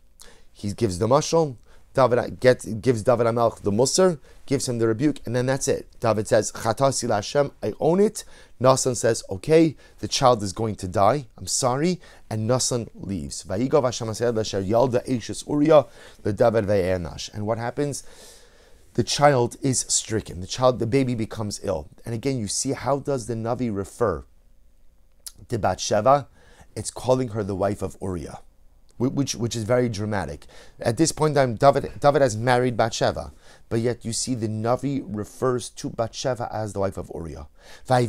He 0.52 0.72
gives 0.72 0.98
the 0.98 1.06
mashal. 1.06 1.56
David 1.94 2.40
gets, 2.40 2.64
gives 2.64 3.02
David 3.02 3.26
HaMelech 3.26 3.62
the 3.62 3.72
Musar, 3.72 4.18
gives 4.46 4.68
him 4.68 4.78
the 4.78 4.86
rebuke, 4.86 5.20
and 5.24 5.34
then 5.34 5.46
that's 5.46 5.66
it. 5.68 5.88
David 6.00 6.28
says, 6.28 6.52
Chatasi 6.52 7.12
Hashem, 7.12 7.52
I 7.62 7.72
own 7.80 8.00
it. 8.00 8.24
Nasan 8.60 8.96
says, 8.96 9.22
okay, 9.30 9.76
the 9.98 10.08
child 10.08 10.42
is 10.42 10.52
going 10.52 10.74
to 10.76 10.88
die. 10.88 11.26
I'm 11.36 11.46
sorry. 11.46 12.00
And 12.30 12.48
Nasan 12.48 12.88
leaves. 12.94 13.44
And 17.34 17.46
what 17.46 17.58
happens? 17.58 18.02
The 18.94 19.04
child 19.04 19.56
is 19.62 19.80
stricken. 19.88 20.40
The 20.40 20.46
child, 20.46 20.78
the 20.78 20.86
baby 20.86 21.14
becomes 21.14 21.60
ill. 21.62 21.88
And 22.04 22.14
again, 22.14 22.38
you 22.38 22.48
see 22.48 22.72
how 22.72 22.98
does 22.98 23.26
the 23.26 23.34
Navi 23.34 23.74
refer 23.74 24.24
to 25.48 25.58
Bathsheba? 25.58 26.26
It's 26.74 26.90
calling 26.90 27.28
her 27.28 27.44
the 27.44 27.54
wife 27.54 27.82
of 27.82 27.96
Uriah 28.00 28.40
which 28.98 29.34
which 29.34 29.56
is 29.56 29.64
very 29.64 29.88
dramatic. 29.88 30.46
At 30.80 30.96
this 30.96 31.12
point 31.12 31.36
in 31.36 31.36
time, 31.36 31.54
David, 31.54 32.00
David 32.00 32.22
has 32.22 32.36
married 32.36 32.76
Bathsheba, 32.76 33.32
but 33.68 33.80
yet 33.80 34.04
you 34.04 34.12
see 34.12 34.34
the 34.34 34.48
Navi 34.48 35.02
refers 35.06 35.70
to 35.70 35.90
Bathsheba 35.90 36.48
as 36.52 36.72
the 36.72 36.80
wife 36.80 36.96
of 36.96 37.10
Uriah. 37.14 37.46
And 37.88 38.08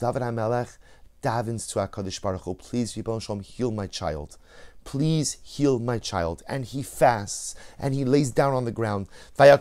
David 0.00 0.22
HaMelech 0.22 0.76
davens 1.22 1.66
to 1.72 1.78
HaKadosh 1.78 2.20
Baruch 2.20 2.42
Hu, 2.42 2.54
please, 2.54 2.92
people, 2.92 3.18
heal 3.40 3.70
my 3.70 3.86
child 3.86 4.36
please 4.84 5.38
heal 5.42 5.78
my 5.78 5.98
child. 5.98 6.42
And 6.46 6.64
he 6.64 6.82
fasts 6.82 7.54
and 7.78 7.94
he 7.94 8.04
lays 8.04 8.30
down 8.30 8.54
on 8.54 8.64
the 8.64 8.70
ground. 8.72 9.08
And 9.38 9.60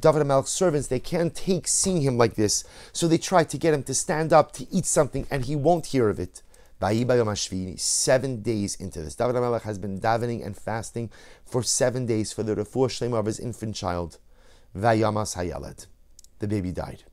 David 0.00 0.22
HaMelech's 0.22 0.50
servants, 0.50 0.88
they 0.88 1.00
can't 1.00 1.34
take 1.34 1.66
seeing 1.68 2.02
him 2.02 2.16
like 2.16 2.34
this. 2.34 2.64
So 2.92 3.08
they 3.08 3.18
try 3.18 3.44
to 3.44 3.58
get 3.58 3.74
him 3.74 3.82
to 3.84 3.94
stand 3.94 4.32
up 4.32 4.52
to 4.52 4.66
eat 4.72 4.86
something 4.86 5.26
and 5.30 5.44
he 5.44 5.56
won't 5.56 5.86
hear 5.86 6.08
of 6.08 6.20
it. 6.20 6.42
Seven 7.76 8.42
days 8.42 8.74
into 8.74 9.02
this, 9.02 9.14
David 9.14 9.36
HaMelech 9.36 9.62
has 9.62 9.78
been 9.78 10.00
davening 10.00 10.44
and 10.44 10.56
fasting 10.56 11.10
for 11.44 11.62
seven 11.62 12.06
days 12.06 12.32
for 12.32 12.42
the 12.42 12.56
refuah 12.56 12.88
shlema 12.88 13.20
of 13.20 13.26
his 13.26 13.38
infant 13.38 13.76
child. 13.76 14.18
Vayamas 14.76 15.36
hayaled. 15.36 15.86
The 16.40 16.48
baby 16.48 16.72
died. 16.72 17.04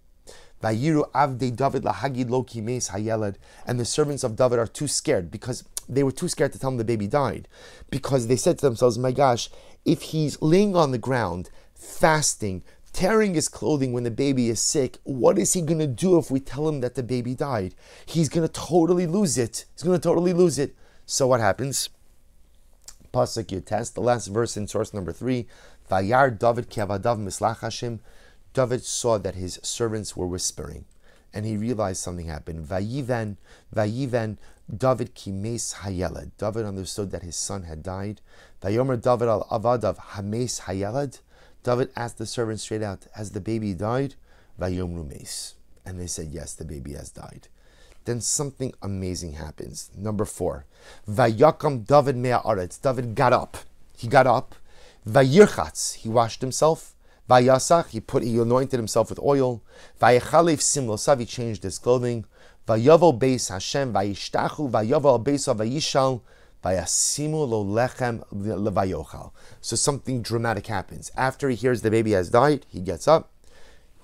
Vayiru 0.61 1.09
avde 1.11 1.55
David 1.55 1.83
lahagid 1.83 2.29
lo 2.29 2.43
kimes. 2.43 3.35
And 3.65 3.79
the 3.79 3.85
servants 3.85 4.23
of 4.23 4.35
David 4.35 4.59
are 4.59 4.67
too 4.67 4.87
scared 4.87 5.31
because 5.31 5.63
they 5.87 6.03
were 6.03 6.11
too 6.11 6.27
scared 6.27 6.53
to 6.53 6.59
tell 6.59 6.69
him 6.69 6.77
the 6.77 6.83
baby 6.83 7.07
died. 7.07 7.47
Because 7.89 8.27
they 8.27 8.35
said 8.35 8.59
to 8.59 8.65
themselves, 8.65 8.97
my 8.97 9.11
gosh, 9.11 9.49
if 9.85 10.01
he's 10.01 10.41
laying 10.41 10.75
on 10.75 10.91
the 10.91 10.97
ground, 10.97 11.49
fasting, 11.73 12.63
tearing 12.91 13.33
his 13.33 13.47
clothing 13.47 13.93
when 13.93 14.03
the 14.03 14.11
baby 14.11 14.49
is 14.49 14.61
sick, 14.61 14.97
what 15.03 15.39
is 15.39 15.53
he 15.53 15.61
going 15.61 15.79
to 15.79 15.87
do 15.87 16.17
if 16.17 16.29
we 16.29 16.39
tell 16.39 16.67
him 16.67 16.81
that 16.81 16.95
the 16.95 17.03
baby 17.03 17.33
died? 17.33 17.73
He's 18.05 18.29
going 18.29 18.47
to 18.47 18.53
totally 18.53 19.07
lose 19.07 19.37
it. 19.37 19.65
He's 19.73 19.83
going 19.83 19.99
to 19.99 20.03
totally 20.03 20.33
lose 20.33 20.59
it. 20.59 20.75
So 21.05 21.27
what 21.27 21.39
happens? 21.39 21.89
Pasuk 23.11 23.45
Yud 23.45 23.65
Tes, 23.65 23.89
the 23.89 24.01
last 24.01 24.27
verse 24.27 24.55
in 24.55 24.67
source 24.67 24.93
number 24.93 25.11
three. 25.11 25.47
Vayar 25.89 26.37
David 26.37 26.69
Kiavadav 26.69 27.17
Mislach 27.17 27.61
Hashem. 27.61 27.99
David 28.53 28.83
saw 28.83 29.17
that 29.17 29.35
his 29.35 29.59
servants 29.63 30.15
were 30.17 30.27
whispering, 30.27 30.85
and 31.33 31.45
he 31.45 31.57
realized 31.57 32.01
something 32.01 32.27
happened. 32.27 32.65
Vayiven, 32.65 33.37
Vayiven, 33.75 34.37
David 34.75 35.15
Kimes 35.15 35.75
Hayelad. 35.75 36.31
David 36.37 36.65
understood 36.65 37.11
that 37.11 37.23
his 37.23 37.35
son 37.35 37.63
had 37.63 37.83
died. 37.83 38.21
Vayomer 38.61 39.01
David 39.01 39.27
al 39.27 39.45
Avadav 39.51 39.97
Hames 39.97 40.61
Hayelad. 40.61 41.19
David 41.63 41.89
asked 41.95 42.17
the 42.17 42.25
servants 42.25 42.63
straight 42.63 42.83
out, 42.83 43.07
Has 43.13 43.31
the 43.31 43.41
baby 43.41 43.73
died? 43.73 44.15
Vayomru 44.59 45.07
Mes. 45.07 45.55
And 45.85 45.99
they 45.99 46.07
said, 46.07 46.27
Yes, 46.31 46.53
the 46.53 46.65
baby 46.65 46.93
has 46.93 47.09
died. 47.09 47.47
Then 48.05 48.21
something 48.21 48.73
amazing 48.81 49.33
happens. 49.33 49.89
Number 49.97 50.25
four. 50.25 50.65
Vayakam 51.07 51.85
David 51.85 52.15
Me'aretz. 52.15 52.81
David 52.81 53.15
got 53.15 53.33
up. 53.33 53.57
He 53.97 54.07
got 54.07 54.27
up. 54.27 54.55
Vayirchatz. 55.07 55.95
He 55.95 56.09
washed 56.09 56.41
himself. 56.41 56.95
Vayasach. 57.29 57.89
He 57.89 57.99
put 57.99 58.23
he 58.23 58.37
anointed 58.39 58.77
himself 58.77 59.09
with 59.09 59.19
oil. 59.19 59.61
Vayechalef 60.01 60.59
simlosav. 60.59 61.19
He 61.19 61.25
changed 61.25 61.63
his 61.63 61.77
clothing. 61.77 62.25
Vayavo 62.67 63.17
beis 63.17 63.49
Hashem. 63.49 63.93
Vayishtachu. 63.93 64.71
Vayavo 64.71 65.23
beis 65.23 65.53
Vayishal. 65.53 66.21
Vayasimu 66.63 67.47
lo 67.47 67.63
lechem 67.63 68.25
levayochal. 68.33 69.31
So 69.61 69.75
something 69.75 70.21
dramatic 70.21 70.67
happens. 70.67 71.09
After 71.15 71.49
he 71.49 71.55
hears 71.55 71.81
the 71.81 71.91
baby 71.91 72.11
has 72.11 72.29
died, 72.29 72.65
he 72.67 72.81
gets 72.81 73.07
up, 73.07 73.31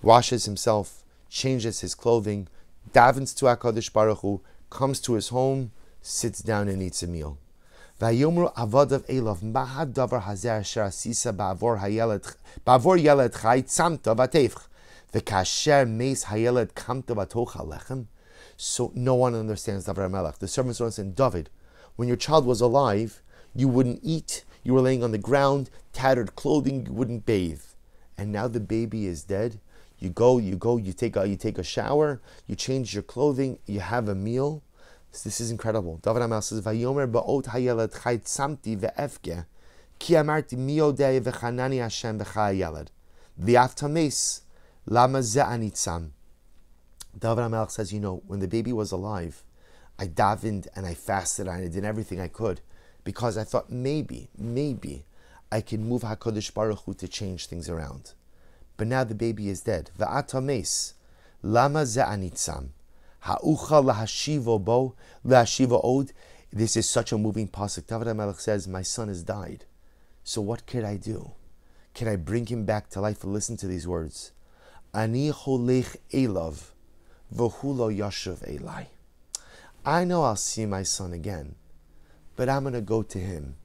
washes 0.01 0.45
himself, 0.45 1.03
changes 1.29 1.81
his 1.81 1.95
clothing, 1.95 2.47
davens 2.93 3.35
to 3.37 3.45
HaKadosh 3.45 3.91
Baruch 3.91 4.19
Hu, 4.19 4.41
comes 4.69 5.01
to 5.01 5.13
his 5.13 5.29
home, 5.29 5.71
sits 6.01 6.41
down 6.41 6.69
and 6.69 6.81
eats 6.81 7.03
a 7.03 7.07
meal. 7.07 7.37
Vayomru 7.99 8.53
avadav 8.55 9.05
elav 9.07 9.41
mahad 9.41 9.93
davar 9.93 10.23
hazer 10.23 10.59
asher 10.59 10.81
asisa 10.81 11.31
ba'avor 11.31 11.79
hayeled 11.79 12.35
ba'avor 12.65 13.01
yeled 13.01 13.31
chay 13.31 13.61
tzamta 13.61 14.13
v'atevch 14.13 14.67
v'kasher 15.13 15.89
meis 15.89 16.25
hayeled 16.25 16.73
kamta 16.73 17.15
v'tocha 17.15 17.65
lechem. 17.65 18.07
So 18.57 18.91
no 18.95 19.15
one 19.15 19.33
understands 19.33 19.85
David 19.85 20.09
Melech. 20.09 20.39
The 20.39 20.47
servants 20.49 20.79
don't 20.79 21.15
David. 21.15 21.49
When 21.95 22.09
your 22.09 22.17
child 22.17 22.45
was 22.45 22.59
alive, 22.59 23.21
you 23.55 23.69
wouldn't 23.69 24.01
eat. 24.03 24.43
You 24.63 24.73
were 24.73 24.81
laying 24.81 25.03
on 25.03 25.11
the 25.11 25.17
ground, 25.17 25.69
tattered 25.93 26.35
clothing. 26.35 26.85
You 26.85 26.93
wouldn't 26.93 27.25
bathe. 27.25 27.63
And 28.17 28.31
now 28.31 28.49
the 28.49 28.59
baby 28.59 29.07
is 29.07 29.23
dead. 29.23 29.59
You 29.99 30.09
go, 30.09 30.37
you 30.37 30.57
go, 30.57 30.75
you 30.75 30.91
take 30.91 31.15
a, 31.15 31.25
you 31.25 31.37
take 31.37 31.57
a 31.57 31.63
shower, 31.63 32.21
you 32.47 32.55
change 32.55 32.93
your 32.93 33.03
clothing, 33.03 33.59
you 33.65 33.79
have 33.79 34.09
a 34.09 34.15
meal. 34.15 34.61
This 35.23 35.41
is 35.41 35.51
incredible. 35.51 35.97
David 35.97 36.21
HaMelech 36.21 36.43
says, 36.43 36.61
"Vayomer 36.61 37.11
ba'ot 37.11 37.45
hayelet 37.45 38.03
chay 38.03 38.17
tzamti 38.17 38.77
ve'efge, 38.77 39.45
ki 39.99 40.13
amarti 40.15 40.57
miodei 40.57 41.21
v'chanani 41.21 41.79
Hashem 41.79 42.19
v'chayeled, 42.19 42.87
v'aftames 43.41 44.41
lama 44.85 45.19
ze'anitzam." 45.19 46.09
David 47.17 47.41
HaMelech 47.41 47.71
says, 47.71 47.93
you 47.93 47.99
know, 47.99 48.21
when 48.27 48.39
the 48.39 48.47
baby 48.47 48.73
was 48.73 48.91
alive, 48.91 49.43
I 49.97 50.07
davened 50.07 50.67
and 50.75 50.85
I 50.85 50.93
fasted 50.93 51.47
and 51.47 51.63
I 51.63 51.67
did 51.67 51.85
everything 51.85 52.19
I 52.19 52.27
could 52.27 52.59
because 53.03 53.37
I 53.37 53.45
thought 53.45 53.69
maybe, 53.69 54.29
maybe 54.37 55.05
I 55.51 55.61
can 55.61 55.87
move 55.87 56.01
Hakadosh 56.01 56.53
Baruch 56.53 56.79
Hu 56.85 56.93
to 56.95 57.07
change 57.07 57.45
things 57.45 57.69
around. 57.69 58.13
But 58.75 58.87
now 58.87 59.05
the 59.05 59.15
baby 59.15 59.47
is 59.47 59.61
dead. 59.61 59.91
Va'atames 59.97 60.93
lama 61.41 61.83
ze'anitzam 61.83 62.69
ha'ucha 63.25 63.81
lahashivo 63.83 64.63
bo 64.63 64.93
lahashivo 65.25 65.81
od. 65.83 66.11
This 66.51 66.77
is 66.77 66.87
such 66.87 67.11
a 67.11 67.17
moving 67.17 67.47
pasuk. 67.47 67.87
David 67.87 68.07
HaMelech 68.07 68.39
says, 68.39 68.67
"My 68.67 68.83
son 68.83 69.07
has 69.07 69.23
died. 69.23 69.65
So 70.23 70.41
what 70.41 70.65
could 70.67 70.83
I 70.83 70.97
do? 70.97 71.31
Can 71.95 72.07
I 72.07 72.17
bring 72.17 72.45
him 72.45 72.65
back 72.65 72.89
to 72.91 73.01
life? 73.01 73.23
Listen 73.23 73.57
to 73.57 73.67
these 73.67 73.87
words. 73.87 74.31
Ani 74.93 75.31
cholech 75.31 75.97
elav 76.11 76.71
v'hulo 77.33 77.95
yashuv 77.95 78.39
elai. 78.47 78.87
I 79.83 80.03
know 80.03 80.23
I'll 80.23 80.35
see 80.35 80.65
my 80.65 80.83
son 80.83 81.11
again, 81.13 81.55
but 82.35 82.47
I'm 82.47 82.63
going 82.63 82.73
to 82.73 82.81
go 82.81 83.01
to 83.03 83.19
him. 83.19 83.55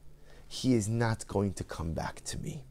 He 0.48 0.74
is 0.74 0.88
not 0.88 1.26
going 1.26 1.52
to 1.54 1.64
come 1.64 1.92
back 1.92 2.22
to 2.24 2.38
me. 2.38 2.64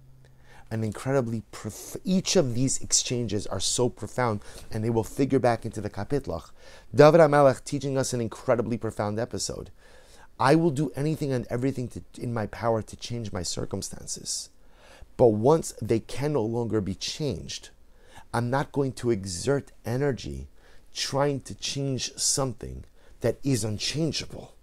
An 0.72 0.84
incredibly, 0.84 1.42
prof- 1.52 1.98
each 2.04 2.36
of 2.36 2.54
these 2.54 2.80
exchanges 2.82 3.48
are 3.48 3.60
so 3.60 3.90
profound 3.90 4.42
and 4.72 4.84
they 4.84 4.90
will 4.90 5.04
figure 5.04 5.40
back 5.40 5.66
into 5.66 5.82
the 5.82 5.90
kapitlach. 5.90 6.52
David 6.94 7.22
HaMelech 7.22 7.64
teaching 7.64 7.98
us 7.98 8.14
an 8.14 8.22
incredibly 8.22 8.78
profound 8.78 9.20
episode. 9.20 9.72
I 10.40 10.56
will 10.56 10.72
do 10.72 10.92
anything 10.96 11.32
and 11.34 11.48
everything 11.50 11.88
to, 11.90 12.02
in 12.18 12.34
my 12.34 12.46
power 12.48 12.82
to 12.82 12.96
change 12.96 13.34
my 13.34 13.44
circumstances. 13.44 14.50
But 15.18 15.28
once 15.28 15.74
they 15.82 16.00
can 16.00 16.34
no 16.34 16.44
longer 16.44 16.80
be 16.80 16.96
changed, 16.96 17.70
I'm 18.34 18.50
not 18.50 18.72
going 18.72 18.94
to 18.94 19.10
exert 19.12 19.72
energy 19.86 20.48
trying 20.94 21.42
to 21.42 21.56
change 21.56 22.14
something 22.16 22.86
that 23.22 23.38
is 23.44 23.64
unchangeable. 23.64 24.54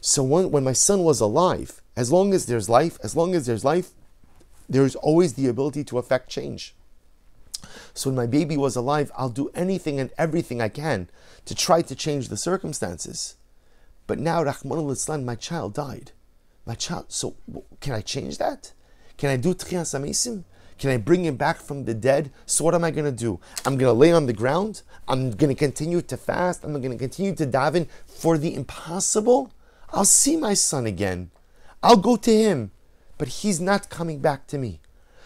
So 0.00 0.22
when, 0.22 0.50
when 0.50 0.64
my 0.64 0.72
son 0.72 1.02
was 1.02 1.20
alive, 1.20 1.82
as 1.96 2.12
long 2.12 2.32
as 2.32 2.46
there's 2.46 2.68
life, 2.68 2.98
as 3.02 3.16
long 3.16 3.34
as 3.34 3.46
there's 3.46 3.64
life, 3.64 3.90
there's 4.68 4.96
always 4.96 5.34
the 5.34 5.48
ability 5.48 5.84
to 5.84 5.98
affect 5.98 6.28
change. 6.28 6.74
So 7.94 8.10
when 8.10 8.16
my 8.16 8.26
baby 8.26 8.56
was 8.56 8.76
alive, 8.76 9.10
I'll 9.16 9.28
do 9.28 9.50
anything 9.54 10.00
and 10.00 10.10
everything 10.18 10.60
I 10.60 10.68
can 10.68 11.08
to 11.44 11.54
try 11.54 11.82
to 11.82 11.94
change 11.94 12.28
the 12.28 12.36
circumstances. 12.36 13.36
But 14.06 14.18
now, 14.18 14.44
Ribono 14.44 15.04
Shel 15.04 15.16
Olam, 15.16 15.24
my 15.24 15.34
child 15.34 15.74
died. 15.74 16.12
My 16.66 16.74
child, 16.74 17.06
so 17.08 17.36
can 17.80 17.94
I 17.94 18.00
change 18.00 18.38
that? 18.38 18.72
Can 19.16 19.30
I 19.30 19.36
do 19.36 19.54
Tchiyas 19.54 19.98
Amesim? 19.98 20.44
Can 20.78 20.90
I 20.90 20.96
bring 20.96 21.24
him 21.24 21.36
back 21.36 21.58
from 21.58 21.84
the 21.84 21.94
dead? 21.94 22.30
So 22.46 22.64
what 22.64 22.74
am 22.74 22.84
I 22.84 22.90
going 22.90 23.04
to 23.04 23.12
do? 23.12 23.38
I'm 23.64 23.76
going 23.78 23.90
to 23.90 23.98
lay 23.98 24.12
on 24.12 24.26
the 24.26 24.32
ground. 24.32 24.82
I'm 25.06 25.30
going 25.30 25.54
to 25.54 25.58
continue 25.58 26.02
to 26.02 26.16
fast. 26.16 26.64
I'm 26.64 26.72
going 26.72 26.90
to 26.90 26.98
continue 26.98 27.34
to 27.36 27.46
daven 27.46 27.86
for 28.06 28.36
the 28.38 28.54
impossible. 28.54 29.52
I'll 29.92 30.04
see 30.04 30.36
my 30.36 30.54
son 30.54 30.86
again. 30.86 31.30
I'll 31.82 31.96
go 31.96 32.16
to 32.16 32.30
him, 32.34 32.72
but 33.24 33.40
he's 33.40 33.58
not 33.58 33.88
coming 33.88 34.18
back 34.18 34.46
to 34.46 34.58
me. 34.58 34.80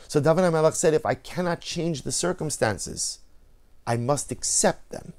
So 0.06 0.20
David 0.20 0.44
HaMelech 0.44 0.74
said, 0.74 0.94
if 0.94 1.04
I 1.04 1.14
cannot 1.14 1.60
change 1.60 2.02
the 2.02 2.12
circumstances, 2.12 3.18
I 3.88 3.96
must 3.96 4.30
accept 4.30 4.90
them. 4.90 5.14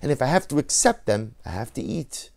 And 0.00 0.10
if 0.10 0.22
I 0.22 0.26
have 0.28 0.48
to 0.48 0.58
accept 0.58 1.04
them, 1.04 1.34
I 1.44 1.50
have 1.50 1.74
to 1.74 1.82
eat. 1.82 2.30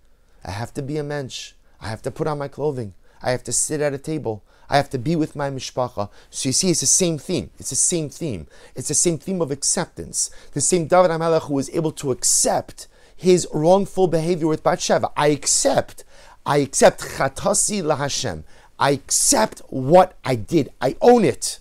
I 0.43 0.51
have 0.51 0.73
to 0.73 0.81
be 0.81 0.97
a 0.97 1.05
mensch. 1.05 1.53
I 1.79 1.87
have 1.87 2.01
to 2.01 2.11
put 2.11 2.27
on 2.27 2.37
my 2.37 2.49
clothing. 2.49 2.95
I 3.21 3.31
have 3.31 3.45
to 3.45 3.53
sit 3.53 3.79
at 3.79 3.93
a 3.93 3.97
table. 3.97 4.43
I 4.69 4.75
have 4.75 4.89
to 4.89 4.97
be 4.97 5.15
with 5.15 5.37
my 5.37 5.49
mishpacha. 5.49 6.09
So 6.31 6.49
you 6.49 6.53
see, 6.53 6.71
it's 6.71 6.81
the 6.81 6.85
same 6.85 7.17
theme. 7.17 7.51
It's 7.57 7.69
the 7.69 7.77
same 7.77 8.09
theme. 8.09 8.47
It's 8.75 8.89
the 8.89 8.93
same 8.93 9.17
theme 9.17 9.41
of 9.41 9.51
acceptance. 9.51 10.29
The 10.51 10.59
same 10.59 10.87
David 10.87 11.11
HaMelech 11.11 11.43
who 11.43 11.53
was 11.53 11.69
able 11.69 11.93
to 11.93 12.11
accept 12.11 12.89
his 13.15 13.47
wrongful 13.53 14.07
behavior 14.07 14.47
with 14.47 14.63
Bathsheba. 14.63 15.11
I 15.15 15.27
accept. 15.27 16.03
I 16.45 16.57
accept 16.57 16.99
chatasi 16.99 17.81
laHashem. 17.81 18.43
I 18.79 18.91
accept 18.91 19.61
what 19.69 20.17
I 20.23 20.35
did. 20.35 20.69
I 20.81 20.95
own 21.01 21.25
it. 21.25 21.59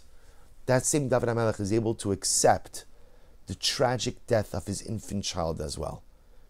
That 0.67 0.85
same 0.85 1.09
David 1.09 1.29
HaMelech 1.29 1.61
is 1.61 1.73
able 1.73 1.95
to 1.97 2.13
accept 2.13 2.85
the 3.47 3.55
tragic 3.55 4.27
death 4.27 4.55
of 4.55 4.67
his 4.67 4.83
infant 4.83 5.25
child 5.25 5.61
as 5.61 5.79
well. 5.79 6.03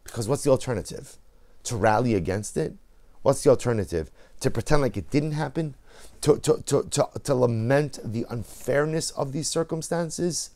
Because 0.04 0.28
what's 0.28 0.44
the 0.44 0.50
alternative? 0.50 1.18
To 1.64 1.76
rally 1.76 2.14
against 2.14 2.56
it? 2.56 2.74
What's 3.22 3.42
the 3.44 3.50
alternative? 3.50 4.10
To 4.40 4.50
pretend 4.50 4.82
like 4.82 4.96
it 4.96 5.10
didn't 5.10 5.32
happen? 5.32 5.74
to, 6.20 6.38
to, 6.38 6.62
to, 6.62 6.82
to, 6.90 7.08
to 7.22 7.34
lament 7.34 7.98
the 8.04 8.26
unfairness 8.28 9.10
of 9.12 9.32
these 9.32 9.48
circumstances, 9.48 10.50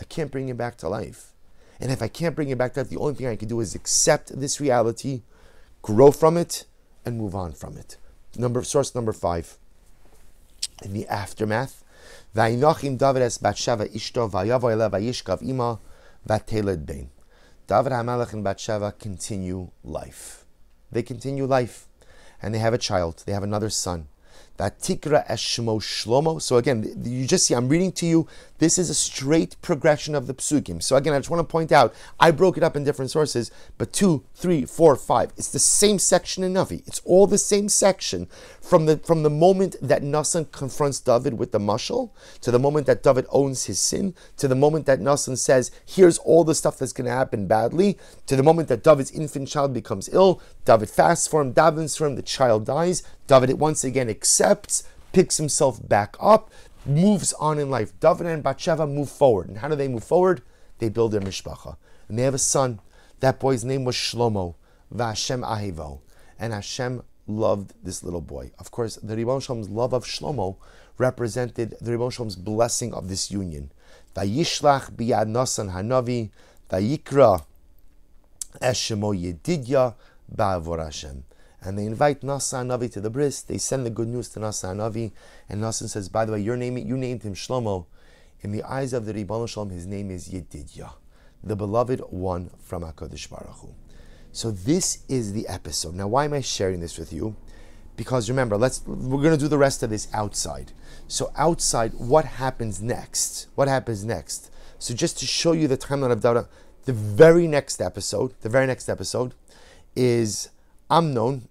I 0.00 0.04
can't 0.04 0.30
bring 0.30 0.48
it 0.48 0.56
back 0.56 0.76
to 0.78 0.88
life. 0.88 1.32
And 1.80 1.90
if 1.90 2.02
I 2.02 2.08
can't 2.08 2.36
bring 2.36 2.50
it 2.50 2.58
back 2.58 2.74
to 2.74 2.80
life, 2.80 2.90
the 2.90 2.98
only 2.98 3.14
thing 3.14 3.26
I 3.26 3.36
can 3.36 3.48
do 3.48 3.60
is 3.60 3.74
accept 3.74 4.38
this 4.38 4.60
reality, 4.60 5.22
grow 5.82 6.10
from 6.10 6.36
it, 6.36 6.64
and 7.04 7.18
move 7.18 7.34
on 7.34 7.52
from 7.52 7.76
it. 7.76 7.96
Number 8.36 8.64
source 8.64 8.94
number 8.94 9.12
five. 9.12 9.56
In 10.82 10.92
the 10.92 11.06
aftermath, 11.06 11.84
Vayinachim 12.34 12.98
David 12.98 13.22
es 13.22 13.38
Batsheva 13.38 13.86
Ishto 13.94 14.28
Vayavo 14.28 14.72
Ele 14.72 14.90
Vayishkav 14.90 15.40
Ima 15.40 15.78
Vateled 16.28 16.84
Bein. 16.84 17.10
David 17.68 17.92
HaMelech 17.92 18.32
and 18.32 18.44
Batsheva 18.44 18.98
continue 18.98 19.70
life. 19.84 20.44
They 20.90 21.02
continue 21.02 21.46
life, 21.46 21.86
and 22.42 22.52
they 22.52 22.58
have 22.58 22.74
a 22.74 22.78
child. 22.78 23.22
They 23.24 23.32
have 23.32 23.44
another 23.44 23.70
son. 23.70 24.08
Vatikra 24.58 25.26
Eshmo 25.26 25.80
Shlomo. 25.80 26.40
So 26.40 26.56
again, 26.56 27.02
you 27.04 27.26
just 27.26 27.46
see, 27.46 27.54
I'm 27.54 27.68
reading 27.68 27.92
to 27.92 28.06
you. 28.06 28.28
This 28.58 28.78
is 28.78 28.88
a 28.88 28.94
straight 28.94 29.60
progression 29.62 30.14
of 30.14 30.28
the 30.28 30.34
psukim. 30.34 30.80
So 30.82 30.94
again, 30.94 31.12
I 31.12 31.18
just 31.18 31.28
want 31.28 31.40
to 31.40 31.50
point 31.50 31.72
out, 31.72 31.92
I 32.20 32.30
broke 32.30 32.56
it 32.56 32.62
up 32.62 32.76
in 32.76 32.84
different 32.84 33.10
sources, 33.10 33.50
but 33.78 33.92
two, 33.92 34.24
three, 34.34 34.64
four, 34.64 34.94
five. 34.94 35.32
It's 35.36 35.50
the 35.50 35.58
same 35.58 35.98
section 35.98 36.44
in 36.44 36.54
Navi. 36.54 36.86
It's 36.86 37.00
all 37.04 37.26
the 37.26 37.38
same 37.38 37.68
section 37.68 38.28
from 38.60 38.86
the 38.86 38.98
from 38.98 39.22
the 39.24 39.30
moment 39.30 39.76
that 39.82 40.02
Nasan 40.02 40.50
confronts 40.52 41.00
David 41.00 41.34
with 41.34 41.50
the 41.50 41.58
mushal 41.58 42.10
to 42.40 42.50
the 42.50 42.58
moment 42.58 42.86
that 42.86 43.02
David 43.02 43.26
owns 43.30 43.64
his 43.64 43.80
sin 43.80 44.14
to 44.36 44.46
the 44.46 44.54
moment 44.54 44.86
that 44.86 45.00
Nasan 45.00 45.36
says, 45.36 45.72
"Here's 45.84 46.18
all 46.18 46.44
the 46.44 46.54
stuff 46.54 46.78
that's 46.78 46.92
going 46.92 47.06
to 47.06 47.10
happen 47.10 47.46
badly," 47.46 47.98
to 48.26 48.36
the 48.36 48.42
moment 48.42 48.68
that 48.68 48.84
David's 48.84 49.10
infant 49.10 49.48
child 49.48 49.74
becomes 49.74 50.08
ill. 50.12 50.40
David 50.64 50.88
fasts 50.88 51.26
for 51.26 51.42
him, 51.42 51.52
davens 51.52 51.98
for 51.98 52.06
him, 52.06 52.14
the 52.14 52.22
child 52.22 52.64
dies. 52.64 53.02
David 53.26 53.58
once 53.58 53.84
again 53.84 54.10
accepts, 54.10 54.43
picks 55.12 55.36
himself 55.36 55.86
back 55.88 56.16
up, 56.20 56.50
moves 56.86 57.32
on 57.34 57.58
in 57.58 57.70
life. 57.70 57.98
David 58.00 58.26
and 58.26 58.42
Bathsheba 58.42 58.86
move 58.86 59.08
forward. 59.08 59.48
And 59.48 59.58
how 59.58 59.68
do 59.68 59.76
they 59.76 59.88
move 59.88 60.04
forward? 60.04 60.42
They 60.78 60.88
build 60.88 61.12
their 61.12 61.20
mishpacha. 61.20 61.76
And 62.08 62.18
they 62.18 62.22
have 62.22 62.34
a 62.34 62.38
son. 62.38 62.80
That 63.20 63.40
boy's 63.40 63.64
name 63.64 63.84
was 63.84 63.94
Shlomo. 63.94 64.54
Vashem 64.94 65.42
Ahivo. 65.42 66.00
And 66.38 66.52
Hashem 66.52 67.02
loved 67.26 67.72
this 67.82 68.02
little 68.02 68.20
boy. 68.20 68.50
Of 68.58 68.70
course, 68.70 68.96
the 68.96 69.14
Ribono 69.14 69.42
Shel 69.42 69.56
Olam's 69.56 69.70
love 69.70 69.92
of 69.92 70.04
Shlomo 70.04 70.56
represented 70.98 71.76
the 71.80 71.92
Ribono 71.92 72.12
Shel 72.12 72.24
Olam's 72.24 72.36
blessing 72.36 72.92
of 72.92 73.08
this 73.08 73.30
union. 73.30 73.70
Vayishlach 74.14 74.92
biyad 74.92 75.28
nasan 75.28 75.72
hanavi, 75.72 76.30
vayikra 76.70 77.44
eshemo 78.60 79.14
yedidya 79.14 79.94
ba'avor 80.34 80.84
Hashem. 80.84 81.24
And 81.64 81.78
they 81.78 81.86
invite 81.86 82.20
Nasan 82.20 82.66
Hanavi 82.66 82.92
to 82.92 83.00
the 83.00 83.10
bris. 83.10 83.40
They 83.40 83.58
send 83.58 83.86
the 83.86 83.90
good 83.90 84.08
news 84.08 84.28
to 84.30 84.40
Nasan 84.40 84.76
Hanavi, 84.76 85.12
and 85.48 85.62
Nasan 85.62 85.88
says, 85.88 86.08
"By 86.10 86.24
the 86.26 86.32
way, 86.32 86.40
your 86.40 86.56
name, 86.56 86.76
you 86.76 86.96
named 86.96 87.22
him 87.22 87.34
Shlomo. 87.34 87.86
In 88.42 88.52
the 88.52 88.62
eyes 88.62 88.92
of 88.92 89.06
the 89.06 89.14
Ribono 89.14 89.48
Shel 89.48 89.64
Olam, 89.64 89.72
his 89.72 89.86
name 89.86 90.10
is 90.10 90.28
Yedidya, 90.28 90.90
the 91.42 91.56
beloved 91.56 92.00
one 92.10 92.50
from 92.58 92.82
Hakadosh 92.82 93.30
Baruch 93.30 93.56
Hu." 93.62 93.74
So 94.32 94.50
this 94.50 94.98
is 95.08 95.32
the 95.32 95.48
episode. 95.48 95.94
Now, 95.94 96.08
why 96.08 96.26
am 96.26 96.34
I 96.34 96.42
sharing 96.42 96.80
this 96.80 96.98
with 96.98 97.12
you? 97.12 97.36
Because 97.96 98.28
remember, 98.28 98.58
let's 98.58 98.82
we're 98.86 99.22
going 99.22 99.30
to 99.30 99.38
do 99.38 99.48
the 99.48 99.56
rest 99.56 99.82
of 99.82 99.88
this 99.88 100.08
outside. 100.12 100.72
So 101.08 101.32
outside, 101.36 101.94
what 101.94 102.24
happens 102.24 102.82
next? 102.82 103.46
What 103.54 103.68
happens 103.68 104.04
next? 104.04 104.50
So 104.78 104.92
just 104.92 105.18
to 105.20 105.26
show 105.26 105.52
you 105.52 105.68
the 105.68 105.78
timeline 105.78 106.10
of 106.10 106.20
Dawda, 106.20 106.48
the 106.84 106.92
very 106.92 107.46
next 107.46 107.80
episode, 107.80 108.34
the 108.42 108.48
very 108.48 108.66
next 108.66 108.88
episode 108.88 109.34
is 109.94 110.50
Amnon, 110.90 111.48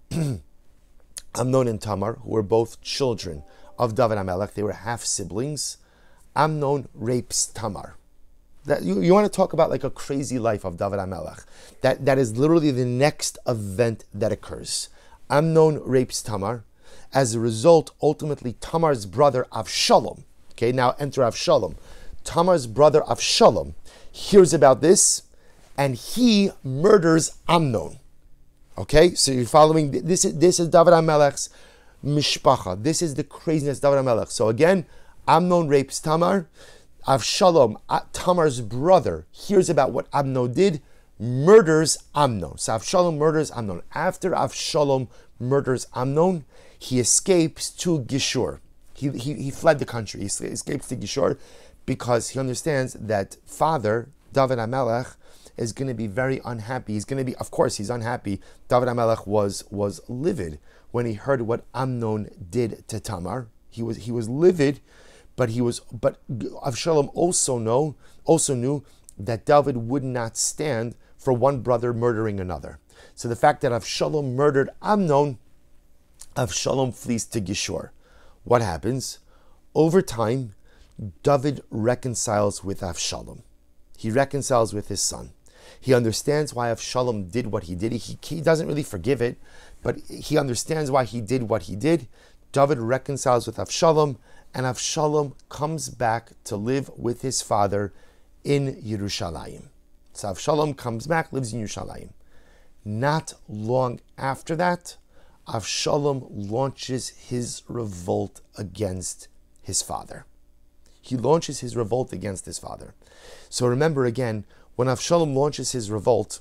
Amnon 1.36 1.68
and 1.68 1.82
Tamar, 1.82 2.20
who 2.24 2.30
were 2.30 2.44
both 2.44 2.82
children 2.82 3.44
of 3.80 3.96
David 3.96 4.18
HaMelech. 4.18 4.54
They 4.54 4.64
were 4.64 4.74
half 4.74 5.02
siblings. 5.04 5.78
Amnon 6.36 6.88
rapes 6.94 7.48
Tamar. 7.48 7.96
That 8.66 8.84
you, 8.84 9.02
you 9.02 9.14
want 9.14 9.26
to 9.26 9.36
talk 9.36 9.54
about 9.54 9.70
like 9.70 9.84
a 9.84 9.90
crazy 9.90 10.40
life 10.40 10.64
of 10.64 10.78
David 10.78 11.00
HaMelech. 11.00 11.46
That 11.82 12.06
that 12.06 12.18
is 12.18 12.38
literally 12.38 12.72
the 12.72 12.86
next 12.86 13.38
event 13.48 14.06
that 14.14 14.32
occurs. 14.32 14.90
Amnon 15.30 15.82
rapes 15.84 16.22
Tamar. 16.22 16.64
As 17.14 17.36
a 17.36 17.40
result, 17.40 17.92
ultimately 18.02 18.54
Tamar's 18.54 19.06
brother 19.06 19.46
Avshalom. 19.52 20.24
Okay, 20.52 20.72
now 20.72 20.96
enter 21.00 21.22
Avshalom. 21.22 21.76
Tamar's 22.24 22.68
brother 22.68 23.02
Avshalom 23.02 23.74
hears 24.12 24.54
about 24.54 24.82
this, 24.82 25.24
and 25.78 25.96
he 25.96 26.52
murders 26.64 27.38
Amnon. 27.48 28.00
Okay, 28.76 29.14
so 29.14 29.32
you're 29.32 29.46
following. 29.46 29.92
This 29.92 30.26
is 30.26 30.38
this 30.40 30.60
is 30.60 30.68
David 30.68 30.94
HaMelech's 30.94 31.50
mishpacha. 32.04 32.82
This 32.82 33.04
is 33.04 33.14
the 33.14 33.24
craziness 33.24 33.80
David 33.80 33.98
HaMelech. 33.98 34.32
So 34.32 34.50
again, 34.50 34.88
Amnon 35.28 35.68
rapes 35.68 36.00
Tamar. 36.00 36.48
Avshalom, 37.08 37.76
uh, 37.90 38.00
Tamar's 38.14 38.62
brother, 38.62 39.26
hears 39.30 39.70
about 39.70 39.92
what 39.92 40.08
Amnon 40.14 40.54
did, 40.54 40.82
murders 41.20 41.98
Amnon. 42.16 42.58
So 42.58 42.74
Avshalom 42.74 43.18
murders 43.18 43.52
Amnon. 43.52 43.82
After 43.94 44.32
Avshalom 44.32 45.10
murders 45.38 45.86
Amnon, 45.94 46.46
he 46.80 47.00
escapes 47.00 47.70
to 47.70 48.00
Gishur. 48.00 48.60
He, 48.96 49.10
he, 49.10 49.34
he 49.34 49.52
fled 49.52 49.80
the 49.80 49.86
country. 49.86 50.22
He 50.22 50.28
escapes 50.28 50.88
to 50.88 50.96
Gishur 50.96 51.38
because 51.86 52.30
he 52.30 52.40
understands 52.40 52.94
that 52.94 53.38
father, 53.46 54.08
David 54.32 54.58
HaMelech, 54.58 55.16
is 55.58 55.74
going 55.74 55.88
to 55.88 55.94
be 55.94 56.08
very 56.08 56.42
unhappy. 56.44 56.94
He's 56.94 57.06
going 57.06 57.20
to 57.20 57.24
be, 57.24 57.36
of 57.36 57.52
course, 57.52 57.78
he's 57.78 57.90
unhappy. 57.90 58.40
David 58.68 58.88
HaMelech 58.88 59.28
was 59.28 59.64
was 59.70 60.02
livid 60.08 60.60
when 60.92 61.06
he 61.06 61.14
heard 61.14 61.42
what 61.44 61.66
Amnon 61.74 62.30
did 62.50 62.88
to 62.88 63.00
Tamar. 63.00 63.48
He 63.70 63.82
was 63.84 63.98
he 63.98 64.12
was 64.12 64.30
livid 64.30 64.80
but 65.36 65.50
he 65.50 65.62
was, 65.62 65.80
but 65.92 66.20
Avshalom 66.30 67.10
also 67.14 67.58
know, 67.58 67.96
also 68.26 68.54
knew 68.54 68.84
that 69.18 69.46
David 69.46 69.78
would 69.78 70.04
not 70.04 70.38
stand 70.38 70.96
for 71.18 71.34
one 71.34 71.62
brother 71.62 71.94
murdering 71.94 72.40
another. 72.40 72.80
So 73.16 73.28
the 73.28 73.36
fact 73.36 73.62
that 73.62 73.72
Avshalom 73.72 74.34
murdered 74.34 74.70
Amnon, 74.82 75.40
Avshalom 76.36 76.94
flees 76.94 77.26
to 77.26 77.42
Gishur. 77.42 77.90
What 78.44 78.62
happens? 78.62 79.20
Over 79.76 80.02
time, 80.02 80.54
David 81.24 81.62
reconciles 81.70 82.64
with 82.64 82.82
Avshalom. 82.82 83.42
He 83.98 84.12
reconciles 84.12 84.74
with 84.74 84.90
his 84.90 85.02
son. 85.02 85.32
He 85.84 85.94
understands 85.94 86.54
why 86.54 86.70
Avshalom 86.70 87.30
did 87.30 87.48
what 87.48 87.64
he 87.64 87.76
did. 87.76 87.92
He, 87.92 88.18
he 88.24 88.40
doesn't 88.40 88.70
really 88.70 88.84
forgive 88.84 89.22
it, 89.22 89.38
but 89.82 90.00
he 90.10 90.38
understands 90.38 90.90
why 90.90 91.04
he 91.04 91.20
did 91.20 91.50
what 91.50 91.64
he 91.64 91.76
did. 91.76 92.08
David 92.54 92.80
reconciles 92.80 93.46
with 93.46 93.58
Avshalom, 93.58 94.16
and 94.54 94.66
Avshalom 94.66 95.34
comes 95.50 95.90
back 95.90 96.32
to 96.46 96.56
live 96.56 96.90
with 96.96 97.22
his 97.22 97.42
father 97.42 97.92
in 98.46 98.82
Yerushalayim. 98.82 99.64
So 100.14 100.30
Avshalom 100.30 100.78
comes 100.78 101.06
back, 101.06 101.34
lives 101.34 101.52
in 101.52 101.62
Yerushalayim. 101.62 102.12
Not 102.86 103.34
long 103.50 104.00
after 104.18 104.56
that, 104.56 104.96
Avshalom 105.50 106.28
launches 106.30 107.10
his 107.10 107.62
revolt 107.68 108.40
against 108.58 109.28
his 109.62 109.82
father. 109.82 110.26
He 111.02 111.18
launches 111.18 111.60
his 111.60 111.76
revolt 111.76 112.14
against 112.14 112.46
his 112.46 112.58
father. 112.58 112.94
So 113.50 113.68
remember 113.68 114.06
again, 114.06 114.46
when 114.76 114.88
Avshalom 114.88 115.34
launches 115.34 115.72
his 115.72 115.92
revolt, 115.92 116.40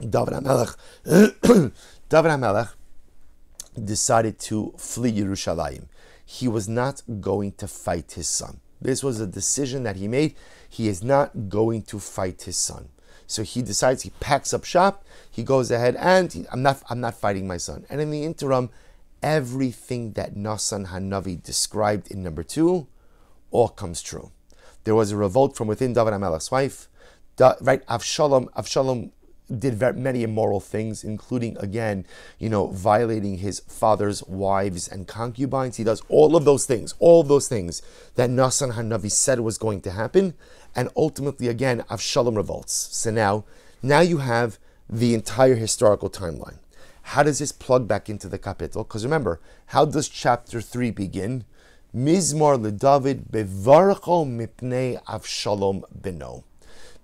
David 0.00 0.34
HaMelech, 0.34 0.76
David 2.08 2.30
HaMelech 2.30 2.70
decided 3.84 4.38
to 4.38 4.74
flee 4.76 5.12
Yerushalayim 5.12 5.86
he 6.24 6.48
was 6.48 6.68
not 6.68 7.02
going 7.20 7.52
to 7.52 7.68
fight 7.68 8.12
his 8.12 8.28
son. 8.28 8.60
This 8.80 9.02
was 9.02 9.20
a 9.20 9.26
decision 9.26 9.82
that 9.84 9.96
he 9.96 10.08
made. 10.08 10.34
He 10.68 10.88
is 10.88 11.02
not 11.02 11.48
going 11.48 11.82
to 11.82 11.98
fight 11.98 12.42
his 12.42 12.56
son. 12.56 12.88
So 13.26 13.42
he 13.42 13.62
decides 13.62 14.02
he 14.02 14.10
packs 14.20 14.52
up 14.52 14.64
shop. 14.64 15.04
He 15.30 15.42
goes 15.42 15.70
ahead 15.70 15.96
and 15.96 16.32
he, 16.32 16.44
I'm 16.52 16.62
not 16.62 16.82
I'm 16.90 17.00
not 17.00 17.14
fighting 17.14 17.46
my 17.46 17.56
son. 17.56 17.86
And 17.88 18.00
in 18.00 18.10
the 18.10 18.24
interim, 18.24 18.70
everything 19.22 20.12
that 20.12 20.34
Nasan 20.34 20.88
Hanavi 20.88 21.42
described 21.42 22.10
in 22.10 22.22
number 22.22 22.42
two 22.42 22.86
all 23.50 23.68
comes 23.68 24.02
true. 24.02 24.30
There 24.84 24.94
was 24.94 25.12
a 25.12 25.16
revolt 25.16 25.56
from 25.56 25.68
within 25.68 25.94
David 25.94 26.12
HaMelech's 26.12 26.50
wife. 26.50 26.88
Right, 27.38 27.84
Avshalom, 27.86 28.48
Avshalom 28.52 29.10
did 29.58 29.74
very, 29.74 29.94
many 29.94 30.22
immoral 30.22 30.60
things, 30.60 31.02
including 31.02 31.58
again, 31.58 32.06
you 32.38 32.48
know, 32.48 32.68
violating 32.68 33.38
his 33.38 33.60
father's 33.60 34.22
wives 34.24 34.86
and 34.88 35.08
concubines. 35.08 35.76
He 35.76 35.84
does 35.84 36.00
all 36.08 36.36
of 36.36 36.44
those 36.44 36.64
things, 36.64 36.94
all 36.98 37.22
those 37.24 37.48
things 37.48 37.82
that 38.14 38.30
Nasan 38.30 38.72
Hanavi 38.74 39.10
said 39.10 39.40
was 39.40 39.58
going 39.58 39.80
to 39.82 39.90
happen, 39.90 40.34
and 40.76 40.88
ultimately, 40.96 41.48
again, 41.48 41.84
Avshalom 41.90 42.36
revolts. 42.36 42.72
So 42.96 43.10
now, 43.10 43.44
now 43.82 44.00
you 44.00 44.18
have 44.18 44.58
the 44.88 45.12
entire 45.12 45.56
historical 45.56 46.08
timeline. 46.08 46.58
How 47.02 47.22
does 47.22 47.38
this 47.38 47.52
plug 47.52 47.86
back 47.88 48.08
into 48.08 48.28
the 48.28 48.38
kapitel? 48.38 48.86
Because 48.86 49.04
remember, 49.04 49.40
how 49.66 49.84
does 49.84 50.08
chapter 50.08 50.60
three 50.60 50.90
begin? 50.90 51.44
Mizmor 51.94 52.58
leDavid 52.58 53.30
bevarcho 53.30 54.24
mipnei 54.24 55.02
Avshalom 55.04 55.82
beno. 56.00 56.44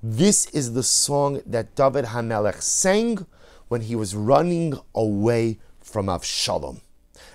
This 0.03 0.47
is 0.47 0.73
the 0.73 0.83
song 0.83 1.43
that 1.45 1.75
David 1.75 2.07
Hamelech 2.07 2.63
sang 2.63 3.27
when 3.69 3.83
he 3.83 3.95
was 3.95 4.15
running 4.15 4.79
away 4.95 5.59
from 5.79 6.07
Avshalom. 6.07 6.81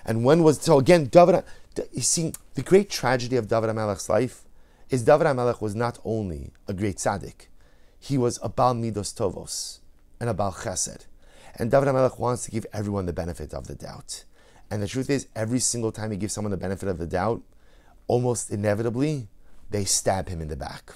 And 0.04 0.24
when 0.24 0.42
was 0.42 0.60
so 0.60 0.80
again 0.80 1.04
David? 1.04 1.44
You 1.92 2.02
see, 2.02 2.32
the 2.54 2.62
great 2.62 2.90
tragedy 2.90 3.36
of 3.36 3.46
David 3.46 3.70
Hamelech's 3.70 4.08
life 4.08 4.42
is 4.90 5.04
David 5.04 5.28
Hamelech 5.28 5.60
was 5.60 5.76
not 5.76 6.00
only 6.04 6.50
a 6.66 6.74
great 6.74 6.96
tzaddik, 6.96 7.46
he 8.00 8.18
was 8.18 8.40
a 8.42 8.48
Bal 8.48 8.74
Midos 8.74 9.14
Tovos 9.14 9.78
and 10.18 10.28
a 10.28 10.34
Bal 10.34 10.50
Chesed. 10.50 11.06
And 11.54 11.70
David 11.70 11.86
Hamelech 11.86 12.18
wants 12.18 12.46
to 12.46 12.50
give 12.50 12.66
everyone 12.72 13.06
the 13.06 13.12
benefit 13.12 13.54
of 13.54 13.68
the 13.68 13.76
doubt. 13.76 14.24
And 14.72 14.82
the 14.82 14.88
truth 14.88 15.08
is, 15.08 15.28
every 15.36 15.60
single 15.60 15.92
time 15.92 16.10
he 16.10 16.16
gives 16.16 16.32
someone 16.32 16.50
the 16.50 16.56
benefit 16.56 16.88
of 16.88 16.98
the 16.98 17.06
doubt, 17.06 17.42
almost 18.08 18.50
inevitably, 18.50 19.28
they 19.70 19.84
stab 19.84 20.28
him 20.28 20.40
in 20.40 20.48
the 20.48 20.56
back. 20.56 20.94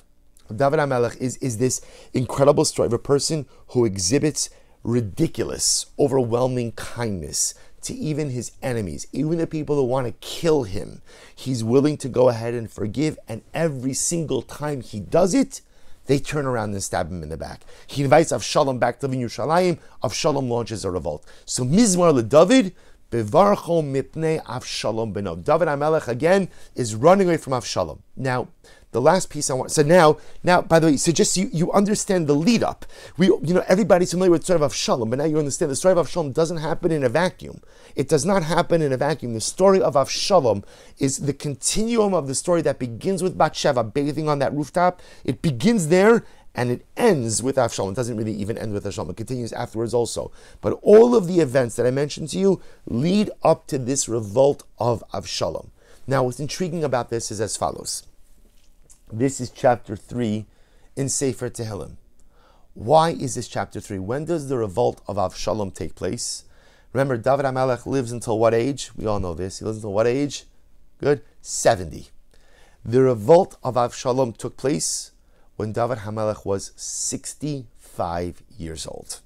David 0.55 0.80
HaMelech 0.80 1.16
is, 1.18 1.36
is 1.38 1.59
this 1.59 1.80
incredible 2.12 2.64
story 2.64 2.86
of 2.86 2.92
a 2.92 2.98
person 2.98 3.46
who 3.68 3.84
exhibits 3.84 4.51
ridiculous, 4.82 5.86
overwhelming 5.98 6.72
kindness 6.72 7.55
to 7.82 7.94
even 7.94 8.30
his 8.30 8.53
enemies, 8.62 9.07
even 9.12 9.38
the 9.38 9.46
people 9.46 9.76
who 9.76 9.84
want 9.84 10.07
to 10.07 10.12
kill 10.20 10.64
him. 10.64 11.03
He's 11.34 11.64
willing 11.64 11.96
to 11.98 12.09
go 12.09 12.28
ahead 12.28 12.55
and 12.55 12.70
forgive, 12.70 13.18
and 13.28 13.42
every 13.55 13.94
single 13.94 14.42
time 14.42 14.80
he 14.80 15.01
does 15.01 15.34
it, 15.34 15.62
they 16.07 16.18
turn 16.18 16.46
around 16.46 16.72
and 16.72 16.82
stab 16.82 17.09
him 17.11 17.22
in 17.22 17.28
the 17.28 17.36
back. 17.36 17.62
He 17.86 18.03
invites 18.03 18.32
Avshalom 18.32 18.80
back 18.80 19.01
to 19.01 19.09
Yerushalayim. 19.09 19.78
Avshalom 20.03 20.48
launches 20.48 20.84
a 20.84 20.90
revolt. 20.90 21.24
So 21.44 21.64
Mizmar 21.64 22.12
le 22.12 22.22
David 22.22 22.74
Bevarcho 23.11 23.82
mipnei 23.82 24.42
Avshalom 24.44 25.12
beno. 25.12 25.42
David 25.42 25.68
HaMelech 25.68 26.09
again 26.09 26.48
is 26.74 26.94
running 26.94 27.28
away 27.28 27.36
from 27.36 27.53
Avshalom. 27.53 28.01
Now, 28.16 28.48
the 28.93 29.01
last 29.01 29.30
piece 29.30 29.51
I 29.51 29.55
want. 29.55 29.70
So 29.70 29.82
now, 29.82 30.18
now, 30.43 30.62
by 30.62 30.78
the 30.78 30.88
way, 30.88 30.97
so 30.97 31.12
just 31.12 31.36
you, 31.36 31.49
you 31.53 31.70
understand 31.72 32.26
the 32.26 32.34
lead 32.34 32.62
up. 32.62 32.86
We, 33.16 33.26
you 33.26 33.55
know, 33.55 33.64
everybody's 33.68 34.11
familiar 34.11 34.32
with 34.32 34.43
the 34.43 34.47
story 34.47 34.62
of 34.62 34.72
Avshalom, 34.72 35.11
but 35.11 35.18
now 35.18 35.24
you 35.24 35.38
understand 35.38 35.70
the 35.70 35.76
story 35.76 35.93
of 35.93 36.07
Avshalom 36.07 36.34
doesn't 36.34 36.59
happen 36.59 36.91
in 36.91 37.05
a 37.05 37.09
vacuum. 37.09 37.62
It 37.95 38.09
does 38.09 38.24
not 38.24 38.43
happen 38.43 38.82
in 38.82 38.93
a 38.93 38.97
vacuum. 38.97 39.34
The 39.34 39.41
story 39.41 39.80
of 39.80 39.95
Avshalom 39.95 40.64
is 40.99 41.18
the 41.18 41.32
continuum 41.32 42.14
of 42.14 42.26
the 42.26 42.34
story 42.34 42.62
that 42.62 42.78
begins 42.78 43.22
with 43.22 43.38
Bathsheba 43.38 43.84
bathing 43.84 44.28
on 44.28 44.41
that 44.41 44.53
rooftop. 44.53 45.01
It 45.24 45.43
begins 45.43 45.88
there 45.88 46.24
and 46.55 46.70
it 46.70 46.84
ends 46.97 47.43
with 47.43 47.57
Avshalom. 47.57 47.93
It 47.93 47.97
doesn't 47.97 48.16
really 48.16 48.34
even 48.34 48.59
end 48.59 48.72
with 48.72 48.84
Avshalom. 48.84 49.11
It 49.11 49.16
continues 49.16 49.53
afterwards 49.53 49.95
also. 49.95 50.32
But 50.61 50.78
all 50.82 51.14
of 51.14 51.28
the 51.28 51.41
events 51.41 51.76
that 51.76 51.86
I 51.86 51.93
mentioned 51.93 52.30
to 52.30 52.38
you 52.38 52.61
lead 52.86 53.30
up 53.45 53.68
to 53.68 53.78
this 53.78 54.09
revolt 54.09 54.64
of 54.78 55.05
Avshalom. 55.12 55.68
Now, 56.07 56.24
what's 56.24 56.41
intriguing 56.41 56.82
about 56.82 57.09
this 57.09 57.30
is 57.30 57.41
as 57.41 57.57
follows. 57.57 58.03
This 59.12 59.40
is 59.40 59.50
chapter 59.50 59.96
3 59.96 60.46
in 60.94 61.08
Sefer 61.08 61.50
Tehillim. 61.50 61.96
Why 62.74 63.11
is 63.11 63.34
this 63.34 63.48
chapter 63.48 63.80
3? 63.80 63.98
When 63.98 64.24
does 64.24 64.48
the 64.48 64.56
revolt 64.56 65.00
of 65.08 65.16
Avshalom 65.16 65.74
take 65.74 65.96
place? 65.96 66.44
Remember, 66.92 67.16
David 67.16 67.44
HaMelech 67.44 67.86
lives 67.86 68.12
until 68.12 68.38
what 68.38 68.54
age? 68.54 68.92
We 68.96 69.06
all 69.06 69.18
know 69.18 69.34
this. 69.34 69.58
He 69.58 69.64
lives 69.64 69.78
until 69.78 69.94
what 69.94 70.06
age? 70.06 70.44
Good? 70.98 71.22
70. 71.42 72.06
The 72.84 73.02
revolt 73.02 73.56
of 73.64 73.74
Avshalom 73.74 74.36
took 74.36 74.56
place 74.56 75.11
when 75.56 75.72
David 75.72 75.98
Hamelech 75.98 76.46
was 76.46 76.70
65 76.76 78.42
years 78.56 78.86
old. 78.86 79.22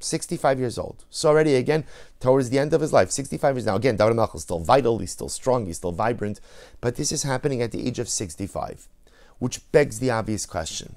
65 0.00 0.58
years 0.58 0.78
old. 0.78 1.04
So 1.10 1.28
already 1.28 1.54
again, 1.54 1.84
towards 2.20 2.50
the 2.50 2.58
end 2.58 2.72
of 2.72 2.80
his 2.80 2.92
life, 2.92 3.10
65 3.10 3.56
years 3.56 3.66
now. 3.66 3.76
Again, 3.76 3.96
David 3.96 4.16
Hamelech 4.16 4.34
is 4.34 4.42
still 4.42 4.60
vital, 4.60 4.98
he's 4.98 5.12
still 5.12 5.28
strong, 5.28 5.66
he's 5.66 5.76
still 5.76 5.92
vibrant, 5.92 6.40
but 6.80 6.96
this 6.96 7.12
is 7.12 7.22
happening 7.22 7.62
at 7.62 7.72
the 7.72 7.86
age 7.86 7.98
of 7.98 8.08
65, 8.08 8.88
which 9.38 9.70
begs 9.72 9.98
the 9.98 10.10
obvious 10.10 10.46
question. 10.46 10.96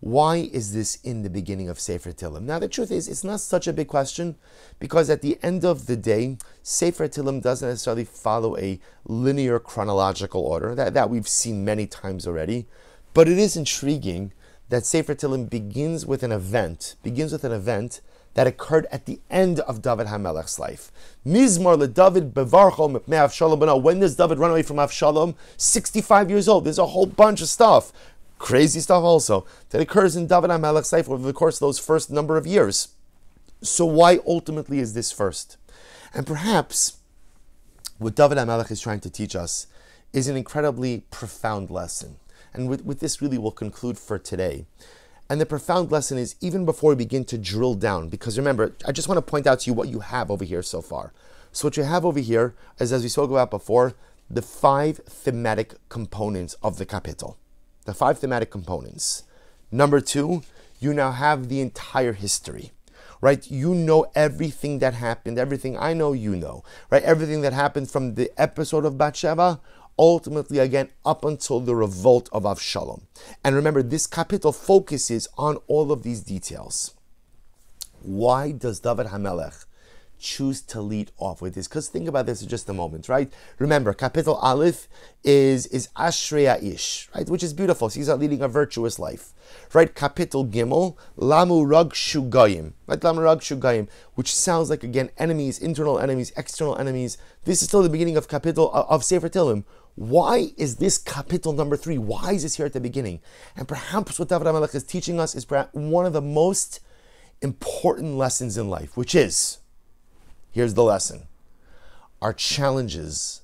Why 0.00 0.36
is 0.52 0.72
this 0.74 0.96
in 1.02 1.22
the 1.22 1.30
beginning 1.30 1.68
of 1.68 1.80
Sefer 1.80 2.12
Tehillim? 2.12 2.42
Now, 2.42 2.60
the 2.60 2.68
truth 2.68 2.92
is, 2.92 3.08
it's 3.08 3.24
not 3.24 3.40
such 3.40 3.66
a 3.66 3.72
big 3.72 3.88
question 3.88 4.36
because 4.78 5.10
at 5.10 5.22
the 5.22 5.38
end 5.42 5.64
of 5.64 5.86
the 5.86 5.96
day, 5.96 6.38
Sefer 6.62 7.08
Tehillim 7.08 7.42
doesn't 7.42 7.68
necessarily 7.68 8.04
follow 8.04 8.56
a 8.58 8.78
linear 9.04 9.58
chronological 9.58 10.42
order 10.42 10.76
that, 10.76 10.94
that 10.94 11.10
we've 11.10 11.26
seen 11.26 11.64
many 11.64 11.88
times 11.88 12.28
already. 12.28 12.68
But 13.12 13.28
it 13.28 13.38
is 13.38 13.56
intriguing 13.56 14.32
that 14.68 14.86
Sefer 14.86 15.16
Tehillim 15.16 15.50
begins 15.50 16.06
with 16.06 16.22
an 16.22 16.30
event, 16.30 16.94
begins 17.02 17.32
with 17.32 17.42
an 17.42 17.52
event 17.52 18.00
that 18.34 18.46
occurred 18.46 18.86
at 18.90 19.06
the 19.06 19.20
end 19.30 19.60
of 19.60 19.82
David 19.82 20.06
HaMelech's 20.06 20.58
life. 20.58 20.92
Mizmor 21.26 21.78
le 21.78 21.88
David 21.88 22.34
bevarcho 22.34 22.90
mipnei 22.90 23.18
Avshalom 23.18 23.82
When 23.82 24.00
does 24.00 24.16
David 24.16 24.38
run 24.38 24.50
away 24.50 24.62
from 24.62 24.76
Avshalom? 24.76 25.34
65 25.56 26.30
years 26.30 26.48
old. 26.48 26.64
There's 26.64 26.78
a 26.78 26.86
whole 26.86 27.06
bunch 27.06 27.40
of 27.40 27.48
stuff, 27.48 27.92
crazy 28.38 28.80
stuff 28.80 29.02
also, 29.02 29.46
that 29.70 29.80
occurs 29.80 30.16
in 30.16 30.26
David 30.26 30.50
HaMelech's 30.50 30.92
life 30.92 31.08
over 31.08 31.26
the 31.26 31.32
course 31.32 31.56
of 31.56 31.60
those 31.60 31.78
first 31.78 32.10
number 32.10 32.36
of 32.36 32.46
years. 32.46 32.88
So 33.62 33.84
why 33.84 34.20
ultimately 34.26 34.78
is 34.78 34.94
this 34.94 35.10
first? 35.10 35.56
And 36.14 36.26
perhaps 36.26 36.98
what 37.98 38.14
David 38.14 38.38
HaMelech 38.38 38.70
is 38.70 38.80
trying 38.80 39.00
to 39.00 39.10
teach 39.10 39.34
us 39.34 39.66
is 40.12 40.28
an 40.28 40.36
incredibly 40.36 41.04
profound 41.10 41.70
lesson. 41.70 42.16
And 42.54 42.68
with, 42.68 42.84
with 42.84 43.00
this, 43.00 43.20
really, 43.20 43.38
we'll 43.38 43.50
conclude 43.50 43.98
for 43.98 44.18
today. 44.18 44.66
And 45.30 45.40
the 45.40 45.46
profound 45.46 45.92
lesson 45.92 46.16
is 46.16 46.36
even 46.40 46.64
before 46.64 46.90
we 46.90 46.96
begin 46.96 47.24
to 47.26 47.36
drill 47.36 47.74
down, 47.74 48.08
because 48.08 48.38
remember, 48.38 48.74
I 48.86 48.92
just 48.92 49.08
want 49.08 49.18
to 49.18 49.30
point 49.30 49.46
out 49.46 49.60
to 49.60 49.70
you 49.70 49.74
what 49.74 49.88
you 49.88 50.00
have 50.00 50.30
over 50.30 50.44
here 50.44 50.62
so 50.62 50.80
far. 50.80 51.12
So, 51.52 51.66
what 51.66 51.76
you 51.76 51.82
have 51.82 52.04
over 52.04 52.20
here 52.20 52.54
is, 52.78 52.92
as 52.92 53.02
we 53.02 53.08
spoke 53.08 53.30
about 53.30 53.50
before, 53.50 53.94
the 54.30 54.42
five 54.42 54.98
thematic 55.06 55.74
components 55.88 56.54
of 56.62 56.78
the 56.78 56.86
kapitel. 56.86 57.36
The 57.84 57.94
five 57.94 58.18
thematic 58.18 58.50
components. 58.50 59.24
Number 59.70 60.00
two, 60.00 60.42
you 60.80 60.94
now 60.94 61.12
have 61.12 61.48
the 61.48 61.60
entire 61.60 62.12
history 62.14 62.72
right? 63.20 63.50
You 63.50 63.74
know 63.74 64.06
everything 64.14 64.78
that 64.78 64.94
happened, 64.94 65.38
everything 65.38 65.76
I 65.76 65.92
know 65.92 66.12
you 66.12 66.36
know, 66.36 66.62
right? 66.90 67.02
Everything 67.02 67.40
that 67.42 67.52
happened 67.52 67.90
from 67.90 68.14
the 68.14 68.30
episode 68.36 68.84
of 68.84 68.98
Bathsheba 68.98 69.60
ultimately 69.98 70.58
again 70.58 70.90
up 71.04 71.24
until 71.24 71.60
the 71.60 71.74
revolt 71.74 72.28
of 72.32 72.44
Avshalom. 72.44 73.02
And 73.44 73.56
remember, 73.56 73.82
this 73.82 74.06
kapitel 74.06 74.54
focuses 74.54 75.28
on 75.36 75.56
all 75.66 75.90
of 75.92 76.02
these 76.02 76.20
details. 76.20 76.94
Why 78.02 78.52
does 78.52 78.80
David 78.80 79.08
Hamelech 79.08 79.64
choose 80.18 80.60
to 80.62 80.80
lead 80.80 81.10
off 81.18 81.40
with 81.40 81.54
this? 81.54 81.68
Because 81.68 81.88
think 81.88 82.08
about 82.08 82.26
this 82.26 82.42
in 82.42 82.48
just 82.48 82.68
a 82.68 82.72
moment, 82.72 83.08
right? 83.08 83.32
Remember, 83.58 83.92
kapitel 83.94 84.38
Aleph 84.42 84.88
is 85.24 85.66
is 85.66 85.88
Ashreya 85.96 86.62
Ish, 86.62 87.08
right? 87.14 87.28
Which 87.28 87.42
is 87.42 87.52
beautiful. 87.52 87.90
So 87.90 88.00
he's 88.00 88.08
leading 88.08 88.42
a 88.42 88.48
virtuous 88.48 88.98
life, 88.98 89.32
right? 89.72 89.94
Kapitel 89.94 90.50
Gimel, 90.50 90.96
Lama 91.16 91.54
Ragshu 91.54 92.28
Goyim, 92.28 92.74
right? 92.86 93.02
Lama 93.02 93.22
Ragshu 93.22 93.58
Goyim, 93.58 93.88
which 94.14 94.34
sounds 94.34 94.70
like 94.70 94.84
again 94.84 95.10
enemies, 95.18 95.58
internal 95.58 95.98
enemies, 95.98 96.32
external 96.36 96.76
enemies. 96.78 97.18
This 97.44 97.62
is 97.62 97.68
still 97.68 97.82
the 97.82 97.88
beginning 97.88 98.16
of 98.16 98.28
kapitel 98.28 98.74
uh, 98.74 98.84
of 98.88 99.04
Sefer 99.04 99.28
Tehillim. 99.28 99.64
Why 99.94 100.52
is 100.56 100.76
this 100.76 100.96
kapitel 100.96 101.56
number 101.56 101.76
three? 101.76 101.98
Why 101.98 102.32
is 102.32 102.44
this 102.44 102.56
here 102.56 102.66
at 102.66 102.72
the 102.72 102.80
beginning? 102.80 103.20
And 103.56 103.66
perhaps 103.66 104.18
what 104.18 104.28
David 104.28 104.46
HaMelech 104.46 104.74
is 104.74 104.84
teaching 104.84 105.18
us 105.18 105.34
is 105.34 105.44
one 105.72 106.06
of 106.06 106.12
the 106.12 106.22
most 106.22 106.78
important 107.42 108.16
lessons 108.16 108.56
in 108.56 108.68
life, 108.68 108.96
which 108.96 109.14
is 109.14 109.58
here's 110.50 110.74
the 110.74 110.84
lesson 110.84 111.26
our 112.20 112.32
challenges 112.32 113.42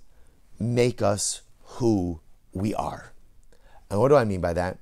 make 0.59 1.03
us 1.03 1.43
who 1.63 2.21
we 2.53 2.75
are. 2.75 3.13
And 3.91 4.01
what 4.01 4.09
do 4.09 4.17
I 4.17 4.25
mean 4.25 4.41
by 4.41 4.53
that? 4.55 4.79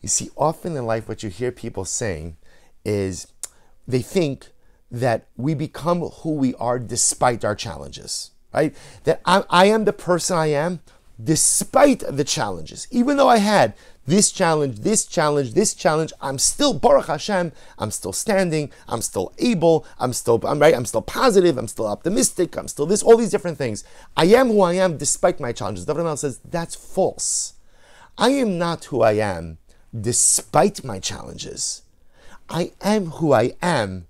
You 0.00 0.08
see, 0.08 0.30
often 0.36 0.76
in 0.76 0.86
life, 0.86 1.08
what 1.08 1.22
you 1.22 1.30
hear 1.30 1.52
people 1.52 1.84
saying 1.84 2.36
is 2.84 3.28
they 3.86 4.02
think 4.02 4.48
that 4.90 5.26
we 5.36 5.54
become 5.54 6.00
who 6.00 6.34
we 6.34 6.54
are 6.54 6.78
despite 6.78 7.44
our 7.44 7.54
challenges, 7.54 8.30
right? 8.52 8.74
That 9.04 9.20
I, 9.24 9.44
I 9.50 9.66
am 9.66 9.84
the 9.84 9.92
person 9.92 10.36
I 10.36 10.46
am 10.46 10.80
despite 11.24 12.00
the 12.08 12.24
challenges, 12.24 12.86
even 12.90 13.16
though 13.16 13.28
I 13.28 13.38
had 13.38 13.74
this 14.06 14.32
challenge, 14.32 14.80
this 14.80 15.06
challenge, 15.06 15.54
this 15.54 15.74
challenge, 15.74 16.12
I'm 16.20 16.38
still 16.38 16.74
Baruch 16.74 17.06
Hashem. 17.06 17.52
I'm 17.78 17.90
still 17.90 18.12
standing. 18.12 18.70
I'm 18.88 19.02
still 19.02 19.32
able. 19.38 19.86
I'm 19.98 20.12
still 20.12 20.40
I'm 20.44 20.58
right. 20.58 20.74
I'm 20.74 20.84
still 20.84 21.02
positive. 21.02 21.56
I'm 21.58 21.68
still 21.68 21.86
optimistic. 21.86 22.56
I'm 22.56 22.68
still 22.68 22.86
this. 22.86 23.02
All 23.02 23.16
these 23.16 23.30
different 23.30 23.58
things. 23.58 23.84
I 24.16 24.26
am 24.26 24.48
who 24.48 24.62
I 24.62 24.74
am 24.74 24.96
despite 24.96 25.40
my 25.40 25.52
challenges. 25.52 25.84
David 25.84 26.18
says 26.18 26.40
that's 26.44 26.74
false. 26.74 27.54
I 28.18 28.30
am 28.30 28.58
not 28.58 28.86
who 28.86 29.02
I 29.02 29.12
am 29.12 29.58
despite 29.98 30.84
my 30.84 30.98
challenges. 30.98 31.82
I 32.48 32.72
am 32.80 33.06
who 33.06 33.32
I 33.32 33.52
am 33.62 34.06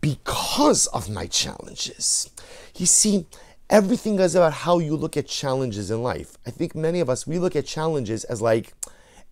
because 0.00 0.86
of 0.88 1.10
my 1.10 1.26
challenges. 1.26 2.30
You 2.76 2.86
see, 2.86 3.26
everything 3.74 4.20
is 4.20 4.36
about 4.36 4.52
how 4.52 4.78
you 4.78 4.94
look 4.94 5.16
at 5.16 5.26
challenges 5.26 5.90
in 5.90 6.00
life. 6.00 6.38
I 6.46 6.50
think 6.50 6.76
many 6.76 7.00
of 7.00 7.10
us 7.10 7.26
we 7.26 7.40
look 7.40 7.56
at 7.56 7.66
challenges 7.66 8.22
as 8.22 8.40
like 8.40 8.72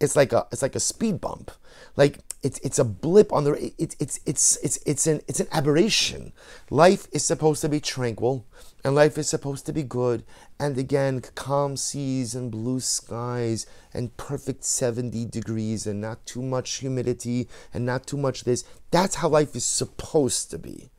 it's 0.00 0.16
like 0.16 0.32
a 0.32 0.48
it's 0.50 0.62
like 0.62 0.74
a 0.74 0.80
speed 0.80 1.20
bump. 1.20 1.52
Like 1.94 2.18
it's 2.42 2.58
it's 2.58 2.80
a 2.80 2.84
blip 2.84 3.32
on 3.32 3.44
the 3.44 3.72
it's 3.78 3.94
it's 4.00 4.18
it's 4.26 4.56
it's 4.56 4.80
it's 4.84 5.06
an 5.06 5.20
it's 5.28 5.38
an 5.38 5.46
aberration. 5.52 6.32
Life 6.70 7.06
is 7.12 7.24
supposed 7.24 7.60
to 7.62 7.68
be 7.68 7.78
tranquil 7.78 8.44
and 8.84 8.96
life 8.96 9.16
is 9.16 9.28
supposed 9.28 9.64
to 9.66 9.72
be 9.72 9.84
good 9.84 10.24
and 10.58 10.76
again 10.76 11.20
calm 11.36 11.76
seas 11.76 12.34
and 12.34 12.50
blue 12.50 12.80
skies 12.80 13.64
and 13.94 14.16
perfect 14.16 14.64
70 14.64 15.24
degrees 15.26 15.86
and 15.86 16.00
not 16.00 16.26
too 16.26 16.42
much 16.42 16.78
humidity 16.78 17.48
and 17.72 17.86
not 17.86 18.08
too 18.08 18.16
much 18.16 18.42
this. 18.42 18.64
That's 18.90 19.14
how 19.14 19.28
life 19.28 19.54
is 19.54 19.64
supposed 19.64 20.50
to 20.50 20.58
be. 20.58 20.90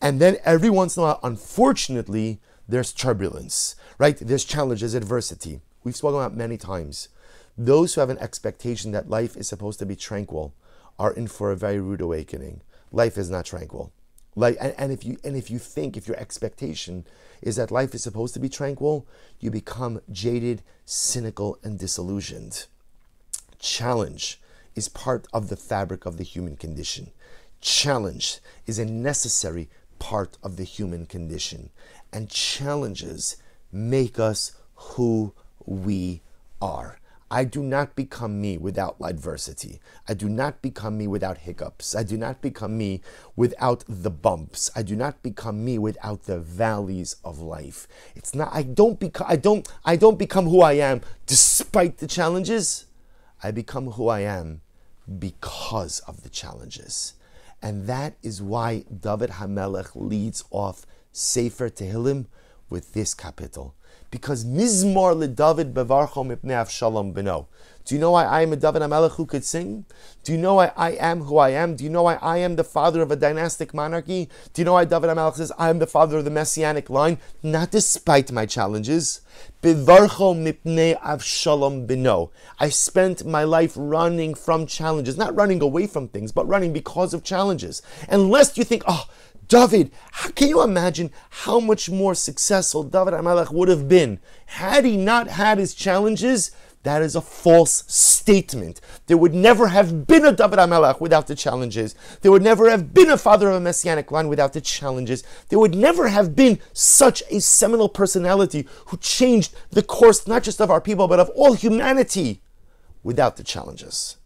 And 0.00 0.18
then 0.18 0.38
every 0.46 0.70
once 0.70 0.96
in 0.96 1.02
a 1.02 1.06
while, 1.06 1.20
unfortunately, 1.22 2.40
there's 2.68 2.92
turbulence, 2.92 3.76
right? 3.98 4.16
There's 4.18 4.44
challenges, 4.44 4.94
adversity. 4.94 5.60
We've 5.84 5.96
spoken 5.96 6.18
about 6.18 6.36
many 6.36 6.56
times. 6.56 7.08
Those 7.56 7.94
who 7.94 8.00
have 8.00 8.10
an 8.10 8.18
expectation 8.18 8.92
that 8.92 9.08
life 9.08 9.36
is 9.36 9.48
supposed 9.48 9.78
to 9.78 9.86
be 9.86 9.96
tranquil 9.96 10.52
are 10.98 11.12
in 11.12 11.28
for 11.28 11.50
a 11.50 11.56
very 11.56 11.80
rude 11.80 12.00
awakening. 12.00 12.62
Life 12.90 13.16
is 13.16 13.30
not 13.30 13.44
tranquil. 13.44 13.92
Like, 14.34 14.56
and, 14.60 14.74
and 14.76 14.92
if 14.92 15.04
you 15.04 15.16
and 15.24 15.34
if 15.36 15.50
you 15.50 15.58
think 15.58 15.96
if 15.96 16.06
your 16.06 16.18
expectation 16.18 17.06
is 17.40 17.56
that 17.56 17.70
life 17.70 17.94
is 17.94 18.02
supposed 18.02 18.34
to 18.34 18.40
be 18.40 18.50
tranquil, 18.50 19.06
you 19.40 19.50
become 19.50 20.00
jaded, 20.12 20.62
cynical, 20.84 21.58
and 21.62 21.78
disillusioned. 21.78 22.66
Challenge 23.58 24.40
is 24.74 24.90
part 24.90 25.26
of 25.32 25.48
the 25.48 25.56
fabric 25.56 26.04
of 26.04 26.18
the 26.18 26.24
human 26.24 26.56
condition. 26.56 27.12
Challenge 27.62 28.40
is 28.66 28.78
a 28.78 28.84
necessary 28.84 29.70
part 29.98 30.36
of 30.42 30.56
the 30.56 30.64
human 30.64 31.06
condition 31.06 31.70
and 32.16 32.30
challenges 32.30 33.36
make 33.70 34.18
us 34.18 34.52
who 34.74 35.34
we 35.66 36.22
are. 36.62 36.98
I 37.30 37.44
do 37.44 37.62
not 37.62 37.94
become 37.94 38.40
me 38.40 38.56
without 38.56 38.96
adversity. 39.04 39.80
I 40.08 40.14
do 40.14 40.26
not 40.30 40.62
become 40.62 40.96
me 40.96 41.06
without 41.06 41.38
hiccups. 41.38 41.94
I 41.94 42.04
do 42.04 42.16
not 42.16 42.40
become 42.40 42.78
me 42.78 43.02
without 43.34 43.84
the 43.86 44.08
bumps. 44.08 44.70
I 44.74 44.82
do 44.82 44.96
not 44.96 45.22
become 45.22 45.62
me 45.62 45.76
without 45.78 46.22
the 46.22 46.38
valleys 46.38 47.16
of 47.22 47.40
life. 47.40 47.86
It's 48.14 48.34
not 48.34 48.48
I 48.50 48.62
don't 48.62 48.98
become 48.98 49.26
I 49.28 49.36
don't 49.36 49.68
I 49.84 49.96
don't 49.96 50.18
become 50.18 50.46
who 50.46 50.62
I 50.62 50.74
am 50.74 51.02
despite 51.26 51.98
the 51.98 52.06
challenges. 52.06 52.86
I 53.42 53.50
become 53.50 53.90
who 53.90 54.08
I 54.08 54.20
am 54.20 54.62
because 55.18 56.00
of 56.08 56.22
the 56.22 56.30
challenges. 56.30 57.12
And 57.60 57.86
that 57.88 58.16
is 58.22 58.40
why 58.40 58.84
David 58.88 59.32
Hamelech 59.32 59.90
leads 59.94 60.44
off 60.50 60.86
Sefer 61.16 61.70
Tehillim 61.70 62.26
with 62.68 62.92
this 62.92 63.14
kapitel 63.14 63.72
because 64.10 64.44
Mizmor 64.44 65.16
le 65.16 65.28
David 65.28 65.72
bevarcho 65.72 66.22
mipnei 66.26 66.52
Avshalom 66.52 67.14
beno. 67.14 67.46
Do 67.86 67.94
you 67.94 68.00
know 68.00 68.10
why 68.10 68.24
I 68.24 68.42
am 68.42 68.52
a 68.52 68.56
David 68.56 68.82
HaMelech 68.82 69.12
who 69.12 69.26
could 69.26 69.44
sing? 69.44 69.86
Do 70.24 70.32
you 70.32 70.38
know 70.38 70.54
why 70.54 70.72
I 70.76 70.90
am 70.90 71.22
who 71.22 71.38
I 71.38 71.50
am? 71.50 71.76
Do 71.76 71.84
you 71.84 71.90
know 71.90 72.02
why 72.02 72.16
I 72.16 72.38
am 72.38 72.56
the 72.56 72.64
father 72.64 73.00
of 73.00 73.12
a 73.12 73.16
dynastic 73.16 73.72
monarchy? 73.72 74.28
Do 74.52 74.60
you 74.60 74.66
know 74.66 74.72
why 74.74 74.84
David 74.84 75.08
HaMelech 75.08 75.36
says 75.36 75.52
I 75.56 75.70
am 75.70 75.78
the 75.78 75.86
father 75.86 76.18
of 76.18 76.24
the 76.24 76.30
messianic 76.30 76.90
line? 76.90 77.18
Not 77.42 77.70
despite 77.70 78.32
my 78.32 78.44
challenges. 78.44 79.20
Bevarcho 79.62 80.34
mipnei 80.34 81.00
Avshalom 81.00 81.86
beno. 81.86 82.30
I 82.58 82.68
spent 82.68 83.24
my 83.24 83.44
life 83.44 83.72
running 83.76 84.34
from 84.34 84.66
challenges, 84.66 85.16
not 85.16 85.34
running 85.36 85.62
away 85.62 85.86
from 85.86 86.08
things, 86.08 86.32
but 86.32 86.46
running 86.48 86.72
because 86.72 87.14
of 87.14 87.22
challenges. 87.22 87.82
Unless 88.08 88.58
you 88.58 88.64
think, 88.64 88.82
oh, 88.88 89.04
David, 89.48 89.92
can 90.34 90.48
you 90.48 90.62
imagine 90.62 91.10
how 91.30 91.60
much 91.60 91.88
more 91.88 92.14
successful 92.14 92.82
David 92.82 93.14
HaMelech 93.14 93.52
would 93.52 93.68
have 93.68 93.88
been 93.88 94.18
had 94.46 94.84
he 94.84 94.96
not 94.96 95.28
had 95.28 95.58
his 95.58 95.74
challenges? 95.74 96.50
That 96.82 97.02
is 97.02 97.16
a 97.16 97.20
false 97.20 97.82
statement. 97.88 98.80
There 99.06 99.16
would 99.16 99.34
never 99.34 99.68
have 99.68 100.06
been 100.06 100.24
a 100.24 100.32
David 100.32 100.58
HaMelech 100.58 101.00
without 101.00 101.26
the 101.26 101.34
challenges. 101.34 101.94
There 102.20 102.30
would 102.30 102.42
never 102.42 102.70
have 102.70 102.94
been 102.94 103.10
a 103.10 103.18
father 103.18 103.48
of 103.50 103.56
a 103.56 103.60
messianic 103.60 104.10
line 104.12 104.28
without 104.28 104.52
the 104.52 104.60
challenges. 104.60 105.24
There 105.48 105.58
would 105.58 105.74
never 105.74 106.08
have 106.08 106.36
been 106.36 106.60
such 106.72 107.22
a 107.30 107.40
seminal 107.40 107.88
personality 107.88 108.68
who 108.86 108.96
changed 108.98 109.54
the 109.70 109.82
course 109.82 110.26
not 110.26 110.44
just 110.44 110.60
of 110.60 110.70
our 110.70 110.80
people 110.80 111.08
but 111.08 111.20
of 111.20 111.28
all 111.30 111.54
humanity 111.54 112.40
without 113.02 113.36
the 113.36 113.44
challenges. 113.44 114.16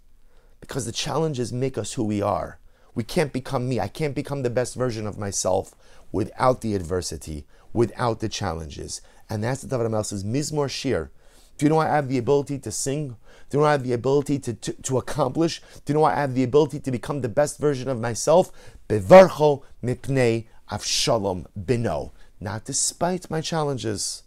Because 0.60 0.84
the 0.84 0.92
challenges 0.92 1.52
make 1.52 1.78
us 1.78 1.94
who 1.94 2.04
we 2.04 2.20
are. 2.20 2.58
We 2.94 3.04
can't 3.04 3.32
become 3.32 3.68
me. 3.68 3.80
I 3.80 3.88
can't 3.88 4.14
become 4.14 4.42
the 4.42 4.50
best 4.50 4.74
version 4.74 5.06
of 5.06 5.18
myself 5.18 5.74
without 6.12 6.60
the 6.60 6.74
adversity, 6.74 7.46
without 7.72 8.20
the 8.20 8.28
challenges. 8.28 9.00
And 9.28 9.44
that's 9.44 9.62
the 9.62 9.78
Amel 9.78 10.04
says, 10.04 10.24
Mizmor 10.24 10.68
Shir. 10.68 11.10
Do 11.56 11.66
you 11.66 11.70
know 11.70 11.78
I 11.78 11.88
have 11.88 12.08
the 12.08 12.18
ability 12.18 12.58
to 12.60 12.72
sing? 12.72 13.16
Do 13.48 13.58
you 13.58 13.60
know 13.60 13.66
I 13.66 13.72
have 13.72 13.84
the 13.84 13.92
ability 13.92 14.38
to, 14.40 14.54
to, 14.54 14.72
to 14.72 14.98
accomplish? 14.98 15.60
Do 15.84 15.92
you 15.92 15.98
know 15.98 16.04
I 16.04 16.14
have 16.14 16.34
the 16.34 16.42
ability 16.42 16.80
to 16.80 16.90
become 16.90 17.20
the 17.20 17.28
best 17.28 17.58
version 17.58 17.88
of 17.88 18.00
myself? 18.00 18.50
Bevarcho 18.88 19.62
mipnei 19.82 20.46
avshalom 20.70 21.46
bino. 21.66 22.12
Not 22.40 22.64
despite 22.64 23.30
my 23.30 23.42
challenges, 23.42 24.22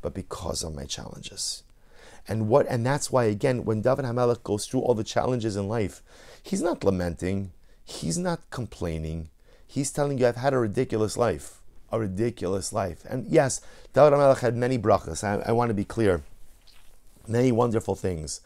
but 0.00 0.14
because 0.14 0.64
of 0.64 0.74
my 0.74 0.84
challenges. 0.84 1.64
And 2.26 2.48
what 2.48 2.66
and 2.68 2.86
that's 2.86 3.10
why 3.10 3.24
again, 3.24 3.64
when 3.64 3.82
David 3.82 4.04
Hamelech 4.04 4.42
goes 4.42 4.66
through 4.66 4.80
all 4.80 4.94
the 4.94 5.04
challenges 5.04 5.56
in 5.56 5.68
life, 5.68 6.02
he's 6.42 6.62
not 6.62 6.84
lamenting 6.84 7.52
he's 7.90 8.18
not 8.18 8.48
complaining. 8.50 9.28
He's 9.66 9.90
telling 9.90 10.18
you, 10.18 10.26
I've 10.26 10.36
had 10.36 10.54
a 10.54 10.58
ridiculous 10.58 11.16
life. 11.16 11.60
A 11.92 11.98
ridiculous 11.98 12.72
life. 12.72 13.04
And 13.08 13.26
yes, 13.26 13.60
David 13.92 14.12
HaMelech 14.12 14.40
had 14.40 14.56
many 14.56 14.78
brachas. 14.78 15.24
I, 15.24 15.42
I 15.48 15.52
want 15.52 15.70
to 15.70 15.74
be 15.74 15.84
clear. 15.84 16.22
Many 17.26 17.52
wonderful 17.52 17.94
things. 17.94 18.40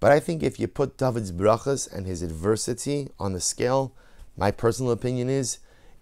But 0.00 0.12
I 0.12 0.20
think 0.20 0.42
if 0.42 0.58
you 0.58 0.68
put 0.68 0.98
David's 0.98 1.32
brachas 1.32 1.90
and 1.92 2.06
his 2.06 2.22
adversity 2.22 3.08
on 3.18 3.32
the 3.32 3.40
scale, 3.40 3.92
my 4.36 4.50
personal 4.50 4.92
opinion 4.92 5.30
is 5.30 5.58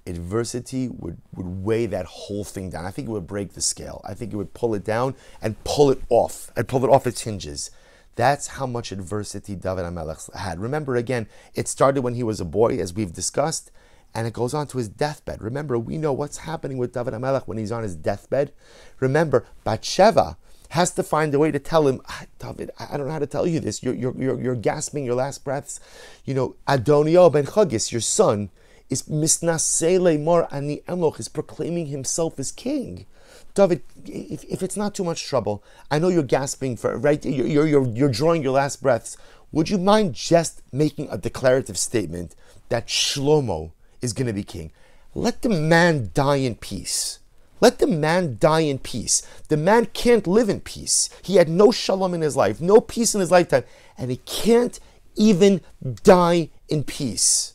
adversity 0.06 0.88
would, 0.88 1.18
would 1.34 1.64
weigh 1.64 1.86
that 1.86 2.06
whole 2.06 2.44
thing 2.44 2.70
down. 2.70 2.84
I 2.84 2.90
think 2.90 3.08
it 3.08 3.12
would 3.12 3.26
break 3.26 3.54
the 3.54 3.60
scale. 3.60 4.00
I 4.04 4.14
think 4.14 4.32
it 4.32 4.36
would 4.36 4.54
pull 4.54 4.74
it 4.74 4.84
down 4.84 5.14
and 5.40 5.62
pull 5.64 5.90
it 5.90 6.00
off 6.10 6.50
and 6.56 6.68
pull 6.68 6.84
it 6.84 6.90
off 6.90 7.06
its 7.06 7.22
hinges. 7.22 7.70
That's 8.16 8.46
how 8.46 8.66
much 8.66 8.92
adversity 8.92 9.54
David 9.54 9.84
HaMelech 9.84 10.34
had. 10.34 10.60
Remember, 10.60 10.96
again, 10.96 11.26
it 11.54 11.68
started 11.68 12.02
when 12.02 12.14
he 12.14 12.22
was 12.22 12.40
a 12.40 12.44
boy, 12.44 12.78
as 12.78 12.94
we've 12.94 13.12
discussed, 13.12 13.70
and 14.14 14.26
it 14.26 14.32
goes 14.32 14.54
on 14.54 14.68
to 14.68 14.78
his 14.78 14.88
deathbed. 14.88 15.42
Remember, 15.42 15.78
we 15.78 15.98
know 15.98 16.12
what's 16.12 16.38
happening 16.38 16.78
with 16.78 16.92
David 16.92 17.14
HaMelech 17.14 17.46
when 17.46 17.58
he's 17.58 17.72
on 17.72 17.82
his 17.82 17.96
deathbed. 17.96 18.52
Remember, 19.00 19.44
Bathsheba 19.64 20.36
has 20.70 20.92
to 20.92 21.02
find 21.02 21.34
a 21.34 21.38
way 21.38 21.50
to 21.50 21.58
tell 21.58 21.86
him, 21.86 22.00
ah, 22.08 22.24
David, 22.38 22.70
I 22.78 22.96
don't 22.96 23.06
know 23.06 23.12
how 23.12 23.18
to 23.18 23.26
tell 23.26 23.46
you 23.46 23.60
this. 23.60 23.82
You're, 23.82 23.94
you're, 23.94 24.16
you're, 24.16 24.40
you're 24.40 24.54
gasping 24.54 25.04
your 25.04 25.14
last 25.14 25.44
breaths. 25.44 25.80
You 26.24 26.34
know, 26.34 26.56
Adonio 26.66 27.30
ben 27.30 27.46
Chagis, 27.46 27.92
your 27.92 28.00
son, 28.00 28.50
is 28.90 29.02
misnasele 29.02 30.20
mor 30.20 30.48
ani 30.52 30.82
emloch, 30.88 31.18
is 31.18 31.28
proclaiming 31.28 31.86
himself 31.86 32.38
as 32.38 32.52
king. 32.52 33.06
David, 33.54 33.82
if, 34.04 34.44
if 34.44 34.62
it's 34.62 34.76
not 34.76 34.94
too 34.94 35.04
much 35.04 35.24
trouble, 35.24 35.62
I 35.90 35.98
know 35.98 36.08
you're 36.08 36.24
gasping 36.24 36.76
for 36.76 36.96
right. 36.98 37.24
You're, 37.24 37.66
you're, 37.66 37.86
you're 37.86 38.08
drawing 38.10 38.42
your 38.42 38.52
last 38.52 38.82
breaths. 38.82 39.16
Would 39.52 39.70
you 39.70 39.78
mind 39.78 40.14
just 40.14 40.62
making 40.72 41.08
a 41.10 41.18
declarative 41.18 41.78
statement 41.78 42.34
that 42.68 42.88
Shlomo 42.88 43.70
is 44.02 44.12
going 44.12 44.26
to 44.26 44.32
be 44.32 44.42
king? 44.42 44.72
Let 45.14 45.42
the 45.42 45.48
man 45.48 46.10
die 46.12 46.36
in 46.36 46.56
peace. 46.56 47.20
Let 47.60 47.78
the 47.78 47.86
man 47.86 48.36
die 48.40 48.60
in 48.60 48.80
peace. 48.80 49.22
The 49.48 49.56
man 49.56 49.86
can't 49.86 50.26
live 50.26 50.48
in 50.48 50.60
peace. 50.60 51.08
He 51.22 51.36
had 51.36 51.48
no 51.48 51.70
shalom 51.70 52.12
in 52.12 52.20
his 52.20 52.36
life, 52.36 52.60
no 52.60 52.80
peace 52.80 53.14
in 53.14 53.20
his 53.20 53.30
lifetime, 53.30 53.62
and 53.96 54.10
he 54.10 54.16
can't 54.16 54.80
even 55.14 55.60
die 56.02 56.50
in 56.68 56.82
peace. 56.82 57.54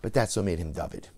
But 0.00 0.12
that's 0.12 0.36
what 0.36 0.44
made 0.44 0.60
him 0.60 0.72
David. 0.72 1.08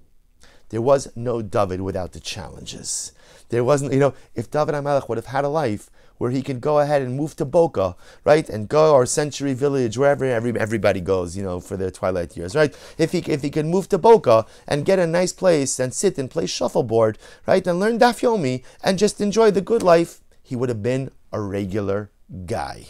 There 0.70 0.80
was 0.80 1.14
no 1.14 1.42
David 1.42 1.82
without 1.82 2.12
the 2.12 2.20
challenges. 2.20 3.12
There 3.50 3.64
wasn't, 3.64 3.92
you 3.92 3.98
know, 3.98 4.14
if 4.34 4.50
David 4.50 4.74
HaMelech 4.74 5.08
would 5.08 5.18
have 5.18 5.26
had 5.26 5.44
a 5.44 5.48
life 5.48 5.90
where 6.18 6.30
he 6.30 6.42
could 6.42 6.60
go 6.60 6.78
ahead 6.78 7.02
and 7.02 7.16
move 7.16 7.34
to 7.36 7.44
Boca, 7.44 7.96
right, 8.24 8.48
and 8.48 8.68
go 8.68 8.94
or 8.94 9.06
Century 9.06 9.54
Village, 9.54 9.98
wherever 9.98 10.24
every, 10.24 10.58
everybody 10.58 11.00
goes, 11.00 11.36
you 11.36 11.42
know, 11.42 11.60
for 11.60 11.76
their 11.76 11.90
twilight 11.90 12.36
years, 12.36 12.54
right? 12.54 12.76
If 12.98 13.12
he 13.12 13.18
if 13.20 13.42
he 13.42 13.50
could 13.50 13.66
move 13.66 13.88
to 13.88 13.98
Boca 13.98 14.46
and 14.68 14.84
get 14.84 14.98
a 14.98 15.06
nice 15.06 15.32
place 15.32 15.78
and 15.78 15.92
sit 15.92 16.18
and 16.18 16.30
play 16.30 16.46
shuffleboard, 16.46 17.18
right, 17.46 17.66
and 17.66 17.80
learn 17.80 17.98
Daf 17.98 18.20
Yomi 18.20 18.62
and 18.84 18.98
just 18.98 19.20
enjoy 19.20 19.50
the 19.50 19.60
good 19.60 19.82
life, 19.82 20.20
he 20.42 20.54
would 20.56 20.68
have 20.68 20.82
been 20.82 21.10
a 21.32 21.40
regular 21.40 22.10
guy. 22.46 22.88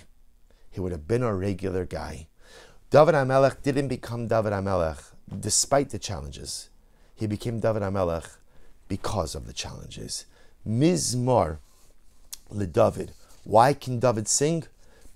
He 0.71 0.81
would 0.81 0.93
have 0.93 1.09
been 1.09 1.23
a 1.23 1.35
regular 1.35 1.87
guy. 1.87 2.29
David 2.91 3.15
HaMelech 3.15 3.63
didn't 3.63 3.89
become 3.89 4.27
David 4.27 4.53
HaMelech 4.53 5.13
despite 5.39 5.91
the 5.91 5.99
challenges. 5.99 6.71
He 7.15 7.27
became 7.27 7.61
David 7.61 7.83
HaMelech 7.83 8.37
because 8.89 9.37
of 9.37 9.47
the 9.47 9.53
challenges. 9.53 10.27
Mizmor 10.67 11.59
David. 12.51 13.13
Why 13.45 13.73
can 13.73 13.99
David 13.99 14.29
sing? 14.29 14.65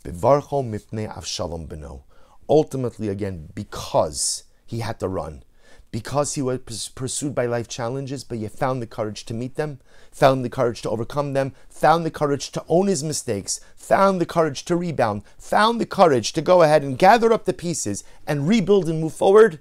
Bevarcho 0.03 0.63
mipnei 0.63 1.13
Avshalom 1.15 1.69
beno. 1.69 2.03
Ultimately, 2.49 3.09
again, 3.09 3.51
because 3.55 4.45
he 4.67 4.81
had 4.81 5.01
to 5.01 5.09
run, 5.09 5.43
because 5.91 6.35
he 6.35 6.43
was 6.43 6.91
pursued 6.95 7.35
by 7.35 7.47
life 7.47 7.69
challenges, 7.69 8.25
but 8.25 8.39
he 8.39 8.49
found 8.49 8.81
the 8.81 8.87
courage 8.87 9.25
to 9.27 9.35
meet 9.35 9.57
them, 9.57 9.81
found 10.11 10.45
the 10.45 10.51
courage 10.51 10.83
to 10.83 10.91
overcome 10.91 11.33
them, 11.35 11.53
found 11.69 12.05
the 12.05 12.11
courage 12.11 12.51
to 12.53 12.65
own 12.69 12.87
his 12.87 13.05
mistakes, 13.05 13.61
found 13.77 14.21
the 14.21 14.27
courage 14.27 14.65
to 14.65 14.77
rebound, 14.77 15.23
found 15.39 15.81
the 15.81 15.87
courage 15.87 16.33
to 16.33 16.43
go 16.43 16.63
ahead 16.63 16.83
and 16.83 16.99
gather 16.99 17.33
up 17.33 17.45
the 17.45 17.53
pieces 17.53 18.03
and 18.27 18.49
rebuild 18.49 18.89
and 18.89 19.01
move 19.01 19.15
forward. 19.15 19.61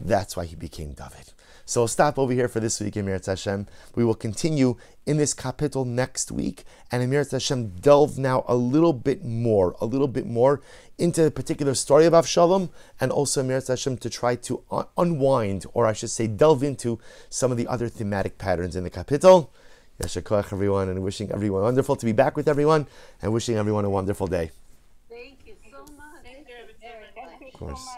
That's 0.00 0.36
why 0.36 0.44
he 0.44 0.56
became 0.56 0.92
David. 0.92 1.32
So 1.70 1.82
we'll 1.82 1.88
stop 1.88 2.18
over 2.18 2.32
here 2.32 2.48
for 2.48 2.58
this 2.58 2.80
week, 2.80 2.96
Emir 2.96 3.20
Hashem. 3.24 3.68
We 3.94 4.04
will 4.04 4.16
continue 4.16 4.74
in 5.06 5.18
this 5.18 5.32
kapitel 5.32 5.86
next 5.86 6.32
week, 6.32 6.64
and 6.90 7.00
Emir 7.00 7.24
Hashem 7.30 7.76
delve 7.76 8.18
now 8.18 8.44
a 8.48 8.56
little 8.56 8.92
bit 8.92 9.24
more, 9.24 9.76
a 9.80 9.86
little 9.86 10.08
bit 10.08 10.26
more 10.26 10.62
into 10.98 11.22
the 11.22 11.30
particular 11.30 11.74
story 11.74 12.06
of 12.06 12.12
Avshalom, 12.12 12.70
and 13.00 13.12
also 13.12 13.42
Emir 13.42 13.62
Hashem 13.64 13.98
to 13.98 14.10
try 14.10 14.34
to 14.34 14.64
un- 14.72 14.86
unwind, 14.98 15.64
or 15.72 15.86
I 15.86 15.92
should 15.92 16.10
say, 16.10 16.26
delve 16.26 16.64
into 16.64 16.98
some 17.28 17.52
of 17.52 17.56
the 17.56 17.68
other 17.68 17.88
thematic 17.88 18.36
patterns 18.36 18.74
in 18.74 18.82
the 18.82 18.90
kapitel. 18.90 19.50
Yashar 20.02 20.52
everyone, 20.52 20.88
and 20.88 21.04
wishing 21.04 21.30
everyone 21.30 21.62
wonderful 21.62 21.94
to 21.94 22.04
be 22.04 22.10
back 22.10 22.34
with 22.36 22.48
everyone, 22.48 22.88
and 23.22 23.32
wishing 23.32 23.54
everyone 23.54 23.84
a 23.84 23.90
wonderful 23.90 24.26
day. 24.26 24.50
Thank 25.08 25.38
you 25.46 25.54
so 25.70 25.84
much. 25.96 26.24
Thank 26.24 26.48
you. 26.48 27.46
Of 27.46 27.60
course. 27.60 27.88